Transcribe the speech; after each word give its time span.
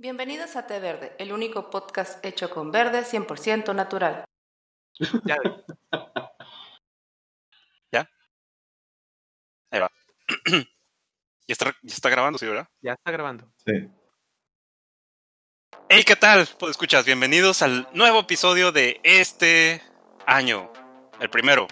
Bienvenidos 0.00 0.56
a 0.56 0.66
Té 0.66 0.80
Verde, 0.80 1.14
el 1.18 1.30
único 1.30 1.68
podcast 1.68 2.24
hecho 2.24 2.48
con 2.48 2.72
verde 2.72 3.02
100% 3.02 3.74
natural. 3.74 4.24
Ya. 5.26 5.36
¿Ya? 7.92 8.10
Ahí 9.70 9.78
va. 9.78 9.90
ya, 10.46 10.64
está, 11.48 11.76
ya 11.82 11.94
está 11.94 12.08
grabando, 12.08 12.38
¿sí, 12.38 12.46
verdad? 12.46 12.66
Ya 12.80 12.94
está 12.94 13.10
grabando. 13.10 13.52
Sí. 13.58 13.90
Hey, 15.90 16.02
¿qué 16.06 16.16
tal? 16.16 16.48
Pues 16.58 16.70
escuchas, 16.70 17.04
bienvenidos 17.04 17.60
al 17.60 17.86
nuevo 17.92 18.20
episodio 18.20 18.72
de 18.72 19.02
este 19.04 19.82
año. 20.24 20.72
El 21.20 21.28
primero. 21.28 21.68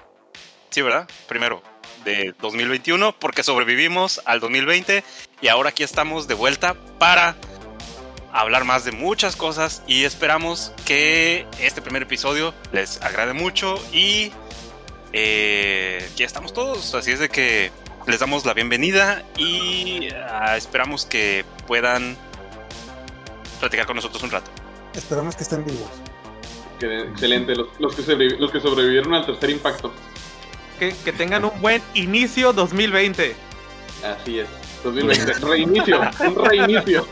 Sí, 0.69 0.83
¿verdad? 0.83 1.09
Primero 1.29 1.63
de 2.05 2.35
2021, 2.39 3.19
porque 3.19 3.43
sobrevivimos 3.43 4.21
al 4.27 4.41
2020 4.41 5.03
y 5.41 5.49
ahora 5.49 5.71
aquí 5.71 5.83
estamos 5.83 6.29
de 6.29 6.35
vuelta 6.35 6.75
para 6.99 7.35
hablar 8.33 8.65
más 8.65 8.85
de 8.85 8.93
muchas 8.93 9.37
cosas 9.37 9.83
y 9.87 10.05
esperamos 10.05 10.73
que 10.85 11.47
este 11.61 11.81
primer 11.83 12.03
episodio 12.03 12.55
les 12.73 13.01
agrade 13.03 13.33
mucho 13.33 13.83
y 13.93 14.33
eh, 15.13 16.09
ya 16.17 16.27
estamos 16.27 16.53
todos, 16.53 16.95
así 16.95 17.11
es 17.13 17.19
de 17.19 17.29
que 17.29 17.71
les 18.07 18.21
damos 18.21 18.45
la 18.45 18.55
bienvenida 18.55 19.23
y 19.37 20.09
ah, 20.15 20.57
esperamos 20.57 21.07
que 21.07 21.45
puedan 21.67 22.17
platicar 23.61 23.87
con 23.87 23.97
nosotros 23.97 24.23
un 24.23 24.31
rato. 24.31 24.51
Esperamos 24.95 25.35
que 25.37 25.43
estén 25.43 25.65
vivos. 25.65 25.89
Que- 26.79 27.01
Excelente, 27.01 27.55
los, 27.57 27.69
los 27.79 27.95
que 27.95 28.03
sobrevi- 28.03 28.39
los 28.39 28.51
que 28.53 28.61
sobrevivieron 28.61 29.15
al 29.15 29.27
tercer 29.27 29.51
impacto. 29.51 29.93
Que, 30.79 30.95
que 31.05 31.13
tengan 31.13 31.45
un 31.45 31.61
buen 31.61 31.83
inicio 31.95 32.53
2020. 32.53 33.35
Así 34.05 34.39
es. 34.39 34.47
2020. 34.85 35.33
reinicio, 35.47 36.01
un 36.21 36.45
reinicio. 36.45 37.07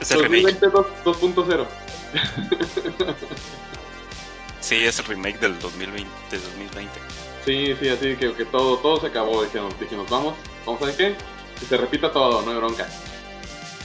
Es 0.00 0.10
el 0.10 0.22
remake. 0.24 0.60
2020 0.60 0.68
dos- 0.68 0.86
2.0. 1.04 1.66
Sí, 4.60 4.76
es 4.84 4.98
el 4.98 5.04
remake 5.06 5.38
del 5.40 5.58
2020. 5.58 6.10
de 6.30 6.38
2020. 6.38 6.92
Sí, 7.44 7.74
sí, 7.80 7.88
así 7.88 8.16
que, 8.16 8.32
que 8.34 8.44
todo, 8.44 8.76
todo 8.78 9.00
se 9.00 9.08
acabó. 9.08 9.42
Dijimos, 9.42 9.78
dijimos, 9.80 10.08
vamos, 10.08 10.34
vamos 10.64 10.80
a 10.82 10.86
ver 10.86 10.96
qué. 10.96 11.16
Que 11.58 11.66
se 11.66 11.76
repita 11.76 12.12
todo, 12.12 12.42
no 12.42 12.50
hay 12.50 12.56
bronca. 12.56 12.86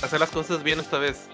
Hacer 0.01 0.19
las 0.19 0.29
cosas 0.29 0.61
bien 0.63 0.79
esta 0.79 0.97
vez. 0.99 1.27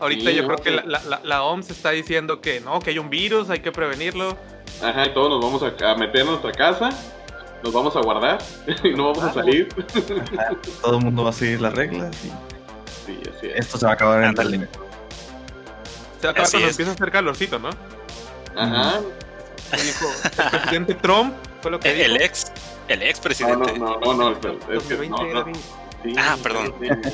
Ahorita 0.00 0.30
Sí, 0.30 0.36
yo 0.36 0.42
no, 0.42 0.48
creo 0.48 0.58
que 0.62 0.70
sí. 0.70 0.76
la, 0.76 0.82
la- 1.00 1.02
la- 1.08 1.20
la 1.24 1.42
OMS 1.42 1.70
está 1.72 1.90
diciendo 1.90 2.40
que 2.40 2.60
no, 2.60 2.78
que 2.80 2.90
hay 2.90 2.98
un 3.00 3.10
virus, 3.10 3.50
hay 3.50 3.58
que 3.60 3.72
prevenirlo. 3.72 4.36
Ajá, 4.82 5.06
y 5.06 5.12
todos 5.14 5.28
nos 5.30 5.40
vamos 5.42 5.60
a, 5.62 5.90
a 5.90 5.96
meter 5.96 6.20
en 6.20 6.26
nuestra 6.28 6.52
casa. 6.52 6.90
Nos 7.62 7.72
vamos 7.72 7.96
a 7.96 8.00
guardar 8.00 8.38
y 8.84 8.90
no 8.94 9.12
vamos 9.12 9.24
a 9.24 9.32
salir. 9.34 9.68
todo 10.82 10.98
el 10.98 11.04
mundo 11.04 11.24
va 11.24 11.30
a 11.30 11.32
seguir 11.32 11.60
las 11.60 11.74
reglas 11.74 12.14
y 12.24 12.28
Sí, 13.06 13.18
así 13.36 13.46
es. 13.46 13.56
esto 13.60 13.78
se 13.78 13.86
va 13.86 13.92
a 13.92 13.94
acabar 13.94 14.22
en 14.22 14.34
tal 14.34 14.50
Se 14.50 14.56
va 14.58 14.64
a 14.64 16.30
acabar 16.30 16.42
Así 16.42 16.52
cuando 16.52 16.68
es. 16.68 16.72
empieza 16.72 16.90
a 16.90 16.94
hacer 16.94 17.10
calorcito, 17.10 17.58
¿no? 17.58 17.70
Ajá. 18.56 19.00
Dijo 19.72 20.06
el 20.44 20.50
presidente 20.50 20.94
Trump, 20.94 21.34
fue 21.62 21.70
lo 21.70 21.80
que 21.80 21.90
El, 21.90 22.00
el 22.00 22.12
dijo. 22.14 22.24
ex, 22.24 22.52
el 22.88 23.02
ex 23.02 23.18
No, 23.18 23.22
presidente. 23.22 23.78
no, 23.78 23.98
no, 23.98 24.14
no, 24.14 24.30
no, 24.30 24.40
pero 24.40 24.54
es 24.78 24.84
que 24.84 24.96
2020 24.96 25.08
no, 25.10 25.26
era 25.26 25.38
no. 25.40 25.44
bien. 25.46 25.56
Sí, 26.04 26.14
Ah, 26.18 26.36
perdón. 26.42 26.74
sí, 26.80 26.88
sí. 27.04 27.10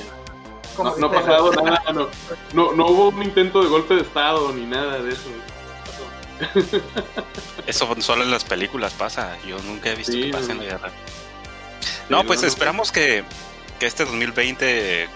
No, 0.79 0.97
no 0.97 1.07
ha 1.07 1.13
pasado 1.13 1.53
nada, 1.63 1.83
no, 1.93 2.09
no, 2.53 2.73
no 2.73 2.87
hubo 2.87 3.09
un 3.11 3.23
intento 3.23 3.63
de 3.63 3.69
golpe 3.69 3.95
de 3.95 4.01
estado 4.03 4.53
ni 4.53 4.67
nada 4.67 4.99
de 5.01 5.13
eso. 5.13 5.29
Eso 7.67 7.95
solo 8.01 8.23
en 8.23 8.31
las 8.31 8.45
películas 8.45 8.93
pasa. 8.95 9.37
Yo 9.47 9.59
nunca 9.61 9.91
he 9.91 9.95
visto 9.95 10.13
Sí, 10.13 10.23
que 10.25 10.29
pase 10.31 10.53
en 10.53 10.59
no. 10.59 10.65
la 10.65 10.77
vida. 10.79 10.93
Sí, 11.81 11.91
No, 12.09 12.25
pues 12.25 12.41
no, 12.41 12.43
no. 12.43 12.49
esperamos 12.49 12.93
que, 12.93 13.25
que 13.79 13.87
este 13.87 14.07
2020-1, 14.07 15.09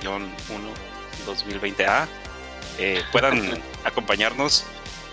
2020A, 1.26 2.06
eh, 2.78 3.02
puedan 3.12 3.60
acompañarnos 3.84 4.64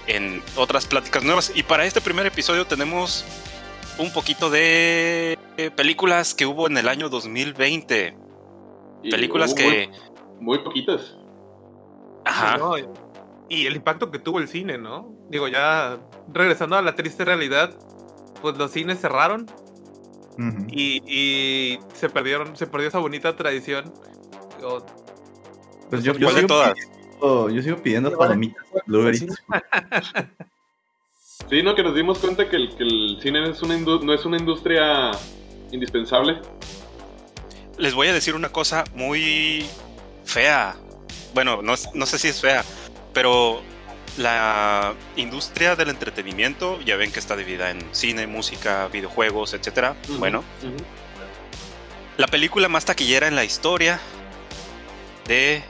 en 0.08 0.44
otras 0.56 0.86
pláticas 0.86 1.23
nuevas. 1.23 1.52
Y 1.56 1.64
para 1.64 1.86
este 1.86 2.02
primer 2.02 2.25
episodio 2.25 2.66
tenemos 2.66 3.25
un 3.97 4.12
poquito 4.12 4.50
de 4.50 5.38
eh, 5.57 5.72
películas 5.72 6.34
que 6.34 6.46
hubo 6.46 6.68
en 6.68 6.78
el 6.78 6.88
año 6.88 7.09
2020. 7.09 8.16
Y 9.03 9.12
Películas 9.12 9.53
que... 9.53 9.90
Muy, 10.40 10.57
muy 10.57 10.57
poquitas. 10.59 11.16
Ajá. 12.25 12.57
No, 12.57 12.75
y 13.50 13.66
el 13.67 13.75
impacto 13.75 14.11
que 14.11 14.19
tuvo 14.19 14.39
el 14.39 14.47
cine, 14.47 14.78
¿no? 14.78 15.13
Digo, 15.29 15.47
ya 15.47 15.97
regresando 16.33 16.75
a 16.75 16.81
la 16.81 16.95
triste 16.95 17.25
realidad, 17.25 17.75
pues 18.41 18.57
los 18.57 18.72
cines 18.72 19.00
cerraron 19.00 19.45
y, 20.69 21.01
y 21.07 21.79
se 21.94 22.09
perdieron, 22.09 22.56
se 22.57 22.67
perdió 22.67 22.88
esa 22.89 23.00
bonita 23.00 23.35
tradición. 23.35 23.94
Pues 25.89 26.03
yo, 26.03 26.13
yo 26.13 26.25
¿Cuál 26.28 26.35
de 26.35 26.41
sigo, 26.41 26.47
todas? 26.47 26.73
pidiendo, 26.73 27.50
yo 27.50 27.61
sigo 27.61 27.78
pidiendo 27.78 28.09
Sí, 28.09 28.16
palomitas, 28.17 28.66
Eats. 28.88 29.44
Sí, 31.50 31.62
no, 31.62 31.75
que 31.75 31.83
nos 31.83 31.94
dimos 31.95 32.17
cuenta 32.19 32.50
que 32.50 32.56
el, 32.56 32.75
que 32.75 32.83
el 32.83 33.19
cine 33.22 33.50
es 33.50 33.62
una 33.62 33.77
indu- 33.77 34.01
no 34.01 34.13
es 34.13 34.25
una 34.25 34.38
industria 34.38 35.12
indispensable. 35.72 36.41
Les 37.77 37.94
voy 37.94 38.07
a 38.07 38.13
decir 38.13 38.33
una 38.35 38.50
cosa 38.50 38.83
muy 38.95 39.66
fea. 40.23 40.75
Bueno, 41.33 41.62
no, 41.62 41.73
no 41.94 42.06
sé 42.06 42.17
si 42.17 42.29
es 42.29 42.41
fea, 42.41 42.63
pero 43.16 43.64
la 44.18 44.94
industria 45.16 45.76
del 45.76 45.90
entretenimiento, 45.90 46.80
ya 46.81 46.96
ven 46.98 47.12
que 47.12 47.20
está 47.20 47.36
dividida 47.36 47.72
en 47.72 47.84
cine, 47.94 48.28
música, 48.28 48.88
videojuegos. 48.90 49.53
Ujú, 50.08 50.20
Bueno, 50.20 50.44
la 52.18 52.28
película 52.28 52.68
más 52.70 52.86
taquillera 52.86 53.28
en 53.28 53.36
la 53.36 53.44
historia 53.44 54.00
de 55.28 55.64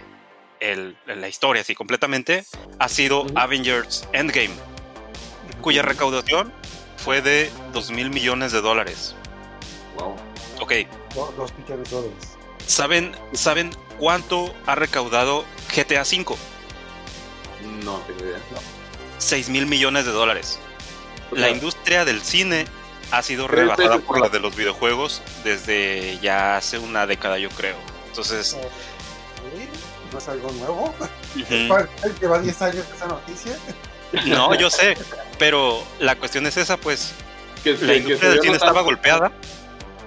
el- 0.60 0.98
en 1.08 1.22
la 1.22 1.28
historia, 1.28 1.62
así 1.62 1.76
completamente, 1.76 2.46
ha 2.80 2.90
sido. 2.90 3.26
Avengers 3.36 4.08
Endgame, 4.14 4.56
cuya 5.62 5.82
recaudación 5.84 6.52
fue 6.98 7.22
de 7.22 7.52
2 7.74 7.92
mil 7.92 8.10
millones 8.10 8.52
de 8.52 8.62
dólares. 8.62 9.16
Wow. 9.98 10.16
Ok, 10.62 10.72
dólares. 11.90 12.14
¿saben, 12.66 13.16
¿saben 13.34 13.70
cuánto 14.00 14.54
ha 14.66 14.76
recaudado 14.76 15.46
GTA 15.76 16.02
V? 16.02 16.36
No 17.84 17.98
tengo 18.08 18.20
idea. 18.26 18.40
6 19.18 19.50
mil 19.50 19.66
millones 19.66 20.06
de 20.06 20.12
dólares. 20.12 20.60
La 21.32 21.50
industria 21.50 22.06
del 22.06 22.22
cine 22.22 22.66
ha 23.12 23.22
sido 23.22 23.48
veces 23.48 24.02
por 24.06 24.20
la 24.20 24.30
de 24.30 24.40
los 24.40 24.56
videojuegos 24.56 25.22
desde 25.44 26.20
ya 26.22 26.58
hace 26.58 26.78
una 26.78 27.06
década, 27.08 27.38
yo 27.38 27.50
creo. 27.50 27.76
Entonces, 28.08 28.50
¿Sí? 28.50 29.68
¿No 30.12 30.18
es 30.20 30.28
algo 30.28 30.52
nuevo? 30.52 30.94
ujú. 31.36 31.68
¿Cuál- 31.68 31.90
cuál 32.00 32.20
Lleva 32.20 32.40
10 32.40 32.62
años 32.62 32.86
esa 32.96 33.08
noticia. 33.08 33.58
no, 34.28 34.54
yo 34.56 34.70
sé, 34.70 34.96
pero 35.38 35.84
la 36.00 36.16
cuestión 36.16 36.46
es 36.46 36.58
esa, 36.58 36.78
pues 36.78 37.12
que, 37.64 37.74
la 37.74 37.78
que- 37.80 37.98
industria 37.98 38.30
del 38.32 38.42
cine 38.42 38.54
estaba 38.56 38.82
golpeada. 38.82 39.32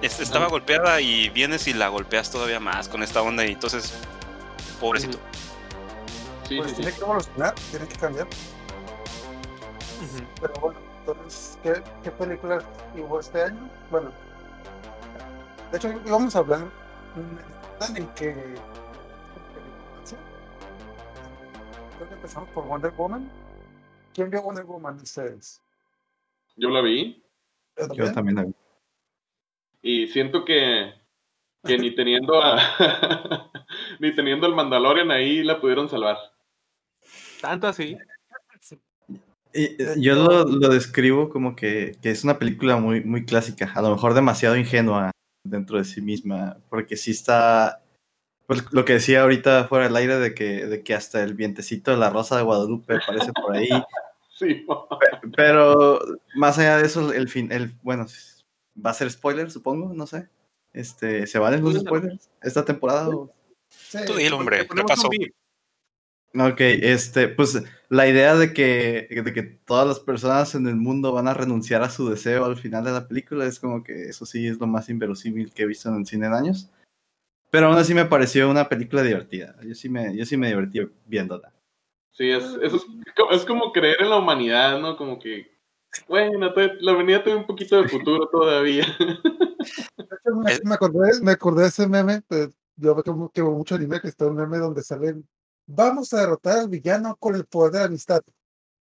Es- 0.01 0.19
Estaba 0.21 0.47
golpeada 0.47 1.01
y 1.01 1.29
vienes 1.29 1.67
y 1.67 1.73
la 1.73 1.89
golpeas 1.89 2.31
todavía 2.31 2.59
más 2.61 2.87
con 2.87 3.03
esta 3.03 3.21
onda 3.21 3.45
y 3.45 3.51
entonces, 3.51 3.93
pobrecito. 4.79 5.19
Sí, 6.49 6.57
Pues 6.57 6.71
sí, 6.71 6.75
sí. 6.77 6.81
tiene 6.81 6.97
que 6.97 7.03
evolucionar, 7.03 7.53
tiene 7.71 7.87
que 7.87 7.95
cambiar. 7.95 8.27
Pero 10.41 10.53
bueno, 10.59 10.79
entonces, 10.99 11.59
¿qué, 11.61 11.83
qué 12.03 12.11
películas 12.11 12.63
hubo 12.95 13.19
este 13.19 13.43
año? 13.43 13.69
Bueno, 13.91 14.11
de 15.71 15.77
hecho, 15.77 15.89
íbamos 16.05 16.35
a 16.35 16.39
hablar 16.39 16.61
en 17.95 18.07
que. 18.15 18.33
Creo 21.97 22.07
que 22.09 22.15
empezamos 22.15 22.49
por 22.49 22.65
Wonder 22.65 22.91
Woman. 22.97 23.29
¿Quién 24.13 24.29
vio 24.31 24.41
Wonder 24.41 24.65
Woman 24.65 24.97
de 24.97 25.03
ustedes? 25.03 25.61
Yo 26.55 26.69
la 26.69 26.81
vi 26.81 27.23
¿Yo 27.77 27.93
Yo 27.93 28.11
también 28.13 28.35
la 28.37 28.43
vi. 28.45 28.53
y 29.81 30.07
siento 30.07 30.43
que, 30.43 30.93
que 31.63 31.77
ni 31.77 31.93
teniendo 31.93 32.41
a 32.41 32.57
ni 33.99 34.13
teniendo 34.15 34.45
al 34.47 34.55
Mandalorian 34.55 35.11
ahí 35.11 35.43
la 35.43 35.61
pudieron 35.61 35.87
salvar. 35.89 36.17
Tanto 37.41 37.67
así. 37.67 37.97
Y, 39.53 39.63
eh, 39.81 39.95
yo 39.97 40.15
lo, 40.15 40.43
lo 40.43 40.69
describo 40.69 41.29
como 41.29 41.55
que, 41.55 41.97
que 42.01 42.11
es 42.11 42.23
una 42.23 42.37
película 42.37 42.77
muy, 42.77 43.03
muy 43.03 43.25
clásica, 43.25 43.71
a 43.73 43.81
lo 43.81 43.91
mejor 43.91 44.13
demasiado 44.13 44.55
ingenua 44.55 45.11
dentro 45.43 45.77
de 45.77 45.85
sí 45.85 46.01
misma, 46.01 46.57
porque 46.69 46.95
sí 46.95 47.11
está, 47.11 47.81
pues, 48.45 48.63
lo 48.71 48.85
que 48.85 48.93
decía 48.93 49.21
ahorita 49.23 49.67
fuera 49.67 49.85
del 49.85 49.95
aire 49.95 50.17
de 50.19 50.33
que, 50.35 50.67
de 50.67 50.83
que 50.83 50.93
hasta 50.93 51.23
el 51.23 51.33
vientecito 51.33 51.89
de 51.91 51.97
la 51.97 52.09
Rosa 52.11 52.37
de 52.37 52.43
Guadalupe 52.43 52.95
aparece 52.95 53.31
por 53.33 53.55
ahí, 53.55 53.69
Sí. 54.39 54.65
pero 55.35 55.99
más 56.35 56.57
allá 56.59 56.77
de 56.77 56.85
eso, 56.85 57.11
el 57.11 57.27
fin, 57.27 57.51
el, 57.51 57.73
bueno, 57.81 58.05
va 58.85 58.91
a 58.91 58.93
ser 58.93 59.11
spoiler, 59.11 59.51
supongo, 59.51 59.93
no 59.93 60.07
sé. 60.07 60.29
Este, 60.71 61.27
¿se 61.27 61.39
valen 61.39 61.61
los 61.63 61.73
spoilers 61.77 62.29
esta 62.41 62.63
temporada? 62.63 63.09
o- 63.09 63.33
Sí, 63.67 63.97
Tú 64.07 64.13
dilo, 64.15 64.37
hombre, 64.37 64.65
¿qué 64.67 64.83
pasó? 64.83 65.09
Ok, 66.35 66.59
este, 66.59 67.27
pues 67.27 67.63
la 67.89 68.07
idea 68.07 68.35
de 68.35 68.53
que, 68.53 69.07
de 69.09 69.33
que 69.33 69.41
todas 69.41 69.87
las 69.87 69.99
personas 69.99 70.53
en 70.53 70.67
el 70.67 70.75
mundo 70.75 71.11
van 71.11 71.27
a 71.27 71.33
renunciar 71.33 71.81
a 71.81 71.89
su 71.89 72.07
deseo 72.07 72.45
al 72.45 72.55
final 72.55 72.83
de 72.83 72.91
la 72.91 73.07
película 73.07 73.45
es 73.45 73.59
como 73.59 73.83
que 73.83 74.09
eso 74.09 74.27
sí 74.27 74.45
es 74.47 74.59
lo 74.59 74.67
más 74.67 74.89
inverosímil 74.89 75.51
que 75.51 75.63
he 75.63 75.67
visto 75.67 75.89
en 75.89 75.95
el 75.95 76.05
cine 76.05 76.27
en 76.27 76.33
años. 76.33 76.69
Pero 77.49 77.65
aún 77.65 77.77
así 77.77 77.95
me 77.95 78.05
pareció 78.05 78.47
una 78.49 78.69
película 78.69 79.01
divertida. 79.01 79.55
Yo 79.63 79.73
sí 79.73 79.89
me, 79.89 80.15
yo 80.15 80.23
sí 80.23 80.37
me 80.37 80.49
divertí 80.49 80.81
viéndola. 81.07 81.51
Sí, 82.11 82.29
es, 82.29 82.43
eso 82.61 82.75
es, 82.75 82.85
es 83.31 83.45
como 83.45 83.71
creer 83.71 83.97
en 83.99 84.09
la 84.09 84.17
humanidad, 84.17 84.79
¿no? 84.79 84.97
Como 84.97 85.17
que, 85.17 85.49
bueno, 86.07 86.51
la 86.79 86.93
humanidad 86.93 87.23
tiene 87.23 87.39
un 87.39 87.47
poquito 87.47 87.81
de 87.81 87.89
futuro 87.89 88.27
todavía. 88.31 88.85
De 88.99 90.53
hecho, 90.53 90.63
me, 90.63 90.73
acordé, 90.75 91.21
me 91.23 91.31
acordé 91.31 91.63
de 91.63 91.67
ese 91.69 91.87
meme, 91.87 92.21
pues, 92.27 92.49
yo 92.75 92.93
veo 92.93 93.03
que, 93.03 93.33
que 93.33 93.41
mucho 93.41 93.75
anime 93.75 93.99
que 93.99 94.09
está 94.09 94.27
un 94.27 94.35
meme 94.35 94.57
donde 94.57 94.83
salen, 94.83 95.27
vamos 95.69 96.13
a 96.13 96.21
derrotar 96.21 96.59
al 96.59 96.69
villano 96.69 97.15
con 97.17 97.35
el 97.35 97.45
poder 97.45 97.71
de 97.73 97.79
la 97.79 97.85
amistad. 97.85 98.21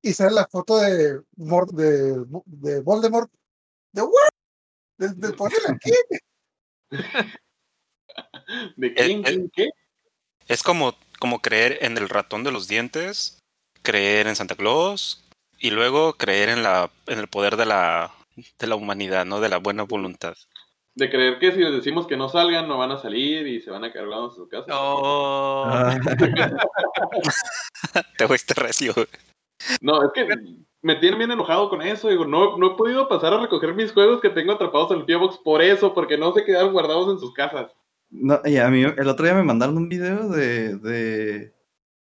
Y 0.01 0.13
sale 0.13 0.33
la 0.33 0.47
foto 0.47 0.79
de, 0.79 1.21
Mor- 1.37 1.73
de, 1.73 2.25
de 2.47 2.81
Voldemort, 2.81 3.31
de 3.93 4.03
¿what? 4.03 4.31
Del 4.97 5.35
poder 5.35 5.53
de 5.53 5.73
la 5.73 5.79
qué? 5.81 5.93
¿De 8.77 8.95
quién, 8.95 9.21
eh, 9.21 9.23
quién, 9.25 9.51
qué? 9.51 9.71
Es 10.47 10.63
como, 10.63 10.95
como 11.21 11.41
creer 11.41 11.79
en 11.83 11.99
el 11.99 12.09
ratón 12.09 12.43
de 12.43 12.53
los 12.53 12.69
dientes, 12.69 13.39
creer 13.83 14.27
en 14.27 14.37
Santa 14.37 14.55
Claus 14.57 15.25
y 15.59 15.71
luego 15.71 16.15
creer 16.15 16.49
en 16.49 16.63
la 16.63 16.91
en 17.07 17.19
el 17.19 17.29
poder 17.29 17.57
de 17.57 17.67
la 17.67 18.15
de 18.59 18.67
la 18.67 18.77
humanidad, 18.77 19.27
¿no? 19.27 19.41
De 19.41 19.49
la 19.49 19.59
buena 19.59 19.83
voluntad. 19.83 20.37
De 20.99 21.09
creer 21.11 21.39
que 21.39 21.53
si 21.53 21.59
les 21.61 21.73
decimos 21.73 22.07
que 22.09 22.17
no 22.17 22.29
salgan, 22.29 22.67
no 22.67 22.77
van 22.77 22.91
a 22.91 22.99
salir 22.99 23.47
y 23.47 23.61
se 23.61 23.71
van 23.71 23.85
a 23.85 23.93
quedar 23.93 24.07
en 24.09 24.31
su 24.33 24.49
casa. 24.49 24.67
Oh. 24.73 25.65
Ah, 27.95 28.03
Te 28.17 28.27
fuiste 28.27 28.55
recio. 28.55 28.93
No, 29.81 30.03
es 30.05 30.11
que 30.13 30.27
me 30.83 30.97
tienen 30.97 31.19
bien 31.19 31.31
enojado 31.31 31.69
con 31.71 31.83
eso. 31.83 32.09
Digo, 32.09 32.25
no, 32.27 32.57
no 32.59 32.73
he 32.73 32.77
podido 32.77 33.09
pasar 33.09 33.33
a 33.35 33.41
recoger 33.41 33.75
mis 33.75 33.93
juegos 33.93 34.21
que 34.21 34.31
tengo 34.31 34.53
atrapados 34.53 34.91
en 34.93 34.99
el 34.99 35.05
P.O. 35.05 35.43
por 35.43 35.63
eso, 35.63 35.95
porque 35.95 36.19
no 36.19 36.33
se 36.33 36.45
quedaron 36.45 36.73
guardados 36.73 37.13
en 37.13 37.19
sus 37.21 37.33
casas. 37.33 37.71
no, 38.11 38.41
y 38.45 38.57
a 38.57 38.69
mí 38.69 38.83
el 38.83 39.09
otro 39.09 39.25
día 39.25 39.35
me 39.35 39.43
mandaron 39.45 39.77
un 39.77 39.89
video 39.89 40.29
de, 40.29 40.77
de, 40.79 41.53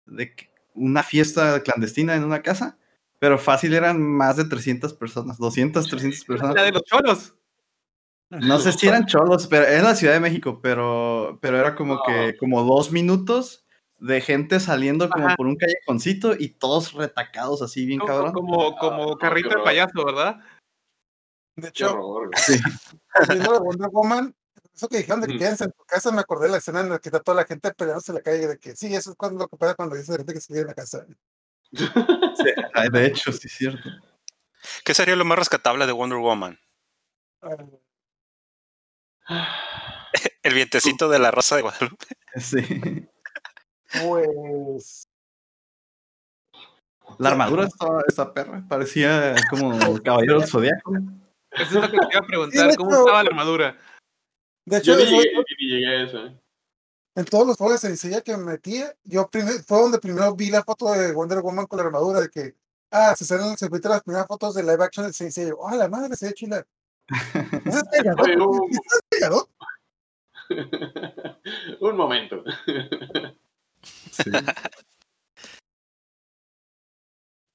de 0.06 0.34
que- 0.34 0.50
una 0.74 1.02
fiesta 1.02 1.60
clandestina 1.62 2.14
en 2.14 2.24
una 2.24 2.42
casa, 2.42 2.78
pero 3.18 3.38
fácil 3.38 3.74
eran 3.74 4.00
más 4.02 4.36
de 4.36 4.44
300 4.44 4.92
personas, 4.94 5.38
200, 5.38 5.86
300 5.88 6.24
personas. 6.24 6.54
La 6.54 6.62
de 6.64 6.72
los 6.72 6.82
cholos. 6.84 7.34
No 8.40 8.58
sé 8.58 8.72
si 8.72 8.86
eran 8.88 9.06
cholos, 9.06 9.46
pero 9.46 9.64
era 9.64 9.78
en 9.78 9.84
la 9.84 9.94
Ciudad 9.94 10.14
de 10.14 10.20
México, 10.20 10.60
pero, 10.62 11.38
pero 11.40 11.58
era 11.58 11.74
como 11.74 12.02
que 12.02 12.36
como 12.38 12.62
dos 12.62 12.92
minutos 12.92 13.64
de 13.98 14.20
gente 14.20 14.60
saliendo 14.60 15.08
como 15.08 15.26
Ajá. 15.28 15.36
por 15.36 15.46
un 15.46 15.56
callejoncito 15.56 16.34
y 16.38 16.50
todos 16.50 16.92
retacados 16.92 17.62
así 17.62 17.86
bien 17.86 18.00
Como, 18.00 18.12
cabrón. 18.12 18.32
como, 18.32 18.76
como 18.76 19.12
Ah, 19.12 19.18
carrito 19.18 19.48
de 19.48 19.62
payaso, 19.64 20.04
¿verdad? 20.04 20.40
De 21.56 21.68
hecho. 21.68 21.96
Sí. 22.36 22.58
viendo 23.28 23.52
la 23.52 23.60
Wonder 23.60 23.88
Woman, 23.90 24.34
eso 24.74 24.88
que 24.88 24.98
dijeron 24.98 25.20
de 25.20 25.28
que 25.28 25.38
quédense 25.38 25.64
en 25.64 25.72
tu 25.72 25.84
casa, 25.84 26.10
me 26.10 26.20
acordé 26.20 26.46
de 26.46 26.52
la 26.52 26.58
escena 26.58 26.80
en 26.80 26.90
la 26.90 26.98
que 26.98 27.08
está 27.08 27.20
toda 27.20 27.36
la 27.36 27.46
gente 27.46 27.72
peleándose 27.72 28.10
en 28.10 28.16
la 28.16 28.22
calle, 28.22 28.48
de 28.48 28.58
que 28.58 28.74
sí, 28.74 28.94
eso 28.94 29.12
es 29.12 29.16
cuando, 29.16 29.44
lo 29.44 29.48
que 29.48 29.56
pasa 29.56 29.74
cuando 29.74 29.94
dice 29.94 30.16
gente 30.16 30.34
que 30.34 30.40
se 30.40 30.52
queda 30.52 30.62
en 30.62 30.68
la 30.68 30.74
casa. 30.74 31.06
Sí, 32.36 32.50
de 32.90 33.06
hecho, 33.06 33.32
sí 33.32 33.46
es 33.46 33.54
cierto. 33.54 33.88
¿Qué 34.84 34.92
sería 34.92 35.16
lo 35.16 35.24
más 35.24 35.38
rescatable 35.38 35.86
de 35.86 35.92
Wonder 35.92 36.18
Woman? 36.18 36.58
Ah, 37.40 37.56
El 40.42 40.54
vientecito 40.54 41.08
de 41.08 41.18
la 41.18 41.30
Rosa 41.30 41.56
de 41.56 41.62
Guadalupe. 41.62 42.06
Sí. 42.36 43.08
Pues, 44.02 45.08
La 47.18 47.30
armadura 47.30 47.64
estaba 47.64 48.02
esa 48.08 48.32
perra, 48.32 48.64
parecía 48.68 49.34
como 49.50 49.72
el 49.98 50.02
caballero 50.02 50.40
del 50.40 50.48
zodiaco. 50.48 50.94
Eso 51.52 51.64
es 51.64 51.72
lo 51.74 51.82
que 51.82 51.98
te 51.98 52.08
iba 52.12 52.20
a 52.20 52.26
preguntar. 52.26 52.76
¿Cómo 52.76 52.90
hecho- 52.90 53.00
estaba 53.00 53.22
la 53.22 53.30
armadura? 53.30 53.78
de 54.66 54.78
hecho, 54.78 54.92
Yo 54.92 55.04
ni 55.04 55.10
yo- 55.10 55.10
llegué, 55.22 55.32
ni 55.60 55.66
llegué 55.68 55.86
a 55.86 56.04
eso. 56.04 56.26
¿eh? 56.26 56.40
en 57.16 57.24
todos 57.26 57.46
los 57.46 57.56
juegos 57.56 57.80
de 57.80 57.88
sencilla 57.88 58.22
que 58.22 58.36
me 58.36 58.42
metía, 58.44 58.92
yo 59.04 59.30
primer- 59.30 59.62
fue 59.62 59.78
donde 59.80 60.00
primero 60.00 60.34
vi 60.34 60.50
la 60.50 60.64
foto 60.64 60.90
de 60.90 61.12
Wonder 61.12 61.42
Woman 61.42 61.66
con 61.66 61.76
la 61.78 61.84
armadura, 61.84 62.20
de 62.20 62.28
que, 62.28 62.56
ah, 62.90 63.14
se 63.16 63.24
salen 63.24 63.56
se 63.56 63.68
las 63.70 64.02
primeras 64.02 64.26
fotos 64.26 64.52
de 64.56 64.64
live 64.64 64.82
action 64.82 65.06
de 65.06 65.12
sencilla, 65.12 65.50
yo, 65.50 65.64
ah, 65.68 65.76
la 65.76 65.86
madre, 65.88 66.16
se 66.16 66.26
ve 66.26 66.32
chila. 66.34 66.66
¿Ese 67.08 67.78
es 67.78 67.84
pegador? 67.90 68.24
Pero- 68.26 68.50
¿Ese 68.70 68.80
es 68.96 69.00
pegador? 69.08 69.48
Un 71.80 71.96
momento. 71.96 72.44
Sí. 74.10 74.30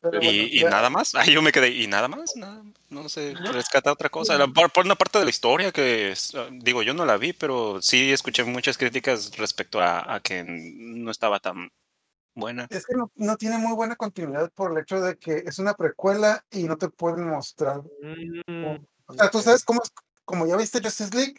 Pero 0.02 0.20
bueno, 0.22 0.32
¿Y, 0.32 0.64
nada 0.64 0.90
más? 0.90 1.14
Ay, 1.16 1.34
yo 1.34 1.42
me 1.42 1.52
quedé. 1.52 1.70
¿Y 1.70 1.88
nada 1.88 2.08
más? 2.08 2.36
Nada, 2.36 2.64
no 2.90 3.10
sé, 3.10 3.34
rescata 3.52 3.92
otra 3.92 4.10
cosa. 4.10 4.38
La- 4.38 4.48
por, 4.48 4.72
por 4.72 4.86
una 4.86 4.96
parte 4.96 5.20
de 5.20 5.26
la 5.26 5.30
historia 5.30 5.72
que, 5.72 6.12
es, 6.12 6.34
ah, 6.36 6.48
digo, 6.52 6.84
yo 6.84 6.94
no 6.94 7.06
la 7.06 7.18
vi, 7.18 7.34
pero 7.34 7.82
sí 7.82 8.12
escuché 8.12 8.44
muchas 8.46 8.78
críticas 8.78 9.36
respecto 9.38 9.82
a, 9.82 10.16
a 10.16 10.20
que 10.22 10.44
no 10.48 11.12
estaba 11.12 11.40
tan 11.40 11.70
buena. 12.34 12.68
Es 12.70 12.86
que 12.86 12.96
no, 12.96 13.12
no 13.16 13.36
tiene 13.36 13.58
muy 13.58 13.76
buena 13.76 13.98
continuidad 13.98 14.50
por 14.54 14.72
el 14.72 14.78
hecho 14.78 15.02
de 15.02 15.18
que 15.18 15.44
es 15.46 15.60
una 15.60 15.74
precuela 15.74 16.46
y 16.50 16.64
no 16.64 16.78
te 16.78 16.88
pueden 16.90 17.28
mostrar. 17.28 17.82
Mm, 18.02 18.76
O 19.10 19.14
sea, 19.14 19.30
tú 19.32 19.40
sabes 19.40 19.64
cómo 19.66 19.82
es, 19.84 19.92
como 20.24 20.46
ya 20.46 20.56
viste 20.56 20.82
Justice 20.82 21.16
League, 21.16 21.36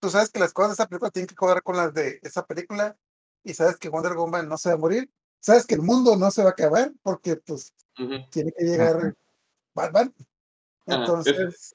tú 0.00 0.08
sabes 0.08 0.30
que 0.30 0.40
las 0.40 0.52
cosas 0.52 0.70
de 0.70 0.74
esa 0.74 0.88
película 0.88 1.10
tienen 1.10 1.26
que 1.28 1.34
cuadrar 1.34 1.62
con 1.62 1.76
las 1.76 1.92
de 1.92 2.18
esa 2.22 2.46
película 2.46 2.96
y 3.44 3.52
sabes 3.54 3.76
que 3.76 3.88
Wonder 3.90 4.14
Woman 4.14 4.48
no 4.48 4.56
se 4.56 4.70
va 4.70 4.74
a 4.76 4.78
morir, 4.78 5.10
sabes 5.40 5.66
que 5.66 5.74
el 5.74 5.82
mundo 5.82 6.16
no 6.16 6.30
se 6.30 6.42
va 6.42 6.48
a 6.48 6.52
acabar 6.52 6.90
porque 7.02 7.36
pues 7.36 7.74
tiene 8.30 8.52
que 8.56 8.64
llegar 8.64 9.14
Batman. 9.74 10.12
Ajá, 10.86 11.00
Entonces, 11.00 11.74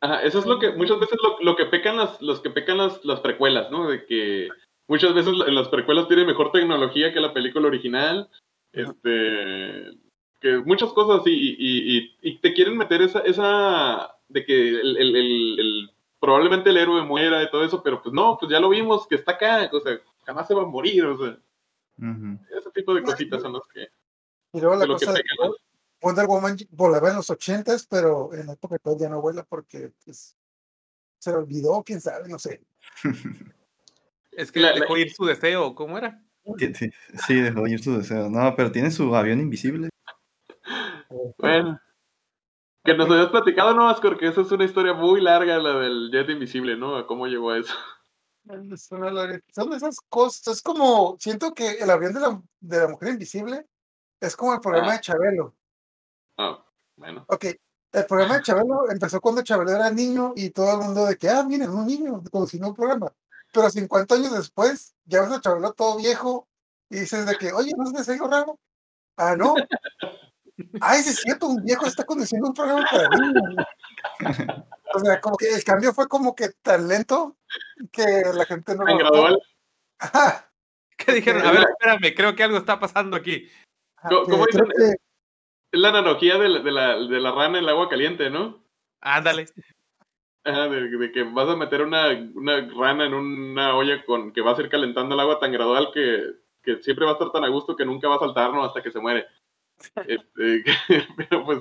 Ajá, 0.00 0.22
eso 0.22 0.40
es 0.40 0.46
lo 0.46 0.58
que 0.58 0.72
muchas 0.72 0.98
veces 0.98 1.16
lo, 1.22 1.38
lo 1.40 1.56
que 1.56 1.66
pecan 1.66 1.96
las, 1.96 2.20
los 2.20 2.40
que 2.40 2.50
pecan 2.50 2.78
las, 2.78 3.04
las 3.04 3.20
precuelas, 3.20 3.70
¿no? 3.70 3.88
De 3.88 4.04
que 4.06 4.48
muchas 4.88 5.14
veces 5.14 5.32
la- 5.34 5.46
las 5.46 5.68
precuelas 5.68 6.08
tienen 6.08 6.26
mejor 6.26 6.50
tecnología 6.50 7.12
que 7.14 7.20
la 7.20 7.32
película 7.32 7.68
original, 7.68 8.28
este, 8.72 9.96
que 10.40 10.56
muchas 10.64 10.92
cosas 10.92 11.24
y, 11.26 11.30
y- 11.56 12.16
y 12.20 12.38
te 12.40 12.52
quieren 12.52 12.76
meter 12.76 13.00
esa, 13.02 13.20
esa 13.20 14.12
de 14.32 14.44
que 14.44 14.68
el, 14.68 14.96
el- 14.96 15.16
el- 15.16 15.60
el- 15.60 15.90
probablemente 16.20 16.70
el 16.70 16.76
héroe 16.76 17.02
muera 17.02 17.42
y 17.42 17.50
todo 17.50 17.64
eso, 17.64 17.82
pero 17.82 18.00
pues 18.02 18.12
no, 18.14 18.36
pues 18.38 18.50
ya 18.50 18.60
lo 18.60 18.68
vimos 18.68 19.06
que 19.08 19.16
está 19.16 19.32
acá, 19.32 19.68
o 19.72 19.80
sea, 19.80 19.98
jamás 20.24 20.46
se 20.46 20.54
va 20.54 20.62
a 20.62 20.66
morir, 20.66 21.04
o 21.04 21.18
sea, 21.18 21.38
Ujú. 21.98 22.38
ese 22.58 22.70
tipo 22.72 22.94
de 22.94 23.02
cositas 23.02 23.42
son 23.42 23.52
los 23.54 23.66
que, 23.68 23.88
y 24.52 24.60
luego 24.60 24.76
la 24.76 24.86
cosa 24.86 25.12
de 25.12 25.20
pecan. 25.22 25.50
que 25.52 25.58
Wonder 26.00 26.26
Woman 26.26 26.56
volaba 26.70 27.10
en 27.10 27.16
los 27.16 27.30
ochentas, 27.30 27.86
pero 27.88 28.32
en 28.34 28.46
la 28.46 28.52
época 28.54 28.76
actual 28.76 28.96
ya 28.98 29.08
no 29.08 29.20
vuela 29.20 29.44
porque 29.44 29.92
pues, 30.04 30.36
se 31.18 31.30
le 31.30 31.36
olvidó, 31.38 31.82
quién 31.84 32.00
sabe, 32.00 32.28
no 32.28 32.38
sé. 32.38 32.60
Es 34.32 34.50
que 34.50 34.60
La- 34.60 34.72
la- 34.72 34.80
dejó 34.80 34.96
ir 34.96 35.12
su 35.12 35.26
deseo. 35.26 35.74
¿Cómo 35.74 35.98
era? 35.98 36.22
Sí, 37.26 37.34
dejó 37.34 37.66
ir 37.66 37.82
su 37.82 37.98
deseo. 37.98 38.30
No, 38.30 38.54
pero 38.56 38.72
tiene 38.72 38.90
su 38.90 39.14
avión 39.14 39.40
invisible. 39.40 39.90
Bueno. 41.38 41.78
Que 42.84 42.94
nos 42.94 43.08
habías 43.08 43.28
platicado, 43.30 43.74
¿no, 43.74 43.88
Ascor? 43.88 44.18
Que 44.18 44.26
esa 44.28 44.40
es 44.40 44.50
una 44.50 44.64
historia 44.64 44.92
muy 44.92 45.20
larga, 45.20 45.58
la 45.58 45.78
del 45.78 46.10
jet 46.12 46.28
invisible, 46.30 46.76
¿no? 46.76 47.06
¿Cómo 47.06 47.26
llegó 47.26 47.50
a 47.50 47.58
eso? 47.58 47.74
Es 48.72 48.90
una 48.90 49.10
larga- 49.10 49.40
Son 49.54 49.70
de 49.70 49.76
esas 49.76 49.96
cosas, 50.08 50.56
es 50.56 50.62
como, 50.62 51.16
siento 51.20 51.54
que 51.54 51.72
el 51.78 51.88
avión 51.90 52.12
de 52.12 52.20
la, 52.20 52.42
de 52.60 52.78
la 52.80 52.88
mujer 52.88 53.10
invisible 53.10 53.66
es 54.20 54.34
como 54.36 54.52
el 54.54 54.60
programa 54.60 54.90
Ah. 54.90 54.94
de 54.94 55.00
Chabelo. 55.00 55.54
Ah, 56.36 56.64
bueno. 56.96 57.24
Ok, 57.28 57.44
el 57.92 58.06
programa 58.06 58.38
de 58.38 58.42
Chabelo 58.66 58.90
empezó 58.90 59.20
cuando 59.20 59.42
Chabelo 59.42 59.70
era 59.70 59.90
niño 59.90 60.32
y 60.34 60.50
todo 60.50 60.72
el 60.72 60.78
mundo 60.86 61.06
de 61.06 61.16
que, 61.16 61.28
ah, 61.28 61.44
miren, 61.44 61.70
un 61.70 61.86
niño, 61.86 62.20
como 62.32 62.46
si 62.48 62.58
no 62.58 62.68
un 62.70 62.74
programa. 62.74 63.12
Pero 63.52 63.70
50 63.70 64.14
años 64.16 64.32
después, 64.32 64.94
ya 65.04 65.20
ves 65.22 65.30
a 65.32 65.40
Chabelo 65.40 65.72
todo 65.74 65.98
viejo 65.98 66.48
y 66.90 66.98
dices 67.00 67.24
de 67.26 67.36
que, 67.36 67.52
oye, 67.52 67.70
¿no 67.76 67.84
es 67.96 68.08
algo 68.08 68.26
raro? 68.26 68.58
Ah, 69.16 69.36
no. 69.36 69.54
Ay, 70.80 71.02
sí 71.02 71.10
es 71.10 71.16
cierto, 71.20 71.46
un 71.46 71.62
viejo 71.64 71.86
está 71.86 72.04
conduciendo 72.04 72.48
un 72.48 72.54
programa 72.54 72.84
para 72.90 73.08
niños. 73.08 73.66
O 74.94 74.98
sea, 75.00 75.20
como 75.20 75.36
que 75.36 75.48
el 75.48 75.64
cambio 75.64 75.92
fue 75.92 76.08
como 76.08 76.34
que 76.34 76.50
tan 76.62 76.86
lento 76.88 77.36
que 77.90 78.22
la 78.34 78.44
gente 78.44 78.74
no 78.74 78.84
Tan 78.84 78.92
lo 78.94 78.98
gradual. 78.98 79.42
Ajá. 79.98 80.50
¿Qué 80.96 81.12
dijeron? 81.12 81.42
A 81.46 81.52
ver, 81.52 81.64
espérame, 81.70 82.14
creo 82.14 82.34
que 82.36 82.42
algo 82.44 82.58
está 82.58 82.78
pasando 82.78 83.16
aquí. 83.16 83.48
ajá, 83.96 84.08
¿Cómo- 84.24 84.46
dicen? 84.46 84.66
que- 84.66 84.94
Es 85.74 85.80
la 85.80 85.88
analogía 85.88 86.36
de 86.38 86.48
la, 86.48 86.58
de, 86.60 86.70
la, 86.70 86.96
de 86.98 87.20
la 87.20 87.30
rana 87.32 87.58
en 87.58 87.64
el 87.64 87.68
agua 87.70 87.88
caliente, 87.88 88.28
¿no? 88.28 88.62
Ándale. 89.00 89.46
Ajá, 90.44 90.68
de, 90.68 90.88
de 90.90 91.12
que 91.12 91.22
vas 91.22 91.48
a 91.48 91.56
meter 91.56 91.80
una, 91.82 92.08
una 92.34 92.68
rana 92.76 93.06
en 93.06 93.14
una 93.14 93.74
olla 93.76 94.04
con 94.04 94.32
que 94.32 94.40
va 94.42 94.52
a 94.56 94.60
ir 94.60 94.68
calentando 94.68 95.14
el 95.14 95.20
agua 95.20 95.38
tan 95.38 95.52
gradual 95.52 95.88
que, 95.94 96.32
que 96.62 96.82
siempre 96.82 97.04
va 97.06 97.12
a 97.12 97.14
estar 97.14 97.30
tan 97.32 97.44
a 97.44 97.48
gusto 97.48 97.74
que 97.76 97.84
nunca 97.86 98.08
va 98.08 98.16
a 98.16 98.20
saltar, 98.20 98.52
¿no? 98.52 98.62
Hasta 98.64 98.82
que 98.82 98.90
se 98.90 99.00
muere. 99.00 99.26
Este, 100.06 100.64
pero 101.16 101.44
pues, 101.44 101.58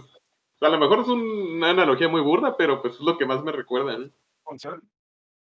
a 0.61 0.69
lo 0.69 0.77
mejor 0.77 0.99
es 0.99 1.07
una 1.07 1.69
analogía 1.71 2.07
muy 2.09 2.21
burda, 2.21 2.55
pero 2.57 2.81
pues 2.81 2.95
es 2.95 2.99
lo 3.01 3.17
que 3.17 3.25
más 3.25 3.43
me 3.43 3.51
recuerda, 3.51 3.97
¿no? 3.97 4.09
funciona. 4.43 4.81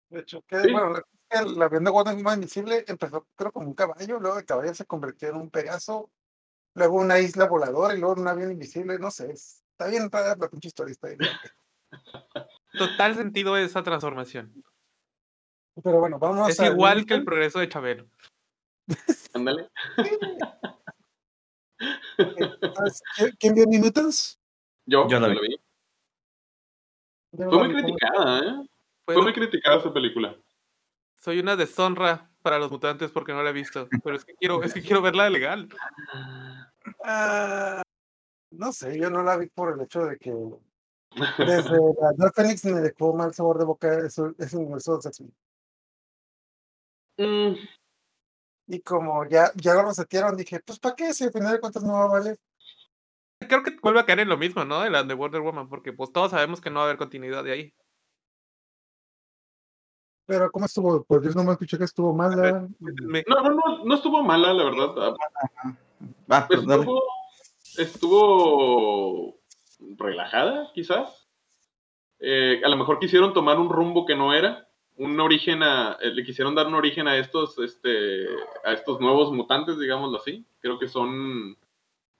De 0.09 0.19
hecho, 0.21 0.41
que, 0.47 0.61
Sí. 0.61 0.71
bueno, 0.71 0.89
la- 0.91 1.03
el 1.31 1.61
avión 1.61 1.83
de 1.83 1.91
Wonder 1.91 2.15
Woman 2.15 2.35
invisible 2.35 2.85
empezó, 2.87 3.27
creo, 3.35 3.51
como 3.51 3.67
un 3.67 3.73
caballo, 3.73 4.19
luego 4.19 4.37
el 4.37 4.45
caballo 4.45 4.73
se 4.73 4.85
convirtió 4.85 5.29
en 5.29 5.35
un 5.37 5.49
pegaso, 5.49 6.09
luego 6.75 6.95
una 6.97 7.19
isla 7.19 7.47
voladora 7.47 7.93
y 7.95 7.99
luego 7.99 8.21
un 8.21 8.27
avión 8.27 8.51
invisible, 8.51 8.97
no 8.99 9.09
sé, 9.11 9.31
es- 9.31 9.63
está 9.71 9.87
bien 9.89 10.09
rara 10.09 10.35
la 10.39 10.47
pinche 10.49 10.67
historia. 10.69 10.91
Está 10.93 11.07
bien 11.09 11.19
loca. 11.21 11.55
Total 12.77 13.15
sentido 13.15 13.57
esa 13.57 13.83
transformación. 13.83 14.53
Pero 15.83 15.99
bueno, 15.99 16.19
vamos 16.19 16.49
Es 16.49 16.59
a. 16.59 16.67
igual 16.67 17.05
que 17.05 17.15
el 17.15 17.25
progreso 17.25 17.59
de 17.59 17.67
Chabelo. 17.67 18.07
Ándale. 19.33 19.69
Entonces, 22.17 23.01
¿qui- 23.17 23.35
¿Quién 23.39 23.55
vio 23.55 23.65
New 23.65 23.81
Mutants? 23.83 24.39
Yo, 24.85 25.07
Yo 25.07 25.19
la 25.19 25.27
yo 25.27 25.33
vi. 25.33 25.35
la 25.35 25.41
vi. 25.41 25.57
Yo 27.31 27.45
no 27.45 27.49
Fue 27.51 27.67
muy 27.67 27.73
criticada, 27.75 28.39
¿eh? 28.39 28.67
Fue- 29.05 29.13
Fue 29.15 29.23
muy 29.23 29.33
criticada 29.33 29.77
esa 29.77 29.93
película. 29.93 30.35
soy 31.17 31.39
una 31.39 31.55
deshonra 31.55 32.29
para 32.41 32.59
los 32.59 32.69
mutantes 32.71 33.11
porque 33.11 33.33
no 33.33 33.41
la 33.41 33.49
he 33.49 33.53
visto. 33.53 33.89
Pero 34.03 34.15
es 34.15 34.23
que 34.25 34.35
quiero, 34.35 34.61
es 34.63 34.73
que 34.73 34.81
quiero 34.81 35.01
verla 35.01 35.29
legal. 35.29 35.67
Ah, 37.03 37.81
no 38.51 38.71
sé, 38.71 38.99
yo 38.99 39.09
no 39.09 39.23
la 39.23 39.35
vi 39.37 39.47
por 39.47 39.73
el 39.73 39.81
hecho 39.81 40.05
de 40.05 40.17
que 40.17 40.31
desde 41.37 41.77
la 41.99 42.13
Dark 42.15 42.33
Phoenix 42.35 42.63
me 42.65 42.79
dejó 42.81 43.13
mal 43.15 43.33
sabor 43.33 43.57
de 43.57 43.65
boca 43.65 44.05
ese, 44.05 44.21
ese 44.37 44.57
universo 44.57 44.97
de 44.99 45.09
X-Men. 45.09 45.33
Mm, 47.17 47.55
Y 48.67 48.81
como 48.81 49.25
ya, 49.27 49.51
ya 49.55 49.73
lo 49.75 49.83
resetearon, 49.85 50.35
dije, 50.35 50.59
pues 50.65 50.79
¿para 50.79 50.95
qué? 50.95 51.13
Si 51.13 51.23
al 51.23 51.31
final 51.31 51.53
de 51.53 51.59
cuentas 51.59 51.83
no 51.83 51.93
va 51.93 52.03
a 52.05 52.07
valer. 52.07 52.37
Creo 53.47 53.61
que 53.63 53.75
vuelve 53.81 53.99
a 53.99 54.05
caer 54.05 54.21
en 54.21 54.29
lo 54.29 54.37
mismo, 54.37 54.65
¿no? 54.65 54.81
De 54.81 54.89
la 54.89 55.03
de 55.03 55.13
Wonder 55.13 55.41
Woman, 55.41 55.69
porque 55.69 55.93
pues 55.93 56.11
todos 56.11 56.31
sabemos 56.31 56.61
que 56.61 56.69
no 56.69 56.77
va 56.79 56.81
a 56.83 56.85
haber 56.85 56.97
continuidad 56.97 57.43
de 57.43 57.51
ahí. 57.51 57.73
Pero 60.25 60.51
¿cómo 60.51 60.65
estuvo? 60.65 61.03
Pues 61.03 61.21
yo 61.23 61.29
no 61.31 61.43
me 61.43 61.51
escuché 61.51 61.77
que 61.77 61.83
estuvo 61.83 62.11
mala. 62.13 62.67
Me- 62.79 63.23
no, 63.27 63.41
no, 63.43 63.49
no, 63.51 63.83
no 63.85 63.95
estuvo 63.95 64.23
mala, 64.23 64.53
la 64.53 64.63
verdad. 64.63 65.15
Ah, 66.29 66.47
Pues 66.47 66.47
pero 66.49 66.61
dale. 66.63 66.81
estuvo, 66.81 67.03
estuvo 67.77 69.39
relajada, 69.97 70.71
quizás. 70.73 71.27
Eh, 72.17 72.61
a 72.65 72.69
lo 72.69 72.77
mejor 72.77 72.97
quisieron 72.97 73.33
tomar 73.33 73.59
un 73.59 73.69
rumbo 73.69 74.05
que 74.07 74.15
no 74.15 74.33
era, 74.33 74.67
un 74.97 75.19
origen 75.19 75.61
a, 75.63 75.97
eh, 76.01 76.11
le 76.11 76.23
quisieron 76.23 76.55
dar 76.55 76.67
un 76.67 76.75
origen 76.75 77.07
a 77.07 77.17
estos, 77.17 77.59
este, 77.59 78.25
a 78.63 78.73
estos 78.73 78.99
nuevos 78.99 79.31
mutantes, 79.31 79.77
digámoslo 79.77 80.17
así. 80.17 80.45
Creo 80.59 80.79
que 80.79 80.87
son 80.87 81.57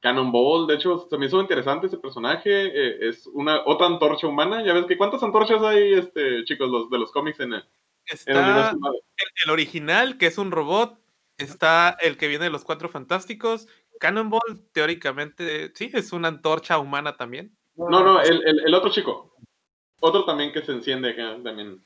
Cannonball, 0.02 0.68
de 0.68 0.76
hecho, 0.76 1.08
se 1.10 1.18
me 1.18 1.26
hizo 1.28 1.40
interesante 1.40 1.88
ese 1.88 1.98
personaje. 1.98 2.50
eh, 2.52 3.10
es 3.10 3.28
una 3.28 3.62
otra 3.66 3.88
antorcha 3.88 4.28
humana. 4.28 4.64
Ya 4.64 4.74
ves 4.74 4.86
que 4.86 4.98
cuántas 4.98 5.24
antorchas 5.24 5.62
hay, 5.64 5.94
este, 5.94 6.44
chicos, 6.46 6.70
los 6.70 6.90
de 6.90 7.00
los 7.00 7.12
cómics 7.12 7.40
en 7.40 7.54
el, 7.54 7.60
en 7.60 8.38
el 8.38 8.48
Está 8.48 8.74
Marvel? 8.80 9.02
el, 9.18 9.28
el 9.46 9.52
original, 9.52 10.18
que 10.18 10.28
es 10.28 10.38
un 10.38 10.52
robot. 10.52 11.00
Está 11.38 11.98
el 12.02 12.18
que 12.18 12.28
viene 12.28 12.46
de 12.46 12.52
los 12.52 12.64
Cuatro 12.64 12.88
Fantásticos. 12.88 13.68
Cannonball, 14.00 14.70
teóricamente, 14.74 15.72
sí, 15.74 15.90
es 15.94 16.12
una 16.14 16.28
antorcha 16.28 16.78
humana 16.78 17.16
también. 17.16 17.56
No, 17.76 18.04
no, 18.04 18.22
el, 18.22 18.42
el, 18.46 18.60
el 18.68 18.74
otro 18.74 18.92
chico. 18.92 19.36
Otro 20.02 20.26
también 20.26 20.52
que 20.52 20.62
se 20.62 20.72
enciende 20.72 21.12
acá, 21.12 21.38
también. 21.44 21.84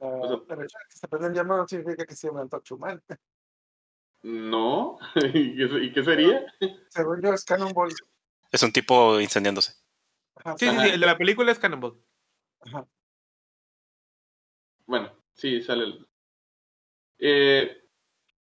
O 0.00 0.28
sea- 0.28 0.38
pero 0.46 0.60
el 0.60 0.66
hecho 0.66 0.78
de 0.78 0.84
que 0.90 0.96
se 0.98 1.08
prenda 1.08 1.28
el 1.28 1.34
llama 1.34 1.56
no 1.56 1.68
significa 1.68 2.06
que 2.06 2.14
sea 2.16 2.30
un 2.30 2.38
antorcha 2.38 2.74
humana. 2.74 3.02
No. 4.22 4.98
¿Y 5.34 5.56
qué, 5.56 5.84
y 5.84 5.92
qué 5.92 6.02
sería? 6.04 6.46
Según 6.88 7.22
yo 7.22 7.32
es 7.32 7.44
Cannonball. 7.44 7.92
Es 8.50 8.62
un 8.62 8.72
tipo 8.72 9.20
incendiándose. 9.20 9.74
Ajá, 10.36 10.56
Sí, 10.58 10.66
sí, 10.66 10.70
Ajá. 10.74 10.84
sí, 10.84 10.90
el 10.90 11.00
de 11.00 11.06
la 11.06 11.16
película 11.18 11.52
es 11.52 11.58
Cannonball. 11.58 12.00
ajá. 12.60 12.86
Bueno, 14.86 15.12
sí, 15.34 15.60
sale 15.62 15.84
el... 15.84 16.08
Eh, 17.18 17.76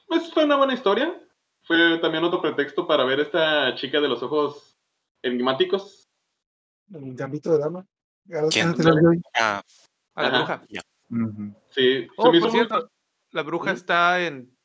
pues 0.08 0.32
fue 0.34 0.46
una 0.46 0.56
buena 0.56 0.74
historia. 0.74 1.22
Fue 1.64 1.98
también 2.00 2.24
otro 2.24 2.42
pretexto 2.42 2.88
para 2.88 3.04
ver 3.04 3.20
esta 3.20 3.76
chica 3.76 4.00
de 4.00 4.08
los 4.08 4.24
ojos 4.24 4.80
enigmáticos. 5.22 6.08
El 6.94 7.14
gambito 7.16 7.52
de 7.52 7.60
dama. 7.60 7.86
¿Quién? 8.52 8.74
Ah, 9.36 9.62
A 10.16 10.22
la 10.30 10.40
Ajá. 10.40 10.64
Sí, 11.70 12.04
se 12.04 12.08
Oh, 12.18 12.32
me 12.32 12.40
por 12.40 12.50
muy- 12.50 12.52
cierto, 12.52 12.92
la 13.32 13.44
bruja 13.44 13.72
está 13.72 14.22
en 14.26 14.56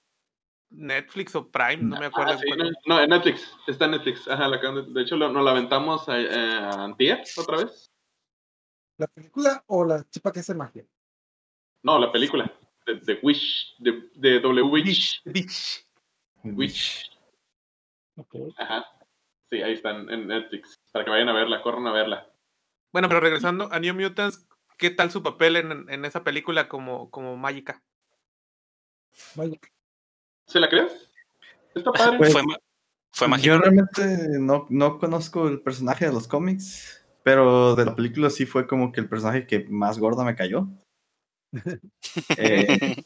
Netflix 0.71 1.35
o 1.37 1.51
Prime, 1.51 1.77
no 1.83 1.99
me 2.01 2.07
acuerdo. 2.07 2.33
Ah, 2.33 2.39
sí, 2.39 2.49
no, 2.87 3.01
en 3.01 3.11
Netflix. 3.11 3.55
Está 3.67 3.85
en 3.85 3.91
Netflix. 3.93 4.27
Ajá, 4.29 4.49
la 4.49 4.59
de, 4.59 5.03
hecho, 5.03 5.17
lo- 5.17 5.31
nos 5.31 5.45
la 5.45 5.51
aventamos 5.53 6.09
a, 6.09 6.15
a 6.15 6.85
Antier 6.85 7.23
otra 7.37 7.59
vez. 7.59 7.91
¿La 8.99 9.07
película 9.07 9.63
o 9.67 9.85
la 9.85 10.05
chipa 10.09 10.33
que 10.33 10.41
hace 10.41 10.55
magia? 10.55 10.87
No, 11.83 11.99
la 11.99 12.11
película. 12.13 12.51
De, 12.87 12.97
de 12.97 13.19
Wish. 13.23 13.75
De, 13.79 14.09
de 14.15 14.41
W 14.41 14.63
Witch. 14.63 15.23
Bitch. 15.25 15.87
Witch. 16.45 17.11
Ok. 18.17 18.35
Ajá. 18.57 18.85
Sí, 19.51 19.63
ahí 19.63 19.73
están 19.75 20.09
en 20.11 20.27
Netflix. 20.27 20.77
Para 20.93 21.05
que 21.05 21.11
vayan 21.11 21.29
a 21.29 21.33
verla, 21.35 21.63
corran 21.63 21.87
a 21.87 21.93
verla. 21.93 22.29
Bueno, 22.93 23.09
pero 23.09 23.21
regresando 23.21 23.69
a 23.73 23.79
New 23.81 23.95
Mutants, 23.95 24.47
¿qué 24.83 24.91
tal 24.91 25.13
su 25.13 25.23
papel 25.23 25.55
en, 25.55 25.89
en 25.89 26.05
esa 26.05 26.25
película 26.25 26.69
como, 26.69 27.09
como 27.13 27.37
mágica? 27.37 27.85
¿Se 30.49 30.59
la 30.59 30.69
crees? 30.69 31.09
Está 31.73 31.93
padre. 31.93 32.19
Pues, 32.19 32.33
fue, 32.33 32.43
ma- 32.43 32.59
fue 33.13 33.29
mágico. 33.29 33.47
Yo 33.55 33.59
realmente 33.61 34.27
no, 34.41 34.67
no 34.71 34.99
conozco 34.99 35.47
el 35.47 35.61
personaje 35.61 36.07
de 36.07 36.13
los 36.13 36.27
cómics, 36.27 37.07
pero 37.23 37.77
de 37.77 37.85
la 37.85 37.95
película 37.95 38.29
sí 38.29 38.45
fue 38.45 38.67
como 38.67 38.91
que 38.91 39.01
el 39.01 39.09
personaje 39.09 39.47
que 39.47 39.65
más 39.69 40.01
gorda 40.01 40.25
me 40.25 40.35
cayó. 40.35 40.67
Eh, 42.37 42.97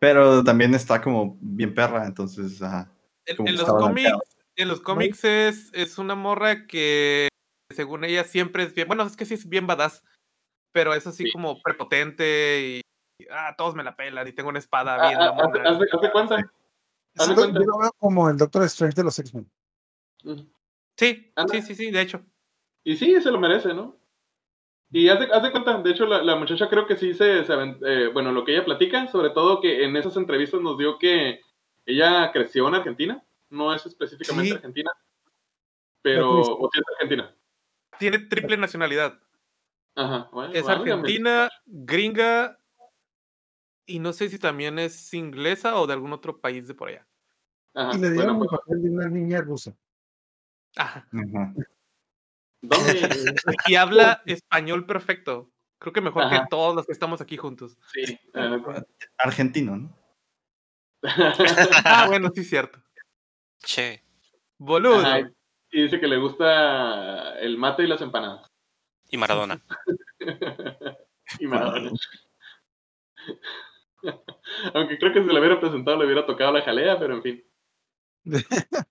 pero 0.00 0.42
también 0.42 0.74
está 0.74 1.00
como 1.00 1.38
bien 1.40 1.74
perra, 1.74 2.06
entonces 2.06 2.60
ajá. 2.60 2.92
En, 3.24 3.36
Como 3.36 3.48
en 3.48 3.54
que 3.54 3.58
los 3.58 3.68
estaba 3.68 3.78
cómics, 3.78 4.10
balanceado. 4.10 4.22
en 4.56 4.68
los 4.68 4.80
cómics 4.80 5.24
es, 5.24 5.70
es 5.74 5.98
una 5.98 6.16
morra 6.16 6.66
que, 6.66 7.28
según 7.70 8.04
ella, 8.04 8.24
siempre 8.24 8.64
es 8.64 8.74
bien. 8.74 8.88
Bueno, 8.88 9.04
es 9.04 9.16
que 9.16 9.24
sí 9.26 9.34
es 9.34 9.48
bien 9.48 9.66
badass, 9.68 10.02
pero 10.72 10.94
es 10.94 11.06
así 11.06 11.24
Sí. 11.24 11.32
como 11.32 11.60
prepotente 11.62 12.60
y. 12.62 12.80
y, 13.22 13.26
Ah, 13.30 13.54
todos 13.56 13.74
me 13.74 13.84
la 13.84 13.94
pelan 13.94 14.26
y 14.26 14.32
tengo 14.32 14.48
una 14.48 14.58
espada 14.58 14.96
Ah, 14.96 15.08
bien 15.08 15.20
ah, 15.20 15.28
haz, 15.38 15.42
haz 15.66 15.78
de- 15.78 15.86
haz 15.92 16.00
de 16.00 16.10
cuenta. 16.10 16.34
Haz 16.36 17.28
de 17.28 17.34
Yo 17.34 17.40
lo- 17.40 17.42
cuenta. 17.42 17.60
yo 17.60 17.66
lo 17.66 17.78
veo 17.78 17.92
como 17.98 18.28
el 18.30 18.36
Doctor 18.36 18.62
Strange 18.64 18.96
de 18.96 19.04
los 19.04 19.18
X-Men. 19.18 19.50
Sí, 20.96 21.32
Anda. 21.36 21.54
sí, 21.54 21.62
sí, 21.62 21.74
sí, 21.74 21.90
de 21.90 22.00
hecho. 22.00 22.24
Y 22.84 22.96
sí, 22.96 23.20
se 23.20 23.30
lo 23.30 23.38
merece, 23.38 23.74
¿no? 23.74 23.96
Y 24.90 25.08
haz 25.08 25.20
de, 25.20 25.26
haz 25.32 25.42
de 25.42 25.50
cuenta, 25.52 25.78
de 25.80 25.90
hecho, 25.90 26.04
la, 26.06 26.22
la 26.22 26.36
muchacha 26.36 26.68
creo 26.68 26.86
que 26.86 26.96
sí 26.96 27.14
se, 27.14 27.44
se 27.44 27.52
avent- 27.52 27.78
eh, 27.86 28.08
bueno, 28.08 28.30
lo 28.32 28.44
que 28.44 28.52
ella 28.54 28.64
platica, 28.64 29.06
sobre 29.08 29.30
todo 29.30 29.60
que 29.60 29.84
en 29.84 29.96
esas 29.96 30.16
entrevistas 30.16 30.60
nos 30.60 30.76
dio 30.76 30.98
que 30.98 31.40
ella 31.86 32.30
creció 32.32 32.68
en 32.68 32.74
Argentina, 32.74 33.24
no 33.50 33.74
es 33.74 33.86
específicamente 33.86 34.50
Sí. 34.50 34.56
Argentina, 34.56 34.90
pero, 36.02 36.40
o 36.40 36.68
sí 36.72 36.78
es 36.80 36.84
Argentina. 36.94 37.34
Tiene 37.98 38.18
triple 38.18 38.56
nacionalidad. 38.56 39.18
Ajá, 39.94 40.28
bueno, 40.32 40.54
Es 40.54 40.68
argentina, 40.68 41.50
gringa 41.66 42.58
y 43.86 43.98
no 43.98 44.12
sé 44.12 44.28
si 44.28 44.38
también 44.38 44.78
es 44.78 45.12
inglesa 45.12 45.76
o 45.76 45.86
de 45.86 45.92
algún 45.92 46.12
otro 46.12 46.40
país 46.40 46.66
de 46.66 46.74
por 46.74 46.88
allá. 46.88 47.06
Ajá, 47.74 47.96
Y 47.96 48.00
le 48.00 48.10
dieron 48.10 48.38
bueno, 48.38 48.42
el 48.44 48.48
pues, 48.48 48.60
papel 48.60 48.82
de 48.82 48.90
una 48.90 49.08
niña 49.08 49.40
rusa. 49.40 49.76
Ajá. 50.76 51.06
Ajá. 51.12 51.54
¿dónde? 52.62 53.34
Y 53.66 53.74
habla 53.74 54.22
español 54.24 54.86
perfecto. 54.86 55.50
Creo 55.78 55.92
que 55.92 56.00
mejor 56.00 56.22
Ajá. 56.22 56.42
que 56.42 56.46
todos 56.48 56.76
los 56.76 56.86
que 56.86 56.92
estamos 56.92 57.20
aquí 57.20 57.36
juntos. 57.36 57.76
sí. 57.92 58.18
Argentino, 59.18 59.76
¿no? 59.76 59.98
Ah, 61.84 62.06
bueno, 62.06 62.30
sí, 62.32 62.44
cierto. 62.44 62.80
Che. 63.64 64.04
Boludo. 64.58 65.00
Ajá, 65.00 65.28
y 65.72 65.82
dice 65.82 65.98
que 65.98 66.06
le 66.06 66.18
gusta 66.18 67.38
el 67.40 67.58
mate 67.58 67.82
y 67.82 67.88
las 67.88 68.00
empanadas. 68.00 68.51
Y 69.12 69.18
Maradona. 69.18 69.62
y 71.38 71.46
Maradona. 71.46 71.92
Aunque 74.74 74.98
creo 74.98 75.12
que 75.12 75.22
si 75.22 75.26
le 75.26 75.38
hubiera 75.38 75.60
presentado 75.60 75.98
le 75.98 76.06
hubiera 76.06 76.26
tocado 76.26 76.50
la 76.50 76.62
jalea, 76.62 76.98
pero 76.98 77.14
en 77.14 77.22
fin. 77.22 77.44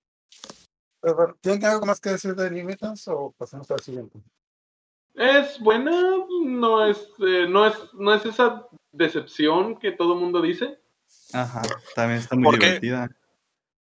¿tienen 1.42 1.66
algo 1.66 1.88
más 1.88 2.00
que 2.00 2.12
decir 2.12 2.36
de 2.36 2.64
Mutants 2.64 3.08
o 3.08 3.34
pasamos 3.36 3.70
al 3.72 3.80
siguiente? 3.80 4.22
Es 5.16 5.60
buena, 5.60 5.92
no 6.46 6.86
es, 6.86 7.00
eh, 7.20 7.48
no 7.50 7.66
es, 7.66 7.76
no 7.94 8.14
es 8.14 8.24
esa 8.24 8.68
decepción 8.92 9.80
que 9.80 9.92
todo 9.92 10.16
mundo 10.16 10.40
dice. 10.40 10.80
Ajá, 11.34 11.64
también 11.96 12.20
está 12.20 12.36
muy 12.36 12.60
divertida. 12.60 13.10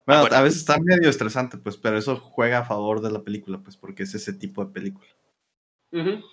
Bueno, 0.05 0.23
bueno. 0.23 0.37
a 0.37 0.43
veces 0.43 0.59
está 0.59 0.79
medio 0.81 1.09
estresante, 1.09 1.59
pues, 1.59 1.77
pero 1.77 1.97
eso 1.97 2.17
juega 2.17 2.59
a 2.59 2.65
favor 2.65 3.01
de 3.01 3.13
la 3.13 3.23
película, 3.23 3.63
pues, 3.63 3.77
porque 3.77 4.03
es 4.03 4.17
ese 4.17 4.33
tipo 4.33 4.65
de 4.65 4.73
película. 4.73 5.07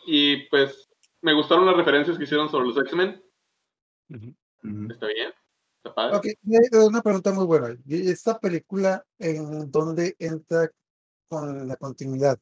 Y 0.08 0.48
pues 0.50 0.90
me 1.22 1.34
gustaron 1.34 1.66
las 1.66 1.76
referencias 1.78 2.18
que 2.18 2.24
hicieron 2.24 2.50
sobre 2.50 2.68
los 2.68 2.78
X-Men. 2.78 3.24
Está 4.10 5.08
bien, 5.08 5.32
está 5.78 5.94
padre. 5.94 6.18
Ok, 6.18 6.26
y 6.44 6.56
hay 6.56 6.86
una 6.86 7.02
pregunta 7.02 7.32
muy 7.32 7.46
buena. 7.46 7.76
¿Y 7.86 8.10
¿Esta 8.10 8.40
película 8.40 9.06
en 9.20 9.72
dónde 9.72 10.16
entra 10.20 10.70
con 11.28 11.68
la 11.68 11.76
continuidad? 11.76 12.40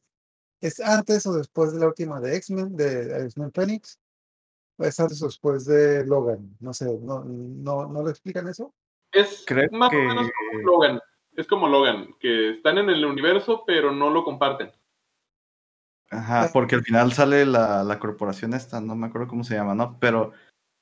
¿Es 0.60 0.80
antes 0.80 1.26
o 1.26 1.34
después 1.34 1.72
de 1.72 1.80
la 1.80 1.86
última 1.86 2.20
de 2.20 2.36
X-Men, 2.36 2.76
de 2.76 3.24
X-Men 3.26 3.52
Phoenix? 3.52 3.98
¿O 4.78 4.84
es 4.84 4.98
antes 4.98 5.22
o 5.22 5.26
después 5.26 5.64
de 5.66 6.04
Logan? 6.06 6.56
No 6.60 6.72
sé, 6.72 6.86
¿no, 7.02 7.22
no, 7.24 7.86
¿no 7.86 8.02
lo 8.02 8.10
explican 8.10 8.48
eso? 8.48 8.74
Es 9.12 9.44
Creo 9.46 9.68
más 9.72 9.90
que- 9.90 9.96
o 9.96 10.02
menos 10.04 10.30
como 10.52 10.60
Logan. 10.62 11.00
Es 11.36 11.46
como 11.46 11.68
Logan, 11.68 12.14
que 12.18 12.50
están 12.50 12.78
en 12.78 12.90
el 12.90 13.04
universo, 13.04 13.62
pero 13.66 13.92
no 13.92 14.10
lo 14.10 14.24
comparten. 14.24 14.72
Ajá, 16.10 16.50
porque 16.52 16.74
al 16.74 16.82
final 16.82 17.12
sale 17.12 17.46
la, 17.46 17.84
la 17.84 17.98
corporación 17.98 18.52
esta, 18.52 18.80
no 18.80 18.94
me 18.96 19.06
acuerdo 19.06 19.28
cómo 19.28 19.44
se 19.44 19.54
llama, 19.54 19.74
¿no? 19.74 19.98
Pero 20.00 20.32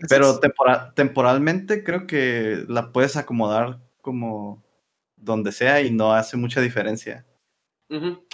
Pero 0.08 0.38
tempora- 0.40 0.92
temporalmente 0.94 1.84
creo 1.84 2.06
que 2.06 2.64
la 2.68 2.92
puedes 2.92 3.16
acomodar 3.16 3.80
como 4.00 4.64
donde 5.16 5.52
sea 5.52 5.80
y 5.82 5.90
no 5.90 6.12
hace 6.14 6.36
mucha 6.36 6.60
diferencia. 6.60 7.26
Ujú. 7.90 8.24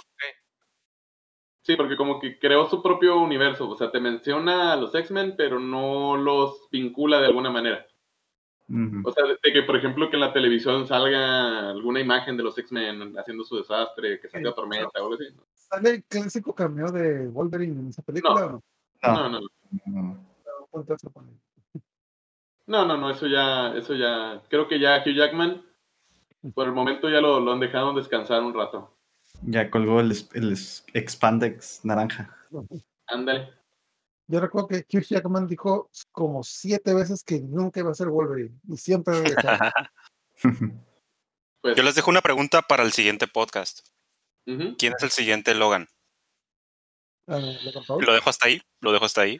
Sí, 1.63 1.75
porque 1.75 1.97
como 1.97 2.19
que 2.19 2.37
creó 2.37 2.69
su 2.69 2.83
propio 2.83 3.17
universo. 3.19 3.67
O 3.67 3.75
sea, 3.75 3.89
te 3.89 3.99
menciona 3.99 4.73
a 4.73 4.75
los 4.75 4.93
X-Men, 4.93 5.33
pero 5.35 5.59
no 5.59 6.15
los 6.15 6.69
vincula 6.71 7.19
de 7.19 7.25
alguna 7.25 7.49
manera. 7.49 7.87
O 9.03 9.11
sea, 9.11 9.23
de 9.25 9.51
que, 9.51 9.63
por 9.63 9.75
ejemplo, 9.75 10.09
que 10.09 10.15
en 10.15 10.21
la 10.21 10.31
televisión 10.33 10.87
salga 10.87 11.71
alguna 11.71 11.99
imagen 11.99 12.37
de 12.37 12.43
los 12.43 12.55
X-Men 12.57 13.17
haciendo 13.17 13.43
su 13.43 13.57
desastre, 13.57 14.19
que 14.19 14.29
salga 14.29 14.53
tormenta 14.53 14.89
o 14.93 15.03
algo 15.03 15.13
así. 15.15 15.25
¿Sale 15.75 15.89
el 15.89 16.03
clásico 16.05 16.55
cameo 16.55 16.89
de 16.89 17.27
Wolverine 17.27 17.81
en 17.81 17.89
esa 17.89 18.01
película 18.01 18.45
o 18.45 18.49
no? 18.51 18.63
No, 19.03 19.29
no, 19.29 19.29
no. 19.29 19.39
No. 19.85 20.25
No. 20.73 20.95
No, 22.67 22.85
no, 22.85 22.97
no, 22.97 23.11
eso 23.11 23.27
ya, 23.27 23.73
eso 23.75 23.93
ya, 23.93 24.41
creo 24.49 24.67
que 24.67 24.79
ya 24.79 25.03
Hugh 25.05 25.15
Jackman, 25.15 25.63
por 26.53 26.65
el 26.65 26.73
momento 26.73 27.09
ya 27.09 27.19
lo, 27.19 27.39
lo 27.39 27.51
han 27.51 27.59
dejado 27.59 27.93
descansar 27.93 28.41
un 28.41 28.53
rato. 28.53 28.97
Ya 29.43 29.69
colgó 29.69 29.99
el, 29.99 30.13
el 30.33 30.57
expandex 30.93 31.83
naranja. 31.83 32.35
Ándale. 33.07 33.49
Yo 34.27 34.39
recuerdo 34.39 34.69
que 34.69 34.85
Hugh 34.91 35.03
Jackman 35.03 35.45
dijo 35.45 35.91
como 36.11 36.41
siete 36.43 36.93
veces 36.93 37.23
que 37.23 37.41
nunca 37.41 37.81
iba 37.81 37.91
a 37.91 37.95
ser 37.95 38.07
Wolverine 38.07 38.57
y 38.69 38.77
siempre 38.77 39.21
regresaba. 39.21 39.73
Pues, 41.61 41.75
Yo 41.75 41.81
les 41.81 41.95
dejo 41.95 42.11
una 42.11 42.21
pregunta 42.21 42.61
para 42.61 42.83
el 42.83 42.91
siguiente 42.91 43.25
podcast. 43.25 43.79
¿Quién 44.45 44.93
es 44.95 45.03
el 45.03 45.09
siguiente 45.11 45.53
Logan? 45.55 45.87
Ah. 47.27 47.39
Lo 47.99 48.13
dejo 48.13 48.29
hasta 48.29 48.47
ahí, 48.47 48.61
lo 48.81 48.91
dejo 48.91 49.05
hasta 49.05 49.21
ahí 49.21 49.39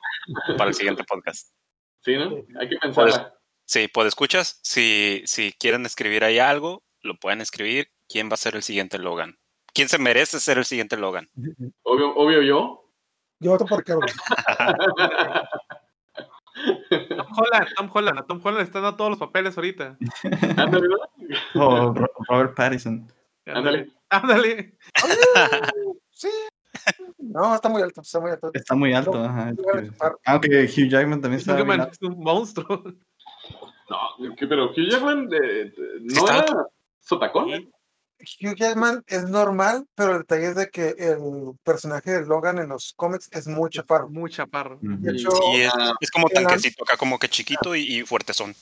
para 0.57 0.69
el 0.69 0.75
siguiente 0.75 1.03
podcast. 1.03 1.51
Sí, 2.03 2.15
¿no? 2.17 2.35
Hay 2.59 2.69
que 2.69 2.77
pensarla. 2.77 3.33
Sí, 3.65 3.87
pues 3.87 4.07
escuchas, 4.07 4.59
si, 4.63 5.23
si 5.25 5.53
quieren 5.53 5.85
escribir 5.85 6.23
ahí 6.23 6.39
algo, 6.39 6.83
lo 7.01 7.15
pueden 7.17 7.41
escribir. 7.41 7.89
¿Quién 8.07 8.29
va 8.29 8.33
a 8.35 8.37
ser 8.37 8.55
el 8.55 8.63
siguiente 8.63 8.97
Logan? 8.99 9.37
¿Quién 9.73 9.89
se 9.89 9.97
merece 9.97 10.39
ser 10.39 10.57
el 10.59 10.65
siguiente 10.65 10.97
Logan? 10.97 11.29
Obvio, 11.83 12.15
obvio 12.15 12.41
yo. 12.41 12.91
Yo 13.39 13.51
voto 13.51 13.65
por 13.65 13.83
Carol. 13.83 14.05
Tom 17.09 17.27
Holland, 17.37 17.67
Tom 17.75 17.89
Holland. 17.93 18.19
A 18.19 18.25
Tom 18.25 18.39
Holland 18.43 18.57
le 18.59 18.63
están 18.63 18.83
dando 18.83 18.97
todos 18.97 19.09
los 19.11 19.19
papeles 19.19 19.57
ahorita. 19.57 19.97
Ándale, 20.57 20.87
¿no? 20.87 21.61
O 21.65 21.93
Ro- 21.93 22.11
Robert 22.29 22.55
Pattinson. 22.55 23.11
Ándale. 23.45 23.91
Ándale. 24.09 24.77
Sí. 26.11 26.29
No, 27.17 27.55
está 27.55 27.69
muy 27.69 27.81
alto, 27.81 28.01
está 28.01 28.19
muy 28.19 28.31
alto. 28.31 28.51
Está 28.53 28.75
muy 28.75 28.93
alto. 28.93 29.23
ajá, 29.23 29.51
Aunque 30.25 30.63
Hugh 30.65 30.89
Jackman 30.89 31.21
también 31.21 31.39
está. 31.39 31.53
Superman 31.53 31.77
bien 31.79 31.89
es 31.91 32.01
un 32.01 32.19
monstruo. 32.23 32.83
No, 33.89 33.97
pero 34.39 34.71
Hugh 34.71 34.89
Jackman 34.89 35.29
eh, 35.33 35.61
eh, 35.67 35.73
no 36.01 36.13
está 36.25 36.37
era 36.39 36.65
sotacón. 36.99 37.49
¿eh? 37.53 37.69
Hugh 38.41 38.55
Jackman 38.55 39.03
es 39.07 39.23
normal, 39.29 39.85
pero 39.95 40.13
el 40.13 40.17
detalle 40.19 40.47
es 40.47 40.55
de 40.55 40.69
que 40.69 40.89
el 40.97 41.17
personaje 41.63 42.11
de 42.11 42.25
Logan 42.25 42.59
en 42.59 42.69
los 42.69 42.93
cómics 42.95 43.29
es 43.31 43.47
muy 43.47 43.69
chaparro. 43.69 44.09
Muy 44.09 44.29
chaparro. 44.31 44.79
De 44.81 45.11
hecho, 45.11 45.29
Sí, 45.31 45.61
es, 45.61 45.71
ah, 45.77 45.93
es 45.99 46.11
como 46.11 46.29
tanquecito, 46.29 46.83
acá 46.83 46.97
como 46.97 47.19
que 47.19 47.27
chiquito 47.29 47.75
y, 47.75 47.81
y 47.99 48.01
fuertezón. 48.03 48.53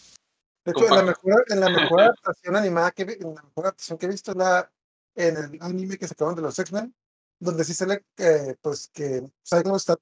De 0.66 0.72
hecho, 0.72 0.88
en 0.88 0.96
la, 0.96 1.04
mejor, 1.04 1.46
en 1.50 1.60
la 1.60 1.70
mejor 1.70 2.02
adaptación 2.02 2.56
animada 2.56 2.92
que 2.92 3.06
vi- 3.06 3.14
en 3.20 3.36
la 3.36 3.42
mejor 3.44 3.66
adaptación 3.66 3.98
que 3.98 4.06
he 4.06 4.10
visto 4.10 4.32
es 4.32 4.38
la 4.38 4.70
en 5.15 5.38
el 5.38 5.62
anime 5.62 5.98
que 5.98 6.08
sacaron 6.08 6.36
de 6.36 6.41
los 6.41 6.58
X-Men, 6.60 6.93
donde 7.39 7.63
sí 7.63 7.74
sale 7.74 8.05
eh, 8.17 8.55
pues 8.62 8.89
que 8.93 9.22
Cyclops 9.43 9.82
está 9.82 9.98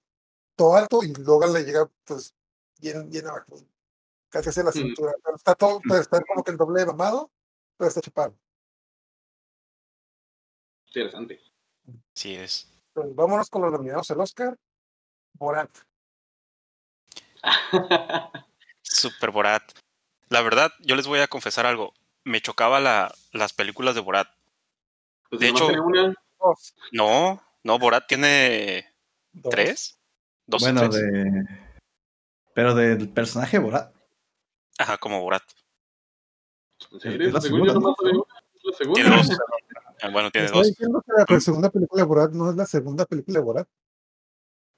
todo 0.56 0.76
alto 0.76 1.04
y 1.04 1.14
Logan 1.14 1.54
le 1.54 1.64
llega 1.64 1.90
pues 2.06 2.34
bien, 2.80 3.10
bien 3.10 3.28
abajo, 3.28 3.58
casi 4.30 4.50
hacia 4.50 4.64
la 4.64 4.70
Mm. 4.72 4.74
cintura. 4.74 5.14
Pero 5.24 5.36
está 5.36 5.56
todo, 5.56 5.80
pero 5.88 6.00
está 6.02 6.22
como 6.22 6.44
que 6.44 6.52
el 6.52 6.58
doble 6.58 6.82
de 6.82 6.86
mamado, 6.88 7.32
pero 7.78 7.88
está 7.90 8.02
chapado. 8.02 8.38
Interesante. 10.88 11.40
Sí 12.14 12.36
es. 12.36 12.68
Pues, 12.94 13.16
vámonos 13.16 13.50
con 13.50 13.62
los 13.62 13.72
nominados 13.72 14.12
al 14.12 14.20
Oscar. 14.20 14.58
Borat. 15.34 15.70
Super 18.82 19.32
Borat. 19.32 19.64
La 20.30 20.42
verdad, 20.42 20.72
yo 20.80 20.96
les 20.96 21.08
voy 21.08 21.20
a 21.20 21.28
confesar 21.28 21.66
algo. 21.66 21.94
Me 22.24 22.42
chocaba 22.42 22.80
la, 22.80 23.14
las 23.32 23.54
películas 23.54 23.96
de 23.96 24.02
Borat. 24.02 24.28
Pues 25.32 25.40
De 25.40 25.48
hecho- 25.50 25.66
tiene 25.68 25.82
una. 25.82 26.14
Dos, 26.40 26.76
No, 26.92 27.42
no, 27.64 27.80
Borat 27.80 28.06
tiene 28.08 28.86
dos. 29.32 29.52
tres. 29.52 29.98
Dos 30.46 30.62
o 30.62 30.66
Bueno, 30.66 30.90
tres. 30.90 31.02
de. 31.02 31.46
Pero 32.54 32.76
del 32.76 33.10
personaje 33.10 33.58
Borat. 33.58 33.94
Ajá, 34.78 34.98
como 34.98 35.22
Borat. 35.22 35.42
¿En 36.92 37.00
serio? 37.00 37.28
Es 37.28 37.34
la 37.34 37.42
segunda, 37.42 37.74
¿no? 37.74 37.96
la 38.64 38.78
segunda. 38.78 39.02
Tiene 39.02 39.16
dos. 39.16 39.30
Ah, 40.04 40.10
Bueno, 40.12 40.32
tiene 40.32 40.48
dos. 40.50 40.68
diciendo 40.68 41.02
que 41.06 41.34
la 41.34 41.40
segunda 41.40 41.70
película 41.70 42.02
de 42.02 42.08
Borat 42.08 42.32
no 42.34 42.50
es 42.50 42.56
la 42.58 42.66
segunda 42.66 43.06
película 43.06 43.40
de 43.40 43.46
Borat. 43.46 43.68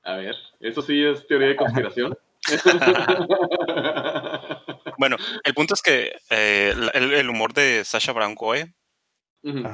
A 0.03 0.17
ver, 0.17 0.35
eso 0.59 0.81
sí 0.83 1.01
es 1.03 1.25
teoría 1.25 1.47
de 1.47 1.55
conspiración. 1.55 2.15
Bueno, 4.99 5.17
el 5.43 5.53
punto 5.53 5.73
es 5.73 5.81
que 5.81 6.13
eh, 6.29 6.73
el 6.93 7.29
humor 7.29 7.53
de 7.53 7.83
Sasha 7.83 8.13
Baron 8.13 8.35
Cohen, 8.35 8.73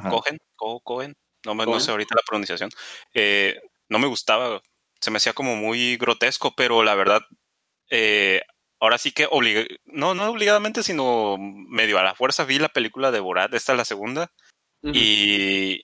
Cohen, 0.10 0.38
Co- 0.56 0.82
Cohen, 0.82 1.16
no, 1.46 1.56
me, 1.56 1.66
no 1.66 1.80
sé 1.80 1.92
ahorita 1.92 2.16
la 2.16 2.22
pronunciación, 2.28 2.70
eh, 3.14 3.60
no 3.90 4.00
me 4.00 4.08
gustaba, 4.08 4.62
se 5.00 5.12
me 5.12 5.18
hacía 5.18 5.34
como 5.34 5.56
muy 5.56 5.98
grotesco, 5.98 6.54
pero 6.56 6.84
la 6.84 6.96
verdad, 6.96 7.22
eh, 7.90 8.42
ahora 8.80 8.98
sí 8.98 9.12
que 9.12 9.28
obliga, 9.30 9.64
no, 9.86 10.14
no 10.16 10.30
obligadamente, 10.30 10.84
sino 10.84 11.38
medio 11.40 11.98
a 12.00 12.04
la 12.04 12.16
fuerza 12.16 12.46
vi 12.46 12.60
la 12.60 12.70
película 12.70 13.12
de 13.12 13.20
Borat, 13.20 13.54
esta 13.54 13.74
es 13.74 13.78
la 13.78 13.86
segunda, 13.86 14.32
y, 14.94 15.82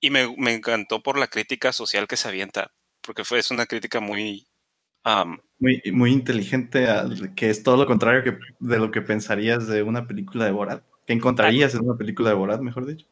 y 0.00 0.10
me, 0.10 0.34
me 0.36 0.54
encantó 0.54 1.02
por 1.02 1.18
la 1.18 1.28
crítica 1.28 1.72
social 1.72 2.06
que 2.06 2.16
se 2.16 2.28
avienta, 2.28 2.70
porque 3.02 3.24
fue, 3.24 3.38
es 3.38 3.50
una 3.50 3.66
crítica 3.66 4.00
muy... 4.00 4.46
am, 5.04 5.40
Muy, 5.58 5.82
muy 5.92 6.12
inteligente, 6.12 6.86
que 7.34 7.50
es 7.50 7.62
todo 7.62 7.76
lo 7.76 7.86
contrario 7.86 8.22
que, 8.22 8.38
de 8.60 8.78
lo 8.78 8.90
que 8.90 9.02
pensarías 9.02 9.66
de 9.66 9.82
una 9.82 10.06
película 10.06 10.44
de 10.44 10.52
Borat. 10.52 10.84
Que 11.08 11.14
encontrarías 11.14 11.74
en 11.74 11.86
una 11.86 11.96
película 11.96 12.28
de 12.28 12.34
Borat, 12.34 12.60
mejor 12.60 12.84
dicho. 12.84 13.06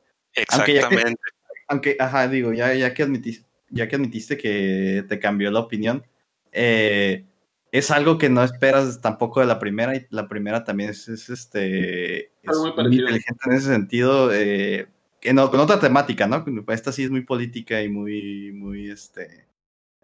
Aunque 0.50 0.74
ya 0.74 0.87
que- 0.87 0.96
exactamente. 0.96 1.22
Aunque, 1.66 1.96
ajá, 1.98 2.28
digo, 2.28 2.52
ya, 2.52 2.74
ya, 2.74 2.92
que, 2.92 3.02
admitiste, 3.02 3.46
ya 3.70 3.88
que 3.88 3.96
admitiste 3.96 4.37
que 4.37 5.02
te 5.09 5.18
cambió 5.18 5.50
la 5.50 5.61
opinión, 5.61 6.04
eh, 6.52 7.24
es 7.72 7.90
algo 7.90 8.18
que 8.18 8.28
no 8.28 8.44
esperas 8.44 9.00
tampoco 9.00 9.40
de 9.40 9.46
la 9.46 9.59
primera, 9.59 9.96
y 9.96 10.06
la 10.11 10.28
primera 10.28 10.62
también 10.62 10.90
es, 10.90 11.09
es, 11.09 11.30
este, 11.30 12.26
es 12.42 12.59
muy 12.59 12.70
muy 12.74 12.98
inteligente 12.98 13.40
en 13.46 13.52
ese 13.54 13.68
sentido, 13.68 14.30
eh, 14.30 14.88
que 15.18 15.32
no, 15.32 15.50
con 15.50 15.61
otra 15.61 15.80
temática, 15.80 16.26
¿no? 16.26 16.44
Esta 16.68 16.92
sí 16.92 17.02
es 17.04 17.11
muy 17.11 17.22
política 17.22 17.80
y 17.80 17.88
muy, 17.88 18.52
muy, 18.52 18.90
este, 18.90 19.46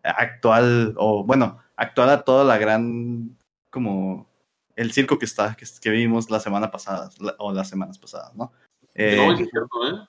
actual, 0.03 0.95
o 0.97 1.25
bueno, 1.25 1.59
actual 1.77 2.09
a 2.09 2.23
toda 2.23 2.43
la 2.45 2.57
gran, 2.57 3.37
como, 3.69 4.32
el 4.77 4.93
circo 4.93 5.19
que 5.19 5.25
está, 5.27 5.55
que, 5.55 5.67
que 5.81 5.91
vimos 5.91 6.31
la 6.31 6.41
semana 6.41 6.71
pasada, 6.71 7.11
la- 7.21 7.35
o 7.39 7.53
las 7.53 7.69
semanas 7.69 7.99
pasadas, 7.99 8.35
¿no? 8.35 8.53
Eh, 8.95 9.17
No, 9.17 9.33
es 9.33 9.49
cierto, 9.51 9.89
¿eh? 9.89 10.09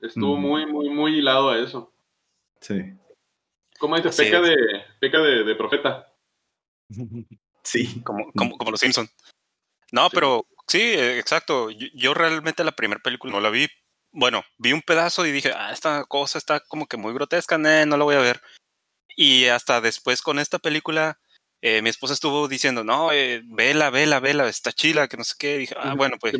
Estuvo 0.00 0.36
Mm. 0.36 0.40
muy, 0.40 0.66
muy, 0.66 0.88
muy 0.90 1.18
hilado 1.18 1.50
a 1.50 1.58
eso. 1.58 1.92
sí, 2.60 2.94
¿Cómo 3.78 3.96
dice? 3.96 4.08
Así 4.08 4.22
Peca, 4.24 4.38
es. 4.38 4.42
de, 4.44 4.56
peca 5.00 5.18
de, 5.20 5.44
de 5.44 5.54
profeta. 5.54 6.12
sí. 7.62 8.00
como, 8.02 8.32
como, 8.32 8.56
como 8.56 8.70
los 8.70 8.80
Simpson. 8.80 9.08
No, 9.92 10.08
pero 10.10 10.46
sí, 10.66 10.80
eh, 10.80 11.18
exacto. 11.18 11.70
Yo, 11.70 11.86
yo 11.94 12.14
realmente 12.14 12.64
la 12.64 12.72
primera 12.72 13.00
película 13.02 13.32
no 13.32 13.40
la 13.40 13.50
vi. 13.50 13.68
Bueno, 14.12 14.42
vi 14.58 14.72
un 14.72 14.82
pedazo 14.82 15.26
y 15.26 15.32
dije, 15.32 15.52
ah, 15.54 15.72
esta 15.72 16.04
cosa 16.04 16.38
está 16.38 16.60
como 16.60 16.86
que 16.86 16.96
muy 16.96 17.12
grotesca, 17.12 17.58
nah, 17.58 17.84
no 17.84 17.96
la 17.96 18.04
voy 18.04 18.14
a 18.16 18.20
ver. 18.20 18.40
Y 19.14 19.46
hasta 19.46 19.80
después 19.80 20.22
con 20.22 20.38
esta 20.38 20.58
película, 20.58 21.18
eh, 21.62 21.82
mi 21.82 21.88
esposa 21.90 22.14
estuvo 22.14 22.48
diciendo, 22.48 22.84
no, 22.84 23.12
eh, 23.12 23.42
vela, 23.46 23.90
vela, 23.90 24.20
vela, 24.20 24.48
está 24.48 24.72
chila, 24.72 25.08
que 25.08 25.16
no 25.16 25.24
sé 25.24 25.34
qué. 25.38 25.58
dije, 25.58 25.74
ah, 25.78 25.94
bueno, 25.96 26.16
pues 26.20 26.32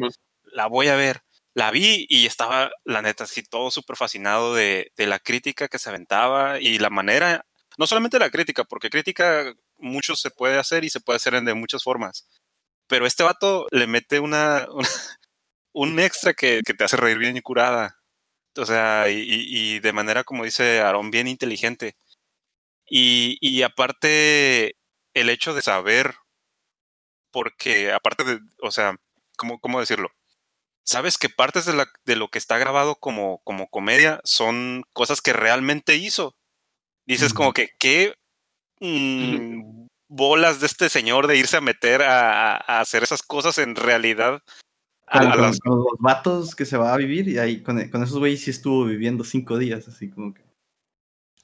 la 0.53 0.67
voy 0.67 0.89
a 0.89 0.97
ver. 0.97 1.23
La 1.55 1.71
vi 1.71 2.07
y 2.11 2.27
estaba, 2.27 2.71
la 2.85 3.01
neta, 3.03 3.25
así 3.25 3.43
todo 3.43 3.71
súper 3.71 3.97
fascinado 3.97 4.55
de, 4.55 4.93
de 4.97 5.07
la 5.07 5.19
crítica 5.19 5.69
que 5.69 5.79
se 5.79 5.89
aventaba 5.89 6.61
y 6.61 6.79
la 6.79 6.91
manera, 6.91 7.47
no 7.79 7.87
solamente 7.87 8.19
la 8.19 8.31
crítica, 8.31 8.65
porque 8.65 8.91
crítica 8.91 9.55
mucho 9.79 10.17
se 10.17 10.31
puede 10.31 10.59
hacer 10.59 10.85
y 10.85 10.91
se 10.91 11.01
puede 11.01 11.17
hacer 11.17 11.41
de 11.43 11.55
muchas 11.55 11.83
formas. 11.83 12.29
Pero 12.89 13.07
este 13.07 13.23
vato 13.23 13.67
le 13.71 13.87
mete 13.87 14.21
una, 14.21 14.67
una- 14.75 14.89
un 15.73 15.99
extra 16.01 16.35
que, 16.35 16.61
que 16.65 16.75
te 16.75 16.85
hace 16.85 16.97
reír 16.97 17.19
bien 17.19 17.37
y 17.37 17.43
curada. 17.43 17.99
O 18.57 18.65
sea, 18.67 19.09
y, 19.11 19.19
y- 19.21 19.75
y 19.77 19.81
de 19.81 19.93
manera, 19.93 20.25
como 20.25 20.45
dice 20.45 20.81
Aarón, 20.81 21.11
bien 21.11 21.29
inteligente. 21.29 21.97
Y, 22.89 23.39
y 23.41 23.63
aparte, 23.63 24.77
el 25.17 25.31
hecho 25.31 25.55
de 25.55 25.63
saber, 25.63 26.15
porque 27.33 27.91
aparte 27.91 28.23
de, 28.23 28.39
o 28.63 28.71
sea, 28.71 28.97
¿cómo, 29.39 29.59
cómo 29.61 29.81
decirlo? 29.81 30.11
Sabes 30.85 31.17
que 31.17 31.31
partes 31.31 31.65
de, 31.65 31.73
la, 31.73 31.87
de 32.05 32.17
lo 32.17 32.29
que 32.29 32.39
está 32.39 32.59
grabado 32.59 32.97
como, 32.97 33.41
como 33.43 33.69
comedia 33.69 34.21
son 34.25 34.85
cosas 34.93 35.23
que 35.23 35.33
realmente 35.33 35.97
hizo. 35.97 36.37
Dices 37.07 37.33
como 37.33 37.55
que, 37.55 37.71
qué 37.79 38.15
mm, 38.81 39.87
bolas 40.09 40.61
de 40.61 40.67
este 40.67 40.91
señor 40.91 41.29
de 41.29 41.39
irse 41.39 41.57
a 41.57 41.63
meter 41.63 42.03
a, 42.03 42.57
hacer 42.81 43.03
esas 43.03 43.23
cosas 43.23 43.57
en 43.57 43.75
realidad. 43.75 44.43
A, 45.07 45.21
Como 45.21 45.33
a 45.33 45.37
con, 45.37 45.43
las- 45.43 45.59
con 45.59 45.79
los 45.79 45.87
vatos 45.99 46.55
que 46.55 46.67
se 46.67 46.77
va 46.77 46.93
a 46.93 46.99
vivir 46.99 47.27
y 47.29 47.39
ahí 47.39 47.63
con, 47.63 47.89
con 47.89 48.03
esos 48.03 48.19
güeyes 48.19 48.43
sí 48.43 48.51
estuvo 48.51 48.85
viviendo 48.85 49.25
cinco 49.25 49.57
días, 49.57 49.89
así 49.89 50.11
como 50.11 50.35
que. 50.35 50.46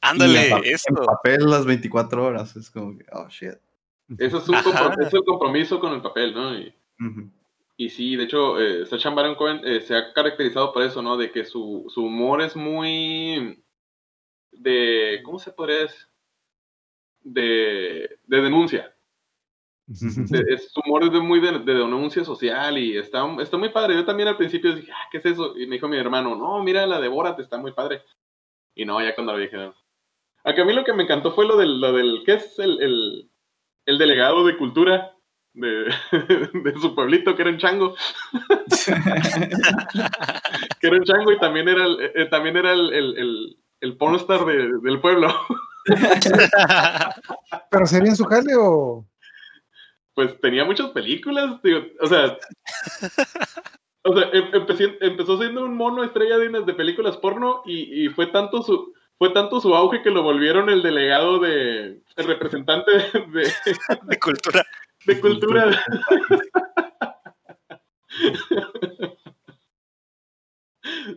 Ándale, 0.03 0.49
y 0.49 0.53
en, 0.53 0.75
esto. 0.75 1.03
papel 1.03 1.49
las 1.49 1.65
24 1.65 2.25
horas, 2.25 2.55
es 2.57 2.71
como 2.71 2.97
que, 2.97 3.05
oh 3.13 3.29
shit. 3.29 3.55
Eso 4.19 4.39
es, 4.39 4.49
un 4.49 4.57
es 4.57 5.15
el 5.15 5.25
compromiso 5.25 5.81
con 5.81 5.95
el 5.95 6.03
papel, 6.03 6.35
¿no? 6.35 6.59
Y, 6.59 6.75
y 7.77 7.89
sí, 7.89 8.17
de 8.17 8.25
hecho, 8.25 8.61
eh, 8.61 8.85
Sacha 8.87 9.11
Baron 9.11 9.35
Cohen 9.35 9.61
eh, 9.65 9.81
se 9.81 9.97
ha 9.97 10.13
caracterizado 10.13 10.73
por 10.73 10.83
eso, 10.83 11.01
¿no? 11.03 11.17
De 11.17 11.31
que 11.31 11.45
su, 11.45 11.87
su 11.89 12.05
humor 12.05 12.43
es 12.43 12.55
muy 12.55 13.63
de, 14.53 15.21
¿cómo 15.25 15.39
se 15.39 15.53
podría 15.53 15.79
decir? 15.79 16.07
De, 17.23 18.19
de 18.27 18.41
denuncia. 18.43 18.95
De- 19.87 20.45
es, 20.55 20.71
su 20.71 20.81
humor 20.85 21.05
es 21.05 21.13
de 21.13 21.21
muy 21.21 21.41
de, 21.41 21.59
de 21.61 21.75
denuncia 21.75 22.25
social 22.25 22.79
y 22.79 22.97
está, 22.97 23.25
está 23.41 23.57
muy 23.57 23.71
padre. 23.71 23.95
Yo 23.95 24.05
también 24.05 24.29
al 24.29 24.37
principio 24.37 24.75
dije, 24.75 24.93
ah, 24.93 25.09
¿qué 25.11 25.19
es 25.19 25.27
eso? 25.27 25.57
Y 25.59 25.67
me 25.67 25.77
dijo 25.77 25.89
mi 25.89 25.97
hermano, 25.97 26.37
no, 26.37 26.63
mira 26.63 26.87
la 26.87 27.01
de 27.01 27.09
Borat, 27.09 27.39
está 27.41 27.57
muy 27.57 27.73
padre. 27.73 28.03
Y 28.75 28.85
no, 28.85 29.01
ya 29.03 29.15
cuando 29.15 29.33
lo 29.33 29.39
dije, 29.39 29.73
no. 30.45 30.49
Aunque 30.49 30.63
a 30.63 30.65
mí 30.65 30.73
lo 30.73 30.85
que 30.85 30.93
me 30.93 31.05
encantó 31.05 31.33
fue 31.33 31.47
lo 31.47 31.57
del, 31.57 31.81
lo 31.81 31.93
del 31.93 32.23
¿qué 32.27 32.35
es 32.35 32.59
el, 32.59 32.81
el, 32.83 33.31
el 33.87 33.99
delegado 33.99 34.45
de 34.45 34.57
cultura 34.57 35.13
de, 35.55 35.93
de 36.55 36.73
su 36.81 36.95
pueblito, 36.95 37.35
que 37.37 37.43
era 37.43 37.51
un 37.51 37.59
chango? 37.59 37.95
Que 40.81 40.87
era 40.89 40.97
un 40.97 41.05
chango 41.05 41.33
y 41.33 41.39
también 41.39 41.69
era 41.69 41.85
el, 41.85 41.99
eh, 42.15 42.27
también 42.27 42.57
era 42.57 42.73
el, 42.73 42.93
el, 42.93 43.19
el, 43.19 43.57
el 43.81 43.97
pornstar 43.97 44.45
de- 44.45 44.71
del 44.83 45.01
pueblo. 45.01 45.33
¿Pero 47.71 47.87
sería 47.87 48.11
en 48.11 48.17
su 48.17 48.25
jale 48.25 48.55
o...? 48.59 49.07
pues 50.15 50.39
tenía 50.43 50.63
muchas 50.67 50.91
películas, 50.91 51.63
digo, 51.63 51.81
o 52.01 52.07
sea, 52.07 52.37
o 54.05 54.15
sea, 54.15 54.29
em- 54.35 54.51
empecé- 54.53 54.99
empezó 55.01 55.39
siendo 55.39 55.65
un 55.65 55.75
mono 55.75 56.05
estrella 56.05 56.37
de, 56.37 56.51
de 56.51 56.75
películas 56.75 57.17
porno 57.17 57.63
y, 57.65 58.05
y 58.05 58.09
fue 58.11 58.27
tanto 58.27 58.63
su 58.63 58.93
fue 59.23 59.31
tanto 59.31 59.61
su 59.61 59.73
auge 59.73 60.03
que 60.03 60.11
lo 60.11 60.25
volvieron 60.25 60.69
el 60.69 60.83
delegado 60.83 61.39
de 61.39 62.03
el 62.17 62.27
representante 62.27 62.91
de, 62.91 63.21
de- 63.31 63.53
de 64.03 64.19
cultura. 64.19 64.67
de 65.07 65.21
cultura. 65.21 65.85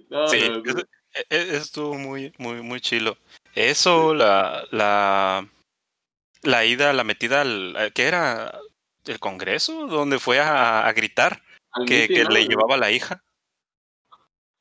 No, 0.10 0.28
Sí, 0.28 0.48
no, 0.48 0.58
e- 1.13 1.26
e- 1.32 1.58
estuvo 1.58 1.96
muy, 1.96 2.32
muy, 2.38 2.62
muy 2.62 2.80
chilo. 2.80 3.18
Eso, 3.56 4.13
la, 4.13 4.65
la, 4.70 5.50
la 6.44 6.65
ida, 6.65 6.94
la 6.94 7.04
metida 7.04 7.41
al, 7.41 7.76
a- 7.76 7.89
¿qué 7.89 8.04
era? 8.04 8.60
¿El 9.06 9.20
Congreso? 9.20 9.88
Donde 9.88 10.20
fue 10.20 10.39
a, 10.39 10.86
a 10.86 10.94
gritar 10.94 11.41
que, 11.88 12.08
que 12.08 12.24
le 12.26 12.48
llevaba 12.48 12.78
la 12.78 12.91
hija. 12.91 13.24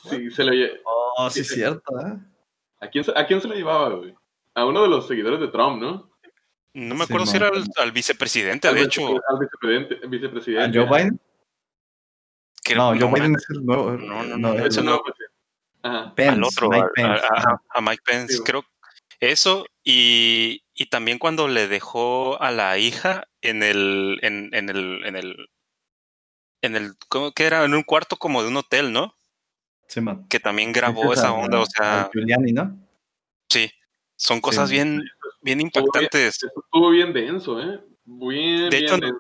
Sí, 0.03 0.31
se 0.31 0.45
lo 0.45 0.53
lle- 0.53 0.81
Oh, 0.87 1.29
sí, 1.29 1.41
es 1.41 1.49
cierto, 1.49 2.01
¿eh? 2.01 2.34
¿A 2.81 2.89
quién, 2.89 3.05
se- 3.05 3.13
¿A 3.17 3.27
quién 3.27 3.41
se 3.41 3.49
lo 3.49 3.55
llevaba, 3.55 3.89
güey? 3.91 4.15
A 4.55 4.65
uno 4.67 4.83
de 4.83 4.89
los 4.89 5.07
seguidores 5.09 5.41
de 5.41 5.49
Trump, 5.49 5.81
¿no? 5.81 6.11
No 6.75 6.95
me 6.95 7.05
Sí, 7.07 7.13
acuerdo 7.13 7.27
si 7.27 7.37
era 7.37 7.49
al, 7.49 7.65
al 7.77 7.93
vicepresidente, 7.93 8.69
Al 8.69 8.75
de 8.75 8.83
hecho. 8.83 9.07
Al 9.07 9.39
vicepresidente. 9.39 10.01
¿A 10.05 10.09
vicepresidente. 10.09 10.79
Joe 10.79 10.87
Biden? 10.89 11.21
que- 12.63 12.75
No, 12.75 12.89
Joe 12.99 13.13
Biden 13.13 13.35
es 13.37 13.47
el 13.51 13.65
nuevo. 13.65 13.93
No, 13.93 13.99
no, 13.99 14.23
eh, 14.25 14.29
no, 14.29 14.37
no, 14.39 14.83
no. 14.83 15.03
pues, 15.03 15.15
sí. 15.19 15.25
Ajá. 15.83 16.15
Pence, 16.15 16.33
al 16.33 16.45
otro, 16.45 16.69
Mike 16.71 16.85
a- 16.85 16.91
Pence. 16.95 17.27
a, 17.31 17.51
a- 17.51 17.63
a 17.69 17.81
Mike 17.81 18.03
Pence, 18.05 18.35
Sí. 18.37 18.43
creo. 18.45 18.65
Eso, 19.21 19.67
y, 19.85 20.65
y 20.75 20.87
también 20.87 21.19
cuando 21.19 21.47
le 21.47 21.69
dejó 21.69 22.41
a 22.43 22.51
la 22.51 22.77
hija 22.79 23.29
en 23.43 23.63
el, 23.63 24.19
en, 24.23 24.51
en 24.55 24.69
el, 24.71 25.05
en 25.07 25.17
el, 25.17 25.49
en 26.63 26.77
el, 26.77 26.95
¿cómo 27.09 27.33
que 27.33 27.45
era? 27.45 27.65
En 27.65 27.75
un 27.75 27.83
cuarto 27.83 28.17
como 28.17 28.43
de 28.43 28.49
un 28.49 28.57
hotel, 28.57 28.93
¿no? 28.93 29.15
Sí. 29.95 30.27
Que 30.29 30.41
también 30.41 30.73
grabó 30.73 31.13
es 31.13 31.21
esa 31.21 31.33
onda, 31.33 31.61
o 31.61 31.67
sea, 31.67 32.11
Giuliani, 32.13 32.53
¿no? 32.53 32.77
sí, 33.49 33.71
son 34.17 34.41
cosas 34.41 34.69
Sí. 34.69 34.75
bien, 34.75 35.03
bien 35.43 35.61
impactantes. 35.61 36.43
Estuvo 36.43 36.91
bien 36.91 37.13
denso, 37.13 37.61
¿eh? 37.61 37.81
Bien, 38.05 38.69
De 38.71 38.79
bien 38.79 38.85
hecho, 38.85 38.97
denso. 38.99 39.19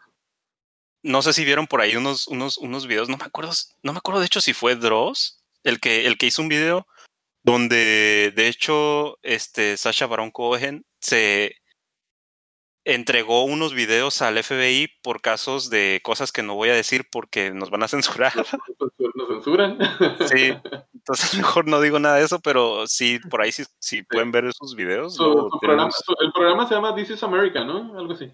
No 1.02 1.22
sé 1.22 1.32
si 1.32 1.44
vieron 1.44 1.66
por 1.66 1.80
ahí 1.80 1.96
unos, 1.96 2.26
unos, 2.28 2.58
unos 2.58 2.86
videos, 2.86 3.08
no 3.08 3.16
me 3.16 3.24
acuerdo, 3.24 3.52
no 3.82 3.92
me 3.92 3.98
acuerdo 3.98 4.20
de 4.20 4.26
hecho 4.26 4.40
si 4.40 4.52
fue 4.54 4.74
Dross, 4.74 5.42
el 5.62 5.78
que, 5.78 6.06
el 6.06 6.16
que 6.18 6.26
hizo 6.26 6.42
un 6.42 6.48
video 6.48 6.86
donde 7.42 8.32
de 8.34 8.48
hecho 8.48 9.18
este 9.22 9.76
Sasha 9.76 10.06
Baron 10.06 10.30
Cohen 10.30 10.86
se 11.00 11.56
entregó 12.86 13.44
unos 13.44 13.72
videos 13.74 14.20
al 14.22 14.36
FBI 14.42 14.88
por 15.02 15.20
casos 15.22 15.70
de 15.70 16.00
cosas 16.04 16.32
que 16.32 16.42
no 16.42 16.54
voy 16.54 16.68
a 16.68 16.74
decir 16.74 17.06
porque 17.10 17.50
nos 17.50 17.70
van 17.70 17.82
a 17.82 17.88
censurar. 17.88 18.32
Nos 18.36 19.28
censuran. 19.28 19.78
Sí, 20.28 20.54
entonces 20.92 21.34
mejor 21.58 21.66
no 21.66 21.80
digo 21.80 21.98
nada 21.98 22.16
de 22.16 22.24
eso, 22.24 22.40
pero 22.40 22.86
sí, 22.86 23.18
por 23.30 23.40
ahí 23.42 23.52
sí, 23.52 23.64
sí 23.78 24.02
pueden 24.02 24.32
ver 24.32 24.44
esos 24.46 24.74
videos. 24.76 25.14
Su- 25.16 25.22
luego 25.24 25.50
su 25.50 25.58
programa- 25.60 25.90
tenemos- 25.90 26.20
el 26.20 26.32
programa 26.32 26.68
se 26.68 26.74
llama 26.74 26.94
This 26.94 27.10
is 27.10 27.22
America, 27.22 27.64
¿no? 27.64 27.98
Algo 27.98 28.12
así. 28.12 28.30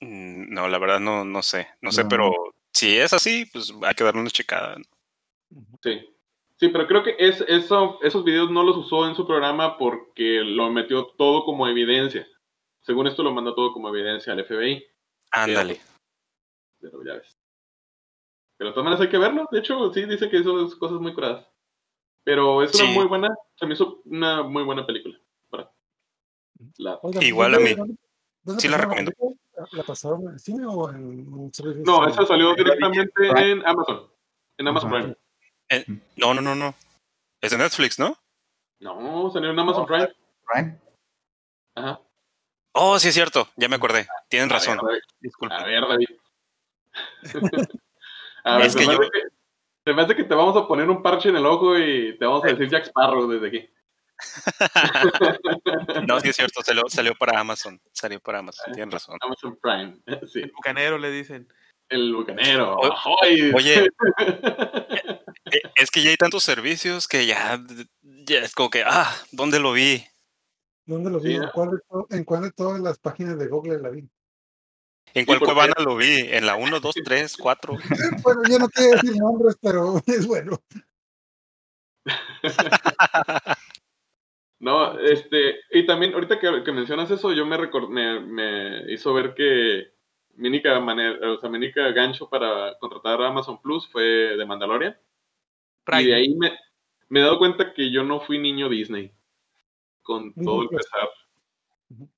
Mm, 0.00 0.52
No, 0.52 0.68
la 0.68 0.78
verdad 0.78 1.00
no, 1.00 1.24
no 1.24 1.42
sé, 1.42 1.68
no 1.80 1.92
sé, 1.92 2.02
No. 2.04 2.08
pero 2.08 2.32
si 2.72 2.96
es 2.96 3.12
así, 3.12 3.46
pues 3.52 3.72
hay 3.82 3.94
que 3.94 4.04
darle 4.04 4.20
una 4.20 4.30
checada. 4.30 4.76
Sí. 5.82 6.08
Sí, 6.58 6.68
pero 6.68 6.86
creo 6.86 7.02
que 7.02 7.16
es, 7.18 7.40
eso, 7.48 7.98
esos 8.02 8.22
videos 8.24 8.48
no 8.50 8.62
los 8.62 8.76
usó 8.76 9.08
en 9.08 9.16
su 9.16 9.26
programa 9.26 9.76
porque 9.78 10.42
lo 10.44 10.70
metió 10.70 11.06
todo 11.18 11.44
como 11.44 11.66
evidencia. 11.66 12.24
Según 12.82 13.06
esto 13.06 13.22
lo 13.22 13.32
mandó 13.32 13.54
todo 13.54 13.72
como 13.72 13.88
evidencia 13.88 14.32
al 14.32 14.44
FBI. 14.44 14.84
Ándale. 15.30 15.80
Pero 16.80 17.02
ya 17.04 17.14
ves. 17.14 17.36
Pero 18.56 18.70
de 18.70 18.74
todas 18.74 18.84
maneras 18.84 19.00
hay 19.00 19.10
que 19.10 19.18
verlo. 19.18 19.46
De 19.50 19.58
hecho, 19.60 19.92
sí, 19.92 20.04
dicen 20.04 20.30
que 20.30 20.38
eso 20.38 20.64
es 20.66 20.74
cosas 20.76 21.00
muy 21.00 21.14
curadas. 21.14 21.46
Pero 22.24 22.62
es 22.62 22.74
una 22.74 22.84
Sí. 22.88 22.94
muy 22.94 23.06
buena, 23.06 23.34
se 23.56 23.66
me 23.66 23.74
hizo 23.74 24.02
una 24.04 24.42
muy 24.42 24.62
buena 24.64 24.86
película. 24.86 25.18
Para 25.50 25.72
la- 26.78 27.00
Igual 27.20 27.54
a 27.54 27.58
¿dónde- 27.58 27.76
mí. 27.76 27.96
Sí 28.58 28.68
la 28.68 28.76
pasaron 28.78 28.80
recomiendo. 29.06 29.12
¿La 29.72 29.82
pasaron 29.84 30.22
en 30.22 30.28
el 30.34 30.38
cine 30.40 30.66
o 30.66 30.90
en 30.90 31.32
un 31.32 31.54
servicio? 31.54 31.84
No, 31.84 32.06
esa 32.08 32.26
salió 32.26 32.54
directamente 32.54 33.10
en 33.18 33.64
Amazon. 33.66 34.10
En 34.58 34.68
Amazon 34.68 34.94
Ajá. 34.94 35.14
Prime. 35.68 36.00
No, 36.16 36.34
no, 36.34 36.40
no, 36.40 36.54
no. 36.54 36.74
Es 37.40 37.52
de 37.52 37.58
Netflix, 37.58 37.98
¿no? 37.98 38.16
No, 38.80 39.30
salió 39.32 39.50
en 39.50 39.58
Amazon 39.58 39.82
No, 39.82 39.86
Prime. 39.86 40.08
Prime. 40.52 40.80
Ajá. 41.76 42.00
Oh, 42.72 42.98
sí 42.98 43.08
es 43.08 43.14
cierto, 43.14 43.48
ya 43.56 43.68
me 43.68 43.76
acordé. 43.76 44.06
Tienen 44.28 44.50
A 44.50 44.54
razón. 44.54 44.78
ver. 44.86 45.02
Disculpe. 45.20 45.54
A 45.54 45.64
ver, 45.64 45.82
David. 45.86 46.08
A 48.44 48.56
ver, 48.56 48.66
Es 48.66 48.72
se, 48.72 48.78
que 48.80 48.86
me 48.86 48.92
yo- 48.94 49.00
hace 49.00 49.10
que, 49.10 49.20
se 49.84 49.92
me 49.94 50.02
hace 50.02 50.16
que 50.16 50.24
te 50.24 50.34
vamos 50.34 50.56
a 50.56 50.66
poner 50.66 50.90
un 50.90 51.02
parche 51.02 51.28
en 51.28 51.36
el 51.36 51.46
ojo 51.46 51.78
y 51.78 52.16
te 52.18 52.24
vamos 52.24 52.44
a 52.44 52.48
decir 52.48 52.68
Jack 52.68 52.86
Sparrow 52.86 53.28
desde 53.28 53.48
aquí. 53.48 53.68
No, 56.06 56.20
sí 56.20 56.28
es 56.28 56.36
cierto, 56.36 56.62
salió, 56.62 56.82
salió 56.88 57.14
para 57.14 57.38
Amazon. 57.40 57.80
Salió 57.92 58.20
para 58.20 58.38
Amazon, 58.38 58.72
tienen 58.72 58.90
razón. 58.90 59.16
Amazon 59.20 59.58
Prime. 59.60 59.98
Sí, 60.26 60.40
El 60.40 60.52
bucanero 60.52 60.98
le 60.98 61.10
dicen. 61.10 61.48
el 61.88 62.14
bucanero. 62.14 62.76
Oye, 62.76 63.86
eh, 65.52 65.60
es 65.76 65.90
que 65.90 66.02
ya 66.02 66.10
hay 66.10 66.16
tantos 66.16 66.42
servicios 66.44 67.06
que 67.08 67.26
ya, 67.26 67.60
ya 68.02 68.38
es 68.40 68.54
como 68.54 68.70
que, 68.70 68.82
ah, 68.86 69.12
¿dónde 69.32 69.58
lo 69.60 69.72
vi? 69.72 70.04
¿Dónde 70.86 71.10
lo 71.10 71.20
vi? 71.20 71.30
Sí, 71.30 71.34
¿En, 71.36 71.42
¿no? 71.42 71.52
cuál 71.52 71.70
de 71.70 71.78
to- 71.88 72.06
¿En 72.10 72.24
cuál 72.24 72.42
de 72.42 72.52
todas 72.52 72.80
las 72.80 72.98
páginas 72.98 73.38
de 73.38 73.48
Google 73.48 73.78
la 73.78 73.90
vi? 73.90 74.08
¿En 75.14 75.26
cuál 75.26 75.40
cuevana 75.40 75.74
lo 75.78 75.96
vi? 75.96 76.20
¿En 76.30 76.46
la 76.46 76.56
1, 76.56 76.80
2, 76.80 76.94
3, 77.04 77.36
4? 77.36 77.76
Bueno, 78.22 78.42
yo 78.48 78.58
no 78.58 78.68
quiero 78.68 78.92
decir 78.92 79.16
nombres, 79.16 79.56
pero 79.60 80.00
es 80.06 80.26
bueno. 80.26 80.58
No, 84.58 84.96
este, 85.00 85.56
y 85.72 85.84
también 85.86 86.14
ahorita 86.14 86.38
que, 86.38 86.62
que 86.64 86.70
mencionas 86.70 87.10
eso, 87.10 87.32
yo 87.32 87.44
me, 87.44 87.56
recor- 87.58 87.88
me, 87.88 88.20
me 88.20 88.92
hizo 88.92 89.12
ver 89.12 89.34
que 89.34 89.92
mi 90.36 90.46
única 90.50 90.78
manera, 90.78 91.32
o 91.32 91.40
sea, 91.40 91.50
mi 91.50 91.56
única 91.56 91.90
gancho 91.90 92.30
para 92.30 92.78
contratar 92.78 93.20
a 93.22 93.26
Amazon 93.26 93.60
Plus 93.60 93.88
fue 93.90 94.04
de 94.04 94.46
Mandalorian. 94.46 94.96
Prime. 95.82 96.02
Y 96.02 96.06
de 96.06 96.14
ahí 96.14 96.34
me, 96.36 96.56
me 97.08 97.18
he 97.18 97.22
dado 97.24 97.38
cuenta 97.40 97.74
que 97.74 97.90
yo 97.90 98.04
no 98.04 98.20
fui 98.20 98.38
niño 98.38 98.68
Disney. 98.68 99.12
Con 100.02 100.34
todo 100.34 100.62
el 100.62 100.68
pesar. 100.68 101.08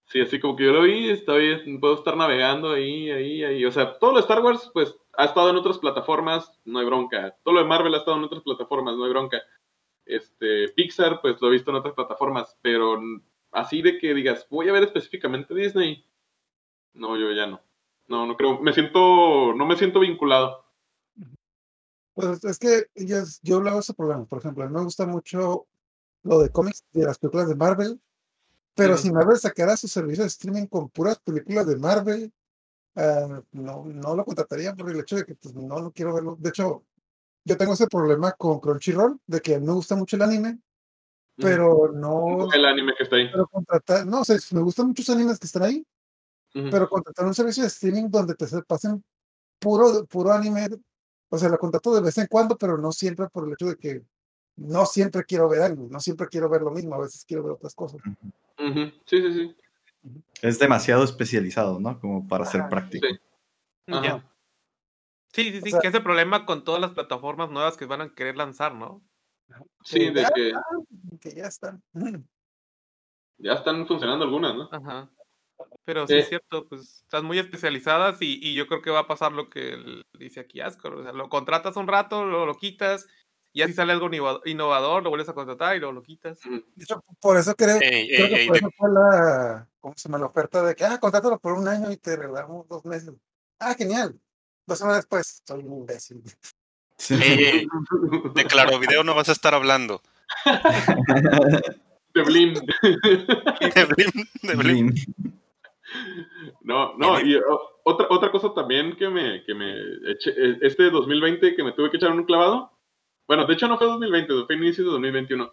Sí, 0.07 0.21
así 0.21 0.39
como 0.39 0.57
que 0.57 0.65
yo 0.65 0.73
lo 0.73 0.83
vi, 0.83 1.11
estoy, 1.11 1.79
puedo 1.81 1.95
estar 1.95 2.17
navegando 2.17 2.73
ahí, 2.73 3.11
ahí, 3.11 3.45
ahí. 3.45 3.65
O 3.65 3.73
sea, 3.73 3.99
todo 3.99 4.13
lo 4.13 4.17
de 4.17 4.23
Star 4.23 4.41
Wars, 4.41 4.71
pues, 4.73 4.95
ha 5.17 5.25
estado 5.25 5.51
en 5.51 5.57
otras 5.57 5.79
plataformas, 5.79 6.61
no 6.65 6.79
hay 6.79 6.87
bronca. 6.87 7.37
Todo 7.43 7.55
lo 7.55 7.61
de 7.61 7.67
Marvel 7.67 7.95
ha 7.95 7.99
estado 7.99 8.17
en 8.17 8.25
otras 8.25 8.43
plataformas, 8.43 8.97
no 8.97 9.05
hay 9.05 9.11
bronca. 9.11 9.43
Este, 10.05 10.69
Pixar, 10.71 11.21
pues, 11.21 11.41
lo 11.41 11.49
he 11.49 11.53
visto 11.53 11.71
en 11.71 11.79
otras 11.79 11.95
plataformas. 11.95 12.57
Pero 12.63 13.01
así 13.51 13.83
de 13.83 13.99
que 13.99 14.15
digas, 14.15 14.47
voy 14.51 14.69
a 14.69 14.73
ver 14.73 14.85
específicamente 14.85 15.55
Disney. 15.55 16.05
No, 16.93 17.17
yo 17.17 17.33
ya 17.33 17.47
no. 17.47 17.61
No, 18.07 18.27
no 18.27 18.37
creo. 18.37 18.61
Me 18.61 18.73
siento, 18.73 19.55
no 19.55 19.67
me 19.67 19.77
siento 19.77 20.01
vinculado. 20.01 20.65
Pues 22.15 22.45
es 22.45 22.59
que 22.61 22.85
yo, 22.95 23.17
yo 23.43 23.59
hago 23.59 23.81
ese 23.81 23.95
programa, 23.95 24.25
por 24.27 24.39
ejemplo, 24.39 24.63
a 24.63 24.69
mí 24.69 24.75
me 24.75 24.85
gusta 24.85 25.05
mucho 25.05 25.67
lo 26.25 26.41
de 26.41 26.51
cómics, 26.51 26.83
de 26.93 27.05
las 27.05 27.19
películas 27.19 27.49
de 27.49 27.55
Marvel, 27.55 28.01
Pero 28.75 28.95
Ujú. 28.95 29.03
si 29.03 29.13
Marvel 29.13 29.39
sacara 29.39 29.77
su 29.77 29.87
servicio 29.87 30.25
de 30.25 30.29
streaming 30.29 30.67
con 30.67 30.89
puras 30.89 31.21
películas 31.21 31.67
de 31.67 31.77
Marvel, 31.77 32.33
ah, 32.97 33.41
no, 33.53 33.85
no 33.85 34.17
lo 34.17 34.25
contrataría 34.25 34.75
por 34.75 34.91
el 34.91 34.99
hecho 34.99 35.17
de 35.17 35.25
que 35.25 35.37
pues, 35.37 35.55
no 35.55 35.79
lo 35.79 35.93
quiero 35.93 36.13
verlo. 36.13 36.37
De 36.41 36.49
hecho, 36.49 36.85
yo 37.45 37.57
tengo 37.57 37.75
ese 37.75 37.87
problema 37.87 38.33
con 38.33 38.59
Crunchyroll, 38.59 39.21
de 39.27 39.41
que 39.41 39.61
me 39.61 39.73
gusta 39.73 39.95
mucho 39.95 40.17
el 40.17 40.23
anime, 40.23 40.59
pero 41.37 41.93
no. 41.93 42.53
El 42.53 42.65
anime 42.65 42.95
que 42.97 43.05
está 43.05 43.17
ahí. 43.17 43.29
Pero 43.31 43.47
contratar, 43.47 44.07
no, 44.07 44.23
o 44.23 44.25
sea, 44.25 44.37
me 44.53 44.61
gustan 44.63 44.89
muchos 44.89 45.09
animes 45.11 45.39
que 45.39 45.47
están 45.47 45.63
ahí, 45.63 45.87
pero 46.53 46.89
contratar 46.89 47.27
un 47.27 47.35
servicio 47.35 47.63
de 47.63 47.69
streaming 47.69 48.09
donde 48.09 48.35
te 48.35 48.49
se 48.49 48.63
pasen 48.63 49.05
puro, 49.61 50.05
puro 50.07 50.33
anime, 50.33 50.69
o 51.29 51.39
sea, 51.39 51.49
lo 51.49 51.59
contrato 51.59 51.95
de 51.95 52.01
vez 52.01 52.19
en 52.19 52.27
cuando, 52.27 52.57
pero 52.57 52.77
no 52.79 52.91
siempre 52.91 53.29
por 53.29 53.47
el 53.47 53.53
hecho 53.53 53.67
de 53.67 53.77
que 53.77 54.05
no 54.57 54.87
siempre 54.87 55.25
quiero 55.25 55.49
ver 55.49 55.63
algo, 55.63 55.89
no 55.91 56.01
siempre 56.01 56.29
quiero 56.29 56.49
ver 56.49 56.63
lo 56.63 56.71
mismo, 56.71 56.95
a 56.95 57.01
veces 57.01 57.25
quiero 57.27 57.43
ver 57.43 57.53
otras 57.53 57.75
cosas. 57.75 58.01
Sí, 58.59 58.93
sí, 59.23 59.33
sí. 59.33 59.57
Es 60.43 60.59
demasiado 60.59 61.03
especializado, 61.05 61.81
¿no? 61.81 61.99
Como 62.01 62.27
para 62.29 62.45
ser 62.45 62.69
práctico. 62.69 63.07
sí. 63.07 63.19
Sí, 65.33 65.51
sí, 65.51 65.61
sí, 65.63 65.71
sea- 65.71 65.81
que 65.81 65.89
ese 65.89 66.01
problema 66.01 66.47
con 66.47 66.63
todas 66.63 66.81
las 66.81 66.93
plataformas 66.93 67.51
nuevas 67.51 67.77
que 67.77 67.87
van 67.87 68.01
a 68.03 68.15
querer 68.15 68.37
lanzar, 68.37 68.73
¿no? 68.75 69.03
Sí, 69.83 70.11
de 70.11 70.23
ya, 70.23 70.31
que 70.33 70.53
que 71.21 71.35
ya 71.35 71.47
están. 71.49 71.83
ya 73.39 73.53
están 73.55 73.87
funcionando 73.87 74.25
algunas, 74.25 74.55
¿no? 74.55 74.69
Ajá. 74.71 75.11
Pero 75.85 76.07
sí 76.07 76.15
Eh. 76.15 76.19
es 76.21 76.29
cierto, 76.29 76.67
pues 76.69 77.03
están 77.03 77.25
muy 77.25 77.39
especializadas 77.39 78.23
y, 78.23 78.39
y 78.43 78.55
yo 78.55 78.67
creo 78.69 78.81
que 78.81 78.91
va 78.91 79.01
a 79.01 79.07
pasar 79.09 79.33
lo 79.33 79.51
que 79.51 79.75
él 79.75 80.07
dice 80.19 80.41
aquí 80.41 80.61
Ascor. 80.61 80.95
O 80.95 81.03
sea, 81.03 81.13
lo 81.13 81.29
contratas 81.29 81.77
un 81.77 81.89
rato, 81.89 82.25
lo, 82.25 82.47
lo 82.47 82.55
quitas, 82.55 83.07
y 83.55 83.63
así 83.63 83.73
sale 83.73 83.93
algo 83.93 84.11
innova- 84.11 84.41
innovador, 84.45 85.03
lo 85.03 85.09
vuelves 85.11 85.29
a 85.31 85.33
contratar 85.33 85.77
y 85.77 85.79
luego 85.79 85.93
lo 85.95 86.03
quitas. 86.03 86.39
De 86.43 86.85
hecho, 86.85 87.03
por 87.21 87.39
eso 87.39 87.55
creo, 87.55 87.79
Ey, 87.81 88.09
creo 88.09 88.27
ey, 88.27 88.35
que 88.35 88.41
ey, 88.43 88.49
por 88.49 88.57
eso 88.59 88.71
fue 88.77 88.91
la, 88.91 89.69
¿cómo 89.81 89.95
se 89.97 90.09
llama? 90.09 90.19
La 90.19 90.27
oferta 90.27 90.63
de 90.63 90.75
que, 90.75 90.85
ah, 90.85 90.99
contrátalo 90.99 91.39
por 91.39 91.53
un 91.55 91.67
año 91.69 91.91
y 91.91 91.97
te 91.97 92.17
regalamos 92.17 92.69
dos 92.69 92.85
meses. 92.85 93.15
Ah, 93.61 93.75
genial. 93.75 94.21
Dos 94.67 94.79
semanas 94.79 94.99
después, 94.99 95.41
soy 95.47 95.63
un 95.63 95.73
imbécil. 95.79 96.23
Sí. 96.99 97.15
ey, 97.15 97.45
ey, 97.45 97.69
de 98.35 98.45
claro 98.45 98.79
video 98.79 99.03
no 99.05 99.15
vas 99.15 99.29
a 99.29 99.33
estar 99.33 99.55
hablando. 99.55 100.03
De 102.15 102.23
Blim. 102.23 102.55
De 102.55 103.85
Blim, 103.85 104.27
de 104.43 104.55
Blim. 104.55 104.95
No, 106.63 106.97
no, 106.97 107.21
y 107.21 107.37
otra, 107.85 108.07
otra 108.11 108.31
cosa 108.31 108.53
también 108.55 108.97
que 108.97 109.09
me, 109.09 109.45
que 109.45 109.55
me 109.55 109.73
eché, 110.13 110.31
eh, 110.31 110.59
este 110.63 110.91
2020 110.91 111.55
que 111.55 111.63
me 111.63 111.73
tuve 111.73 111.91
que 111.91 111.99
echar 111.99 112.11
un 112.11 112.25
clavado. 112.25 112.73
Bueno, 113.27 113.47
de 113.47 113.55
hecho 113.55 113.69
no 113.69 113.79
fue 113.79 113.87
2020, 113.87 114.45
fue 114.47 114.57
inicio 114.57 114.85
de 114.85 114.91
2021. 114.91 115.53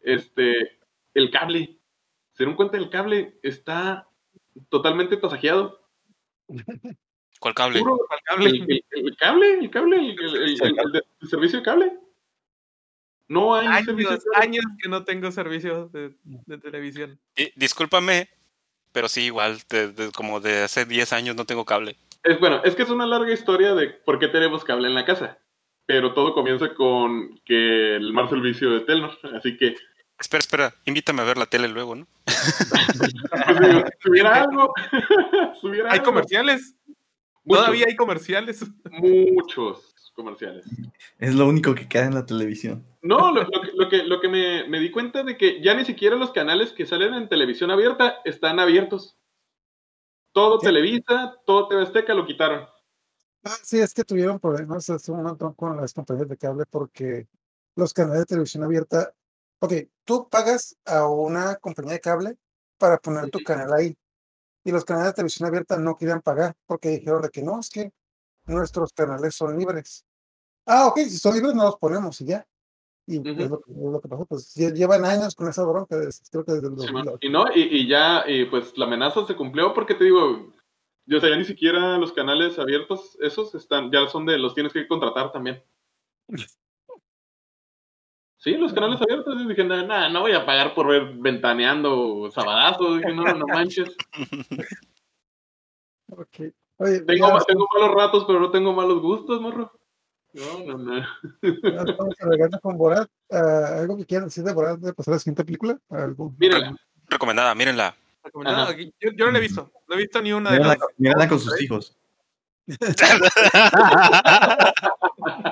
Este, 0.00 0.78
el 1.14 1.30
cable. 1.30 1.78
Se 2.32 2.42
dieron 2.42 2.56
cuenta, 2.56 2.76
el 2.76 2.90
cable 2.90 3.38
está 3.42 4.08
totalmente 4.68 5.16
tasajeado. 5.16 5.80
¿Cuál 7.40 7.54
cable? 7.54 7.78
Puro, 7.80 7.98
Al 8.10 8.20
cable. 8.24 8.50
el, 8.50 8.62
el- 8.68 8.84
el 8.90 9.16
cable, 9.16 9.54
el 9.60 9.70
cable, 9.70 9.96
el, 9.96 10.10
el- 10.18 10.36
el- 10.36 10.62
el- 10.62 10.78
el 10.78 10.92
de- 10.92 11.02
el 11.20 11.28
servicio 11.28 11.58
de 11.60 11.64
cable. 11.64 11.92
No 13.28 13.54
hay 13.54 13.84
servicio 13.84 14.10
de 14.10 14.16
Años, 14.16 14.24
cable. 14.32 14.46
años 14.48 14.64
que 14.82 14.88
no 14.88 15.04
tengo 15.04 15.30
servicio 15.30 15.88
de, 15.88 16.14
de 16.24 16.58
televisión. 16.58 17.18
Y- 17.36 17.52
discúlpame, 17.58 18.28
pero 18.92 19.08
sí, 19.08 19.22
igual, 19.26 19.58
de- 19.70 19.92
de- 19.92 20.12
como 20.12 20.40
de 20.40 20.62
hace 20.64 20.84
10 20.84 21.12
años 21.12 21.34
no 21.36 21.44
tengo 21.46 21.64
cable. 21.64 21.96
Es, 22.22 22.38
bueno, 22.40 22.62
es 22.64 22.74
que 22.74 22.82
es 22.82 22.90
una 22.90 23.06
larga 23.06 23.32
historia 23.32 23.74
de 23.74 23.88
por 23.88 24.18
qué 24.18 24.28
tenemos 24.28 24.64
cable 24.64 24.88
en 24.88 24.94
la 24.94 25.04
casa. 25.04 25.38
Pero 25.86 26.14
todo 26.14 26.32
comienza 26.34 26.74
con 26.74 27.38
que 27.44 27.96
el 27.96 28.12
mal 28.12 28.28
servicio 28.30 28.70
de 28.70 28.80
Telnor. 28.80 29.18
Así 29.36 29.56
que, 29.56 29.74
Espera, 30.18 30.38
espera, 30.38 30.74
invítame 30.84 31.22
a 31.22 31.24
ver 31.24 31.36
la 31.36 31.46
tele 31.46 31.66
luego, 31.68 31.96
¿no? 31.96 32.06
pues 32.24 33.94
hubiera 34.08 34.42
algo, 34.42 34.72
si 35.60 35.66
hubiera 35.66 35.90
¿Hay 35.90 35.98
algo. 35.98 36.04
comerciales? 36.04 36.76
Muchos, 37.44 37.64
Todavía 37.64 37.86
hay 37.88 37.96
comerciales. 37.96 38.64
muchos 38.90 39.94
comerciales. 40.14 40.64
Es 41.18 41.34
lo 41.34 41.46
único 41.48 41.74
que 41.74 41.88
queda 41.88 42.04
en 42.06 42.14
la 42.14 42.24
televisión. 42.24 42.86
No, 43.02 43.32
lo, 43.32 43.42
lo 43.42 43.60
que, 43.60 43.70
lo 43.74 43.88
que, 43.88 44.02
lo 44.04 44.20
que 44.20 44.28
me, 44.28 44.68
me 44.68 44.78
di 44.78 44.90
cuenta 44.90 45.24
de 45.24 45.36
que 45.36 45.60
ya 45.60 45.74
ni 45.74 45.84
siquiera 45.84 46.16
los 46.16 46.30
canales 46.30 46.72
que 46.72 46.86
salen 46.86 47.12
en 47.14 47.28
televisión 47.28 47.70
abierta 47.72 48.18
están 48.24 48.60
abiertos. 48.60 49.18
Todo 50.32 50.58
¿Qué? 50.60 50.68
Televisa, 50.68 51.34
todo 51.44 51.66
TV 51.68 51.82
Azteca 51.82 52.14
lo 52.14 52.24
quitaron. 52.24 52.66
Ah, 53.44 53.56
sí, 53.62 53.78
es 53.78 53.92
que 53.92 54.04
tuvieron 54.04 54.38
problemas 54.40 54.88
hace 54.90 55.12
un 55.12 55.22
montón 55.22 55.52
con 55.54 55.76
las 55.76 55.92
compañías 55.92 56.28
de 56.28 56.36
cable 56.36 56.64
porque 56.70 57.28
los 57.76 57.92
canales 57.92 58.20
de 58.20 58.26
televisión 58.26 58.64
abierta, 58.64 59.12
ok, 59.60 59.72
tú 60.04 60.28
pagas 60.30 60.76
a 60.84 61.06
una 61.08 61.56
compañía 61.56 61.92
de 61.94 62.00
cable 62.00 62.36
para 62.78 62.98
poner 62.98 63.30
tu 63.30 63.38
canal 63.44 63.72
ahí 63.74 63.96
y 64.64 64.70
los 64.72 64.84
canales 64.84 65.08
de 65.08 65.14
televisión 65.14 65.46
abierta 65.48 65.76
no 65.78 65.96
querían 65.96 66.22
pagar 66.22 66.54
porque 66.66 66.88
dijeron 66.90 67.20
de 67.22 67.28
que 67.28 67.42
no, 67.42 67.60
es 67.60 67.68
que 67.68 67.92
nuestros 68.46 68.92
canales 68.92 69.34
son 69.34 69.58
libres. 69.58 70.04
Ah, 70.66 70.86
ok, 70.86 70.98
si 71.00 71.18
son 71.18 71.34
libres 71.34 71.54
no 71.54 71.64
los 71.64 71.76
ponemos 71.76 72.18
y 72.22 72.26
ya. 72.26 72.46
Y 73.06 73.20
es, 73.44 73.50
lo, 73.50 73.60
que- 73.60 73.70
es 73.72 73.76
lo 73.78 74.00
que 74.00 74.08
pasó, 74.08 74.24
pues 74.24 74.56
lle- 74.56 74.72
llevan 74.72 75.04
años 75.04 75.34
con 75.34 75.46
esa 75.48 75.62
bronca, 75.64 75.96
creo 76.30 76.44
que 76.44 76.52
desde 76.52 76.68
el 76.68 76.74
2008. 76.76 77.18
Y 77.20 77.28
no, 77.28 77.44
y, 77.54 77.60
y 77.80 77.86
ya, 77.88 78.24
y 78.26 78.46
pues 78.46 78.72
la 78.78 78.86
amenaza 78.86 79.26
se 79.26 79.36
cumplió 79.36 79.74
porque 79.74 79.94
te 79.94 80.04
digo, 80.04 80.50
yo 81.06 81.20
sé, 81.20 81.30
ya 81.30 81.36
ni 81.36 81.44
siquiera 81.44 81.98
los 81.98 82.12
canales 82.12 82.58
abiertos, 82.58 83.16
esos 83.20 83.54
están, 83.54 83.90
ya 83.90 84.06
son 84.08 84.26
de 84.26 84.38
los 84.38 84.54
tienes 84.54 84.72
que 84.72 84.86
contratar 84.88 85.32
también. 85.32 85.62
Sí, 88.36 88.56
los 88.56 88.72
canales 88.72 89.00
abiertos, 89.00 89.40
y 89.40 89.48
dije, 89.48 89.64
nada, 89.64 90.08
no 90.08 90.20
voy 90.20 90.32
a 90.32 90.44
pagar 90.44 90.74
por 90.74 90.88
ver 90.88 91.14
ventaneando 91.14 92.30
sabadazo, 92.30 92.96
dije, 92.96 93.12
no, 93.12 93.24
no 93.24 93.46
manches. 93.46 93.96
Ok. 96.10 96.52
Oye, 96.76 97.00
Tengo, 97.00 97.38
ya 97.38 97.44
tengo 97.44 97.66
malos 97.74 97.94
ratos, 97.94 98.24
pero 98.26 98.38
no 98.38 98.50
tengo 98.50 98.72
malos 98.72 99.00
gustos, 99.00 99.40
morro. 99.40 99.72
No, 100.32 100.64
no, 100.64 100.78
no. 100.78 100.98
ya 101.42 101.82
estamos 101.90 102.14
alargando 102.20 102.60
con 102.60 102.76
Borat. 102.76 103.08
Ah, 103.30 103.78
¿Algo 103.80 103.96
que 103.96 104.04
quieran 104.04 104.26
decir 104.26 104.44
de 104.44 104.52
Borat 104.52 104.78
de 104.78 104.92
pasar 104.92 105.12
a 105.12 105.16
la 105.16 105.20
siguiente 105.20 105.44
película? 105.44 105.78
¿Algo? 105.88 106.34
Mírenla. 106.38 106.76
Recomendada, 107.08 107.54
mírenla. 107.54 107.96
Yo, 109.00 109.10
yo 109.16 109.26
no 109.26 109.30
la 109.32 109.38
he 109.38 109.40
visto. 109.42 109.70
No 109.88 109.94
he 109.94 109.98
visto 109.98 110.22
ni 110.22 110.32
una 110.32 110.50
de 110.52 110.58
las. 110.60 110.76
mírala 110.96 111.28
con 111.28 111.38
sus 111.40 111.60
hijos. 111.60 111.96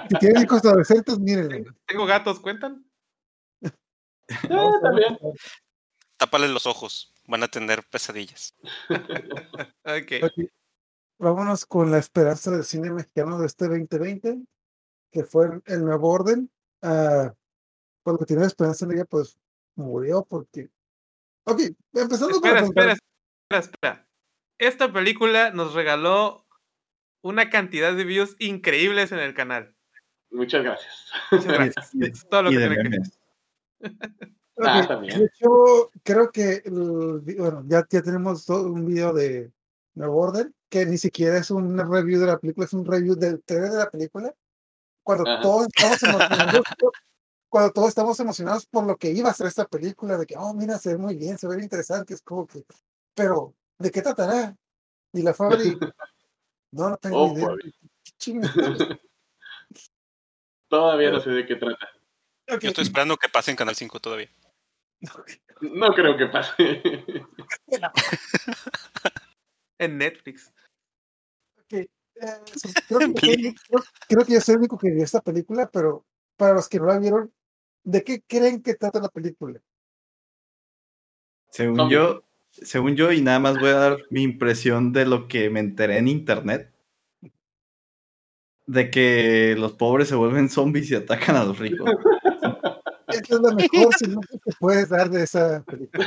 Si 0.09 0.19
tienen 0.19 0.43
hijos 0.43 0.65
adolescentes, 0.65 1.19
mírenle. 1.19 1.65
Tengo 1.87 2.05
gatos, 2.07 2.41
¿cuentan? 2.41 2.85
Ah, 4.51 4.71
también. 4.83 5.19
Tápales 6.17 6.51
los 6.51 6.67
ojos, 6.67 7.13
van 7.27 7.43
a 7.43 7.49
tener 7.49 7.83
pesadillas. 7.91 8.55
Ok. 9.85 10.13
Ok. 10.25 10.51
Vámonos 11.19 11.67
con 11.67 11.91
la 11.91 11.99
esperanza 11.99 12.51
del 12.51 12.65
cine 12.65 12.91
mexicano 12.91 13.39
de 13.39 13.47
este 13.47 13.67
2020, 13.69 14.43
que 15.11 15.25
fue 15.25 15.61
el- 15.67 15.85
nuevo 15.85 16.09
orden. 16.11 16.51
Lo 16.83 18.19
que 18.19 18.25
tiene 18.27 18.45
esperanza 18.47 18.85
en 18.85 18.93
ella, 18.93 19.05
pues 19.05 19.39
murió 19.77 20.25
porque. 20.25 20.71
Ok, 21.45 21.61
empezando 21.95 22.41
con 22.41 22.51
la 22.53 22.61
Espera, 22.61 22.93
espera, 22.93 22.93
espera, 22.93 23.61
espera. 23.61 24.09
Esta 24.59 24.93
película 24.93 25.51
nos 25.51 25.75
regaló 25.75 26.47
una 27.23 27.51
cantidad 27.51 27.95
de 27.95 28.05
views 28.05 28.37
increíbles 28.39 29.13
en 29.13 29.19
el 29.19 29.35
canal. 29.35 29.75
Muchas 30.31 30.63
gracias. 30.63 31.11
Muchas 31.31 31.53
gracias. 31.53 31.91
Y- 31.95 32.07
Es 32.07 32.29
todo 32.29 32.45
lo 32.45 32.53
y 32.53 32.57
que. 32.57 32.67
Ok, 34.55 34.65
Ah, 34.65 34.87
también. 34.87 35.19
De 35.19 35.25
hecho, 35.27 35.91
creo 36.05 36.31
que 36.31 36.63
el 36.65 37.21
vi- 37.23 37.35
bueno, 37.37 37.65
ya, 37.67 37.85
ya 37.91 38.03
tenemos 38.03 38.45
todo 38.45 38.71
un 38.71 38.87
video 38.87 39.13
de 39.13 39.51
Nuevo 39.95 40.21
Orden, 40.21 40.55
que 40.69 40.87
ni 40.87 40.99
siquiera 40.99 41.39
es 41.39 41.51
un 41.51 41.77
review 41.79 42.21
de 42.21 42.27
la 42.27 42.39
película, 42.39 42.67
es 42.67 42.73
un 42.73 42.85
review 42.87 43.15
del 43.17 43.43
trailer 43.43 43.71
de 43.71 43.79
la 43.79 43.91
película. 43.91 44.33
Cuando 45.03 45.29
Ajá. 45.29 45.43
todos 45.43 45.67
estamos 45.75 46.03
emocionados, 46.03 46.63
cuando 47.53 47.71
todos 47.71 47.91
estamos 47.91 48.19
emocionados 48.19 48.65
por 48.65 48.87
lo 48.87 48.97
que 48.97 49.11
iba 49.11 49.29
a 49.29 49.35
ser 49.35 49.47
esta 49.47 49.67
película, 49.67 50.17
de 50.17 50.25
que, 50.25 50.37
oh, 50.39 50.55
mira, 50.55 50.79
se 50.79 50.93
ve 50.95 50.97
muy 50.97 51.17
bien, 51.17 51.37
se 51.37 51.47
ve 51.47 51.63
interesante, 51.63 52.15
es 52.15 52.23
como 52.23 52.47
que, 52.47 52.65
pero, 53.15 53.55
¿de 53.79 53.91
qué 53.91 54.01
tratará? 54.01 54.57
Y 55.13 55.21
la 55.21 55.35
Fabri, 55.35 55.77
no, 56.73 56.89
no 56.89 56.97
tengo 56.97 57.27
Oh, 57.27 57.33
idea. 57.35 57.49
Todavía 60.71 61.11
no 61.11 61.21
sé 61.21 61.29
de 61.29 61.45
qué 61.45 61.57
trata. 61.57 61.91
Yo 62.59 62.69
estoy 62.71 62.85
esperando 62.85 63.19
que 63.19 63.29
pase 63.29 63.51
en 63.51 63.59
Canal 63.59 63.77
5 63.77 64.01
todavía. 64.01 64.31
No 65.61 65.93
creo 65.93 66.17
que 66.17 66.27
pase. 66.29 66.55
En 69.79 69.99
Netflix. 69.99 70.51
ok, 71.59 71.73
eh, 71.75 71.89
creo, 72.89 72.99
que 72.99 73.13
yo 73.13 73.21
soy, 73.21 73.55
creo- 73.69 73.85
creo 74.09 74.25
que 74.25 74.33
yo 74.33 74.41
soy 74.41 74.55
el 74.55 74.59
único 74.61 74.79
que 74.79 74.91
vio 74.91 75.05
esta 75.05 75.21
película, 75.21 75.69
pero 75.71 76.07
para 76.39 76.55
los 76.55 76.67
que 76.67 76.79
no 76.79 76.87
la 76.87 76.99
vieron, 76.99 77.31
¿de 77.85 78.05
qué 78.05 78.23
creen 78.27 78.63
que 78.63 78.75
trata 78.75 79.01
la 79.01 79.09
película? 79.09 79.61
Según 81.51 81.91
yo, 81.91 82.23
según 82.51 82.97
yo, 82.97 83.13
y 83.13 83.21
nada 83.21 83.39
más 83.39 83.59
voy 83.59 83.71
a 83.71 83.75
dar 83.75 83.99
mi 84.11 84.23
impresión 84.23 84.93
de 84.93 85.05
lo 85.05 85.29
que 85.29 85.51
me 85.51 85.61
enteré 85.61 85.99
en 85.99 86.09
internet. 86.09 86.73
De 88.67 88.91
que 88.91 89.55
los 89.59 89.73
pobres 89.73 90.09
se 90.09 90.15
vuelven 90.15 90.49
zombies 90.49 90.91
y 90.91 90.95
atacan 90.95 91.37
a 91.37 91.45
los 91.45 91.59
ricos. 91.59 91.87
Esta 93.09 93.35
es 93.35 93.41
la 93.41 93.55
mejor 93.55 93.95
sinopsis 93.95 94.41
que 94.43 94.53
puedes 94.59 94.89
dar 94.89 95.11
de 95.11 95.25
esa 95.25 95.63
película. 95.65 96.07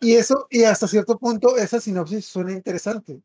Y 0.00 0.14
eso, 0.14 0.48
y 0.50 0.64
hasta 0.64 0.88
cierto 0.88 1.16
punto, 1.16 1.56
esa 1.56 1.80
sinopsis 1.80 2.26
suena 2.26 2.52
interesante. 2.52 3.22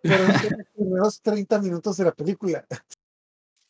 Pero 0.00 0.28
no 0.28 0.38
son 0.38 0.50
los 0.58 0.66
primeros 0.72 1.20
30 1.22 1.58
minutos 1.60 1.96
de 1.96 2.04
la 2.04 2.12
película. 2.12 2.64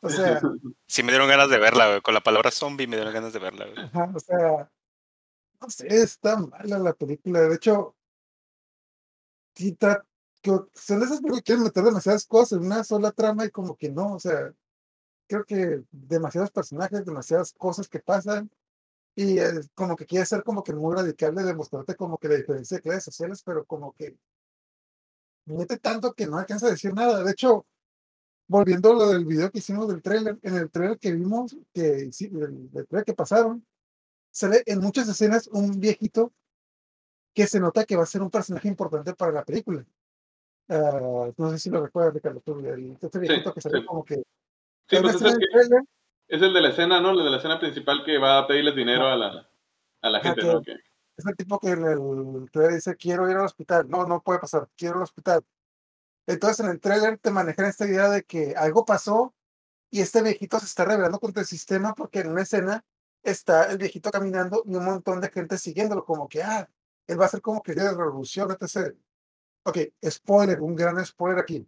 O 0.05 0.11
sea, 0.11 0.41
Sí 0.87 1.03
me 1.03 1.13
dieron 1.13 1.29
ganas 1.29 1.49
de 1.49 1.59
verla, 1.59 1.89
güey. 1.89 2.01
Con 2.03 2.15
la 2.15 2.23
palabra 2.23 2.51
zombie 2.51 2.87
me 2.87 2.97
dieron 2.97 3.15
ganas 3.15 3.33
de 3.33 3.39
verla, 3.39 3.67
güey. 3.67 3.87
ajá, 3.87 4.13
o 4.15 4.21
sea, 4.21 4.71
no 5.61 5.71
sé, 5.71 5.87
está 5.89 6.37
mala 6.37 6.79
la 6.79 6.93
película. 6.93 7.41
De 7.41 7.55
hecho, 7.55 7.97
que 9.55 10.51
son 10.75 11.03
esas 11.03 11.21
películas 11.21 11.39
que 11.39 11.45
quieren 11.45 11.65
meter 11.65 11.85
demasiadas 11.85 12.27
cosas 12.27 12.59
en 12.59 12.67
una 12.67 12.85
sola 12.85 13.13
trama 13.13 13.47
y 13.47 13.51
como 13.51 13.77
que 13.77 13.91
no, 13.91 14.15
o 14.15 14.21
sea, 14.21 14.53
creo 15.27 15.45
que 15.47 15.83
demasiados 15.91 16.51
personajes, 16.51 17.05
demasiadas 17.05 17.55
cosas 17.55 17.89
que 17.89 18.01
pasan 18.01 18.51
y 19.17 19.39
como 19.75 19.97
que 19.97 20.05
quiere 20.07 20.27
ser 20.27 20.43
como 20.43 20.63
que 20.63 20.75
muy 20.75 20.95
radical 20.95 21.35
de 21.35 21.45
demostrarte 21.45 21.95
como 21.95 22.19
que 22.19 22.29
la 22.29 22.35
diferencia 22.37 22.77
de 22.77 22.83
clases 22.83 23.05
sociales, 23.05 23.43
pero 23.43 23.65
como 23.65 23.93
que 23.95 24.19
mete 25.47 25.79
tanto 25.79 26.13
que 26.13 26.27
no 26.27 26.39
alcanza 26.39 26.67
a 26.67 26.71
decir 26.71 26.93
nada. 26.93 27.23
De 27.25 27.31
hecho, 27.33 27.65
volviendo 28.47 28.91
a 28.93 28.95
lo 28.95 29.09
del 29.09 29.25
video 29.25 29.51
que 29.51 29.59
hicimos 29.59 29.89
del 29.89 30.03
trailer, 30.03 30.39
en 30.43 30.57
el 30.57 30.71
trailer 30.71 30.99
que 30.99 31.13
vimos, 31.13 31.57
que 31.73 32.13
sí, 32.13 32.27
el, 32.27 32.71
el 32.75 32.87
trailer 32.87 33.05
que 33.05 33.15
pasaron, 33.15 33.65
se 34.31 34.49
ve 34.49 34.63
en 34.67 34.81
muchas 34.81 35.09
escenas 35.09 35.49
un 35.49 35.79
viejito 35.81 36.33
que 37.35 37.47
se 37.47 37.61
nota 37.61 37.85
que 37.85 37.97
va 37.97 38.03
a 38.03 38.07
ser 38.07 38.23
un 38.23 38.31
personaje 38.31 38.69
importante 38.69 39.15
para 39.15 39.33
la 39.33 39.45
película. 39.45 39.85
Ah, 40.69 41.31
no 41.37 41.51
sé 41.51 41.59
si 41.59 41.71
lo 41.71 41.83
recuerdas, 41.85 42.15
Ricardo, 42.15 42.41
tú, 42.41 42.59
el, 42.61 42.97
este 43.01 43.19
viejito 43.19 43.53
que 43.53 43.61
se 43.61 43.69
ve 43.69 43.81
sí. 43.81 43.87
como 43.87 44.05
que... 44.05 44.17
Sí, 44.89 44.97
pues 45.01 45.15
es 45.17 45.23
el, 45.23 45.39
que- 45.39 45.79
es 46.29 46.43
el 46.43 46.53
de 46.53 46.61
la 46.61 46.69
escena, 46.71 47.01
¿no? 47.01 47.11
El 47.11 47.25
de 47.25 47.31
la 47.31 47.37
escena 47.37 47.59
principal 47.59 48.03
que 48.05 48.19
va 48.19 48.39
a 48.39 48.47
pedirles 48.47 48.75
dinero 48.75 49.07
a 49.07 49.17
la, 49.17 49.49
a 50.03 50.11
la 50.11 50.21
gente, 50.21 50.41
que- 50.41 50.47
¿no? 50.47 50.63
Que- 50.63 50.77
Es 51.17 51.27
el 51.27 51.37
tipo 51.37 51.59
que 51.61 51.71
el 51.71 52.51
trailer 52.51 52.75
dice, 52.75 52.97
quiero 52.97 53.31
ir 53.31 53.37
al 53.37 53.45
hospital. 53.45 53.89
No, 53.89 54.07
no 54.07 54.21
puede 54.23 54.41
pasar, 54.41 54.69
quiero 54.77 54.95
ir 54.95 54.97
al 54.99 55.03
hospital. 55.05 55.45
Entonces 56.27 56.61
en 56.65 56.71
el 56.71 56.81
trailer 56.81 57.19
te 57.19 57.31
manejan 57.31 57.67
esta 57.67 57.87
idea 57.87 58.09
de 58.09 58.25
que 58.25 58.55
algo 58.57 58.85
pasó 58.85 59.35
y 59.91 60.01
este 60.01 60.23
viejito 60.23 60.59
se 60.59 60.67
está 60.67 60.85
rebelando 60.85 61.21
contra 61.21 61.43
el 61.43 61.47
sistema 61.47 61.95
porque 61.95 62.21
en 62.21 62.31
una 62.31 62.43
escena 62.43 62.85
está 63.23 63.71
el 63.71 63.79
viejito 63.79 64.11
caminando 64.11 64.63
y 64.67 64.75
un 64.75 64.85
montón 64.85 65.21
de 65.21 65.31
gente 65.31 65.57
siguiéndolo, 65.59 66.05
como 66.05 66.29
que, 66.29 66.43
ah, 66.43 66.69
él 67.07 67.21
va 67.21 67.27
a 67.27 67.29
ser 67.29 67.41
como 67.41 67.63
que 67.63 67.75
de 67.75 67.91
revolución, 67.91 68.51
etc. 68.51 68.95
Ok, 69.65 69.79
spoiler, 70.11 70.61
un 70.61 70.75
gran 70.75 71.05
spoiler 71.05 71.39
aquí. 71.39 71.67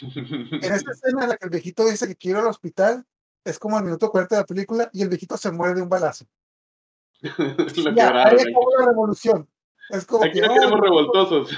En 0.00 0.72
esta 0.74 0.90
escena 0.92 1.24
en 1.24 1.28
la 1.30 1.36
que 1.36 1.44
el 1.44 1.50
viejito 1.50 1.84
dice 1.86 2.06
que 2.08 2.16
quiere 2.16 2.38
ir 2.38 2.44
al 2.44 2.50
hospital, 2.50 3.06
es 3.44 3.58
como 3.58 3.78
el 3.78 3.84
minuto 3.84 4.10
40 4.10 4.34
de 4.36 4.40
la 4.42 4.46
película 4.46 4.90
y 4.92 5.02
el 5.02 5.08
viejito 5.08 5.36
se 5.36 5.52
muere 5.52 5.74
de 5.74 5.82
un 5.82 5.88
balazo. 5.88 6.24
Ya, 7.96 8.26
ahí 8.26 8.36
acabó 8.40 8.70
la 8.78 8.86
revolución. 8.86 9.48
Es 9.90 10.04
como 10.06 10.24
Aquí 10.24 10.40
que, 10.40 10.46
no 10.46 10.52
"Oh, 10.52 10.54
queremos 10.54 10.80
revoltosos. 10.80 11.50